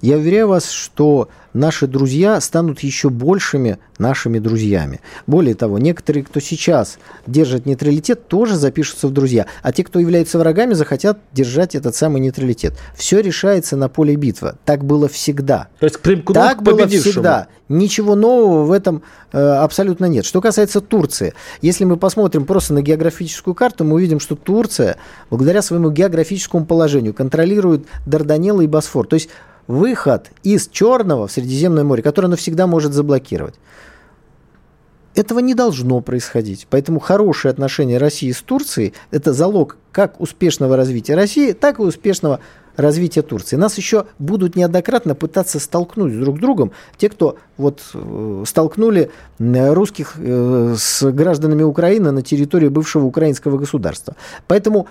я 0.01 0.17
уверяю 0.17 0.47
вас, 0.47 0.69
что 0.69 1.29
наши 1.55 1.87
друзья 1.87 2.39
станут 2.41 2.81
еще 2.81 3.09
большими 3.09 3.79
нашими 3.97 4.39
друзьями. 4.39 4.99
Более 5.25 5.55
того, 5.55 5.79
некоторые, 5.79 6.23
кто 6.23 6.39
сейчас 6.39 6.99
держит 7.25 7.65
нейтралитет, 7.65 8.27
тоже 8.27 8.55
запишутся 8.55 9.07
в 9.07 9.11
друзья. 9.11 9.45
А 9.63 9.71
те, 9.71 9.83
кто 9.83 9.99
являются 9.99 10.37
врагами, 10.37 10.73
захотят 10.73 11.19
держать 11.31 11.75
этот 11.75 11.95
самый 11.95 12.19
нейтралитет. 12.19 12.73
Все 12.95 13.21
решается 13.21 13.77
на 13.77 13.87
поле 13.87 14.15
битвы. 14.15 14.55
Так 14.65 14.83
было 14.83 15.07
всегда. 15.07 15.69
То 15.79 15.85
есть 15.85 15.99
примкнут 16.01 16.35
так 16.35 16.61
было 16.61 16.87
всегда. 16.87 17.47
Ничего 17.67 18.15
нового 18.15 18.63
в 18.63 18.71
этом 18.71 19.01
э, 19.31 19.39
абсолютно 19.39 20.05
нет. 20.05 20.25
Что 20.25 20.39
касается 20.39 20.81
Турции, 20.81 21.33
если 21.61 21.83
мы 21.83 21.97
посмотрим 21.97 22.45
просто 22.45 22.73
на 22.73 22.81
географическую 22.81 23.55
карту, 23.55 23.85
мы 23.85 23.95
увидим, 23.95 24.19
что 24.19 24.35
Турция, 24.35 24.97
благодаря 25.31 25.63
своему 25.63 25.89
географическому 25.89 26.65
положению, 26.65 27.13
контролирует 27.13 27.87
Дарданеллы 28.05 28.65
и 28.65 28.67
Босфор. 28.67 29.07
То 29.07 29.15
есть 29.15 29.29
выход 29.67 30.31
из 30.43 30.67
Черного 30.67 31.27
в 31.27 31.31
Средиземное 31.31 31.83
море, 31.83 32.03
которое 32.03 32.27
навсегда 32.27 32.67
может 32.67 32.93
заблокировать. 32.93 33.55
Этого 35.15 35.39
не 35.39 35.53
должно 35.53 36.01
происходить. 36.01 36.67
Поэтому 36.69 36.99
хорошие 36.99 37.49
отношения 37.49 37.97
России 37.97 38.31
с 38.31 38.41
Турцией– 38.41 38.93
это 39.11 39.31
залог 39.31 39.77
как 39.93 40.19
успешного 40.19 40.75
развития 40.75 41.15
России, 41.15 41.53
так 41.53 41.79
и 41.79 41.83
успешного 41.83 42.41
развития 42.75 43.21
Турции. 43.21 43.55
Нас 43.55 43.77
еще 43.77 44.07
будут 44.19 44.57
неоднократно 44.57 45.15
пытаться 45.15 45.59
столкнуть 45.59 46.19
друг 46.19 46.37
с 46.37 46.41
другом 46.41 46.71
те, 46.97 47.07
кто 47.09 47.37
вот 47.55 47.81
э, 47.93 48.43
столкнули 48.45 49.09
русских 49.39 50.15
э, 50.17 50.75
с 50.77 51.09
гражданами 51.11 51.63
Украины 51.63 52.11
на 52.11 52.21
территории 52.21 52.67
бывшего 52.67 53.05
украинского 53.05 53.57
государства. 53.57 54.17
Поэтому 54.47 54.87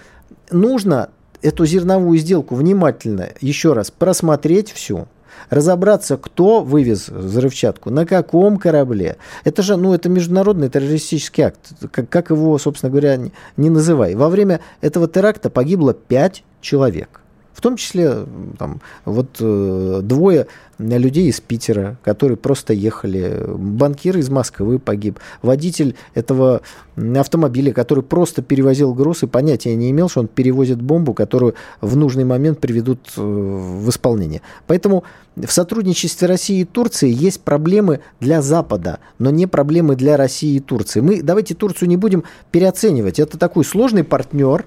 нужно 0.50 1.10
эту 1.44 1.66
зерновую 1.66 2.18
сделку 2.18 2.54
внимательно 2.54 3.28
еще 3.40 3.74
раз 3.74 3.90
просмотреть 3.90 4.72
всю, 4.72 5.06
разобраться, 5.50 6.16
кто 6.16 6.62
вывез 6.62 7.08
взрывчатку, 7.08 7.90
на 7.90 8.06
каком 8.06 8.56
корабле. 8.56 9.18
Это 9.44 9.62
же, 9.62 9.76
ну, 9.76 9.92
это 9.92 10.08
международный 10.08 10.70
террористический 10.70 11.44
акт, 11.44 11.60
как, 11.92 12.08
как 12.08 12.30
его, 12.30 12.56
собственно 12.58 12.90
говоря, 12.90 13.16
не, 13.16 13.32
не 13.58 13.68
называй. 13.68 14.14
Во 14.14 14.30
время 14.30 14.60
этого 14.80 15.06
теракта 15.06 15.50
погибло 15.50 15.92
пять 15.92 16.44
человек. 16.62 17.20
В 17.54 17.60
том 17.60 17.76
числе 17.76 18.26
там, 18.58 18.80
вот 19.04 19.36
э, 19.40 20.00
двое 20.02 20.48
людей 20.78 21.28
из 21.28 21.40
Питера, 21.40 21.96
которые 22.02 22.36
просто 22.36 22.72
ехали. 22.72 23.44
Банкир 23.46 24.18
из 24.18 24.28
Москвы 24.28 24.80
погиб. 24.80 25.20
Водитель 25.40 25.94
этого 26.14 26.62
автомобиля, 26.96 27.72
который 27.72 28.02
просто 28.02 28.42
перевозил 28.42 28.92
груз 28.92 29.22
и 29.22 29.26
понятия 29.26 29.74
не 29.76 29.90
имел, 29.92 30.08
что 30.08 30.20
он 30.20 30.26
перевозит 30.26 30.82
бомбу, 30.82 31.14
которую 31.14 31.54
в 31.80 31.96
нужный 31.96 32.24
момент 32.24 32.58
приведут 32.58 33.12
э, 33.16 33.20
в 33.20 33.88
исполнение. 33.88 34.42
Поэтому 34.66 35.04
в 35.36 35.50
сотрудничестве 35.50 36.26
России 36.26 36.60
и 36.60 36.64
Турции 36.64 37.10
есть 37.10 37.40
проблемы 37.40 38.00
для 38.18 38.42
Запада, 38.42 38.98
но 39.18 39.30
не 39.30 39.46
проблемы 39.46 39.94
для 39.94 40.16
России 40.16 40.56
и 40.56 40.60
Турции. 40.60 41.00
Мы 41.00 41.22
давайте 41.22 41.54
Турцию 41.54 41.88
не 41.88 41.96
будем 41.96 42.24
переоценивать. 42.50 43.20
Это 43.20 43.38
такой 43.38 43.64
сложный 43.64 44.02
партнер, 44.02 44.64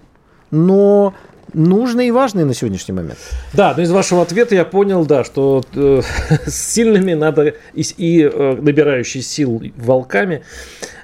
но 0.51 1.13
нужный 1.57 2.07
и 2.07 2.11
важный 2.11 2.45
на 2.45 2.53
сегодняшний 2.53 2.93
момент. 2.93 3.17
Да, 3.53 3.73
но 3.75 3.83
из 3.83 3.91
вашего 3.91 4.21
ответа 4.21 4.55
я 4.55 4.63
понял, 4.63 5.05
да, 5.05 5.23
что 5.23 5.63
э, 5.73 6.01
с 6.45 6.55
сильными 6.55 7.13
надо 7.13 7.55
и, 7.73 7.81
и 7.97 8.21
э, 8.21 8.57
набирающие 8.61 9.23
сил 9.23 9.61
волками, 9.75 10.43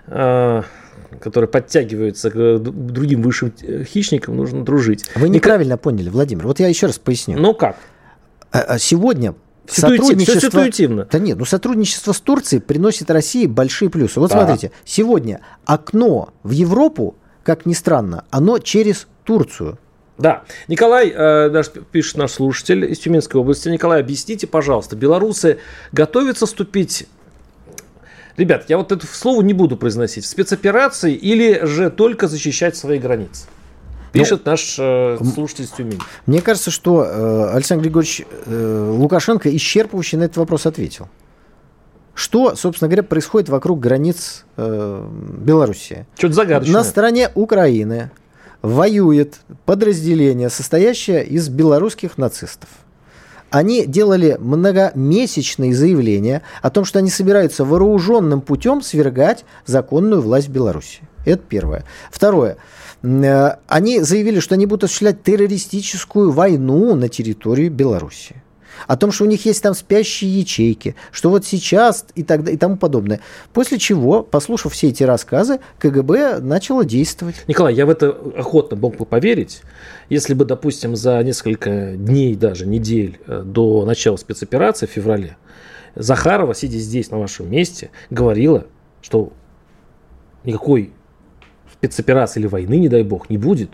э, 0.08 0.62
которые 1.20 1.47
подтягиваются 1.47 2.30
к 2.30 2.60
другим 2.60 3.22
высшим 3.22 3.54
э, 3.62 3.84
хищникам, 3.84 4.38
нужно 4.38 4.64
дружить. 4.64 5.06
Вы 5.16 5.30
неправильно 5.30 5.78
поняли, 5.78 6.10
Владимир. 6.10 6.47
Вот 6.47 6.60
я 6.60 6.68
еще 6.68 6.88
раз 6.88 6.99
поясню. 6.99 7.38
Ну 7.38 7.54
как? 7.54 7.78
А, 8.51 8.60
а 8.60 8.80
сегодня 8.80 9.34
сотрудничество... 9.68 10.39
Ситуативно. 10.39 11.08
Да 11.12 11.20
нет, 11.20 11.38
ну 11.38 11.45
сотрудничество 11.45 12.12
с 12.12 12.22
Турцией 12.22 12.62
приносит 12.62 13.10
России 13.10 13.47
большие 13.47 13.89
плюсы. 13.89 14.20
Вот 14.20 14.32
а. 14.32 14.38
смотрите, 14.38 14.72
сегодня 14.86 15.41
окно 15.66 16.30
в 16.43 16.51
Европу, 16.51 17.16
как 17.43 17.66
ни 17.66 17.74
странно, 17.74 18.26
оно 18.30 18.60
через 18.60 19.08
Турцию. 19.24 19.80
Да, 20.24 20.43
Николай, 20.69 21.09
э, 21.09 21.49
наш, 21.49 21.69
пишет 21.91 22.15
наш 22.15 22.32
слушатель 22.32 22.89
из 22.89 22.99
Тюменской 22.99 23.41
области. 23.41 23.67
Николай, 23.67 23.99
объясните, 23.99 24.47
пожалуйста, 24.47 24.95
белорусы 24.95 25.59
готовятся 25.91 26.45
вступить 26.45 27.07
Ребят, 28.38 28.63
я 28.69 28.78
вот 28.78 28.93
это 28.93 29.05
слово 29.05 29.41
не 29.41 29.53
буду 29.53 29.76
произносить. 29.76 30.24
В 30.24 30.28
спецоперации 30.28 31.13
или 31.13 31.65
же 31.65 31.91
только 31.91 32.30
защищать 32.30 32.78
свои 32.78 32.99
границы? 32.99 33.47
Пишет 34.13 34.43
ну, 34.45 34.51
наш 34.51 34.78
э, 34.80 35.17
слушатель 35.34 35.65
из 35.65 35.71
Тюмени. 35.71 35.99
Мне 36.26 36.41
кажется, 36.41 36.71
что 36.71 37.03
э, 37.03 37.49
Александр 37.53 37.84
Григорьевич 37.84 38.26
э, 38.45 38.95
Лукашенко 38.97 39.53
исчерпывающе 39.53 40.17
на 40.17 40.24
этот 40.24 40.38
вопрос 40.38 40.65
ответил. 40.65 41.09
Что, 42.15 42.55
собственно 42.55 42.88
говоря, 42.88 43.03
происходит 43.03 43.49
вокруг 43.49 43.82
границ 43.82 44.45
э, 44.55 45.05
Белоруссии? 45.39 46.05
Что-то 46.17 46.34
загадочное. 46.34 46.76
На 46.76 46.84
стороне 46.86 47.30
Украины 47.36 48.09
воюет 48.64 49.41
подразделение, 49.66 50.49
состоящее 50.49 51.24
из 51.24 51.49
белорусских 51.49 52.18
нацистов. 52.18 52.70
Они 53.51 53.86
делали 53.86 54.36
многомесячные 54.39 55.76
заявления 55.76 56.41
о 56.64 56.72
том, 56.72 56.86
что 56.86 56.97
они 56.97 57.11
собираются 57.11 57.64
вооруженным 57.64 58.41
путем 58.41 58.82
свергать 58.82 59.45
законную 59.68 60.24
власть 60.24 60.49
Беларуси. 60.49 61.01
Это 61.24 61.43
первое. 61.47 61.84
Второе. 62.09 62.57
Э, 63.03 63.57
они 63.68 63.99
заявили, 63.99 64.39
что 64.39 64.55
они 64.55 64.66
будут 64.66 64.86
осуществлять 64.86 65.22
террористическую 65.22 66.32
войну 66.32 66.95
на 66.95 67.09
территории 67.09 67.70
Беларуси 67.70 68.43
о 68.88 68.97
том, 68.97 69.11
что 69.11 69.24
у 69.26 69.28
них 69.28 69.45
есть 69.45 69.61
там 69.63 69.74
спящие 69.74 70.39
ячейки, 70.39 70.95
что 71.11 71.30
вот 71.30 71.45
сейчас 71.45 72.05
и, 72.15 72.24
так, 72.24 72.47
и 72.47 72.57
тому 72.57 72.78
подобное. 72.78 73.19
После 73.53 73.78
чего, 73.78 74.24
послушав 74.24 74.74
все 74.74 74.89
эти 74.89 75.03
рассказы, 75.03 75.59
КГБ 75.80 76.39
начало 76.39 76.86
действовать. 76.86 77.36
Николай, 77.47 77.74
я 77.74 77.86
в 77.86 77.89
это 77.89 78.09
охотно 78.09 78.78
мог 78.78 78.97
бы 78.97 79.05
поверить, 79.05 79.61
если 80.09 80.34
бы, 80.34 80.45
допустим, 80.45 80.95
за 80.95 81.21
несколько 81.24 81.93
дней, 81.95 82.36
даже 82.36 82.65
недель 82.65 83.19
э, 83.28 83.43
до 83.43 83.86
начала 83.86 84.17
спецоперации 84.17 84.86
в 84.86 84.89
феврале, 84.89 85.38
Захарова, 85.95 86.55
сидя 86.55 86.80
здесь 86.80 87.11
на 87.11 87.19
вашем 87.19 87.51
месте, 87.51 87.91
говорила, 88.09 88.65
что 89.01 89.32
никакой 90.43 90.91
спецоперации 91.71 92.39
или 92.39 92.47
войны, 92.47 92.80
не 92.80 92.89
дай 92.89 93.03
бог, 93.03 93.30
не 93.30 93.38
будет. 93.38 93.71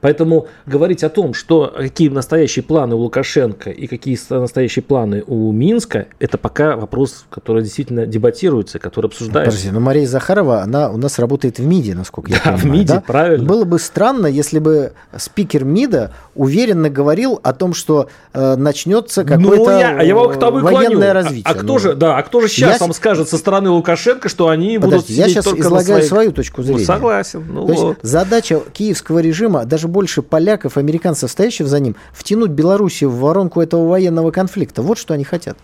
Поэтому 0.00 0.48
говорить 0.66 1.04
о 1.04 1.08
том, 1.08 1.34
что 1.34 1.72
какие 1.76 2.08
настоящие 2.08 2.62
планы 2.62 2.94
у 2.94 2.98
Лукашенко 2.98 3.70
и 3.70 3.86
какие 3.86 4.18
настоящие 4.30 4.82
планы 4.82 5.22
у 5.26 5.52
Минска, 5.52 6.06
это 6.18 6.38
пока 6.38 6.76
вопрос, 6.76 7.26
который 7.30 7.62
действительно 7.62 8.06
дебатируется, 8.06 8.78
который 8.78 9.06
обсуждается. 9.06 9.50
Подожди, 9.50 9.70
но 9.70 9.80
Мария 9.80 10.06
Захарова, 10.06 10.62
она 10.62 10.90
у 10.90 10.96
нас 10.96 11.18
работает 11.18 11.58
в 11.58 11.66
МИДе, 11.66 11.94
насколько 11.94 12.30
я 12.30 12.38
да, 12.38 12.52
понимаю. 12.52 12.60
в 12.60 12.64
МИДе, 12.64 12.94
да? 12.94 13.00
правильно. 13.00 13.46
Было 13.46 13.64
бы 13.64 13.78
странно, 13.78 14.26
если 14.26 14.58
бы 14.58 14.92
спикер 15.16 15.64
МИДа 15.64 16.12
уверенно 16.34 16.90
говорил 16.90 17.40
о 17.42 17.52
том, 17.52 17.74
что 17.74 18.08
э, 18.32 18.56
начнется 18.56 19.22
ну, 19.22 19.28
какое-то 19.28 19.72
ну, 19.72 19.78
я, 19.78 20.02
я 20.02 20.14
военное 20.14 21.12
развитие. 21.12 21.44
А, 21.46 21.50
а 21.50 21.54
кто 21.54 21.66
ну, 21.66 21.78
же, 21.78 21.94
да, 21.94 22.16
а 22.16 22.22
кто 22.22 22.40
же 22.40 22.48
сейчас 22.48 22.74
я... 22.74 22.78
вам 22.78 22.92
скажет 22.92 23.28
со 23.28 23.36
стороны 23.38 23.70
Лукашенко, 23.70 24.28
что 24.28 24.48
они 24.48 24.78
Подожди, 24.78 24.96
будут 24.96 25.10
я 25.10 25.28
сейчас 25.28 25.46
излагаю 25.46 25.84
своих... 25.84 26.04
свою 26.04 26.32
точку 26.32 26.62
зрения. 26.62 26.80
Ну, 26.80 26.86
согласен. 26.86 27.44
Ну, 27.48 27.66
То 27.66 27.72
вот. 27.72 27.88
есть 27.88 28.00
задача 28.02 28.60
киевского 28.72 29.20
режима, 29.20 29.64
даже 29.64 29.85
даже 29.86 29.92
больше 29.92 30.22
поляков, 30.22 30.76
американцев, 30.76 31.30
стоящих 31.30 31.66
за 31.68 31.80
ним, 31.80 31.96
втянуть 32.12 32.50
Белоруссию 32.50 33.10
в 33.10 33.20
воронку 33.20 33.60
этого 33.60 33.88
военного 33.88 34.30
конфликта. 34.30 34.82
Вот 34.82 34.98
что 34.98 35.14
они 35.14 35.24
хотят. 35.24 35.56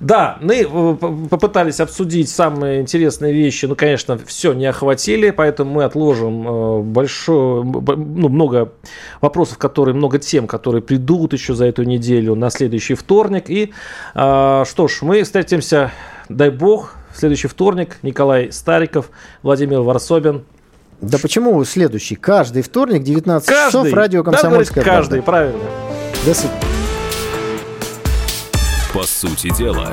Да, 0.00 0.38
мы 0.40 0.62
э, 0.62 0.96
попытались 1.30 1.80
обсудить 1.80 2.28
самые 2.28 2.80
интересные 2.80 3.32
вещи, 3.32 3.66
но, 3.66 3.76
конечно, 3.76 4.18
все 4.26 4.52
не 4.52 4.66
охватили, 4.66 5.30
поэтому 5.30 5.74
мы 5.74 5.84
отложим 5.84 6.48
э, 6.48 6.80
большое, 6.82 7.62
ну, 7.62 8.28
много 8.28 8.72
вопросов, 9.20 9.58
которые, 9.58 9.94
много 9.94 10.18
тем, 10.18 10.48
которые 10.48 10.82
придут 10.82 11.32
еще 11.32 11.54
за 11.54 11.66
эту 11.66 11.84
неделю 11.84 12.34
на 12.34 12.50
следующий 12.50 12.94
вторник. 12.94 13.48
И 13.48 13.72
э, 14.14 14.64
что 14.66 14.88
ж, 14.88 15.02
мы 15.02 15.22
встретимся, 15.22 15.92
дай 16.28 16.50
бог, 16.50 16.96
в 17.14 17.18
следующий 17.18 17.48
вторник. 17.48 17.98
Николай 18.02 18.50
Стариков, 18.50 19.10
Владимир 19.42 19.80
Варсобин. 19.80 20.42
Да 21.04 21.18
почему 21.18 21.62
следующий? 21.64 22.16
Каждый 22.16 22.62
вторник, 22.62 23.02
19 23.02 23.46
каждый. 23.46 23.68
часов, 23.68 23.92
радио 23.92 24.24
«Комсомольская 24.24 24.82
да, 24.82 24.90
Каждый, 24.90 25.22
правда. 25.22 25.52
правильно. 25.52 25.70
До 26.24 26.34
свидания. 26.34 26.60
По 28.92 29.02
сути 29.02 29.54
дела. 29.56 29.92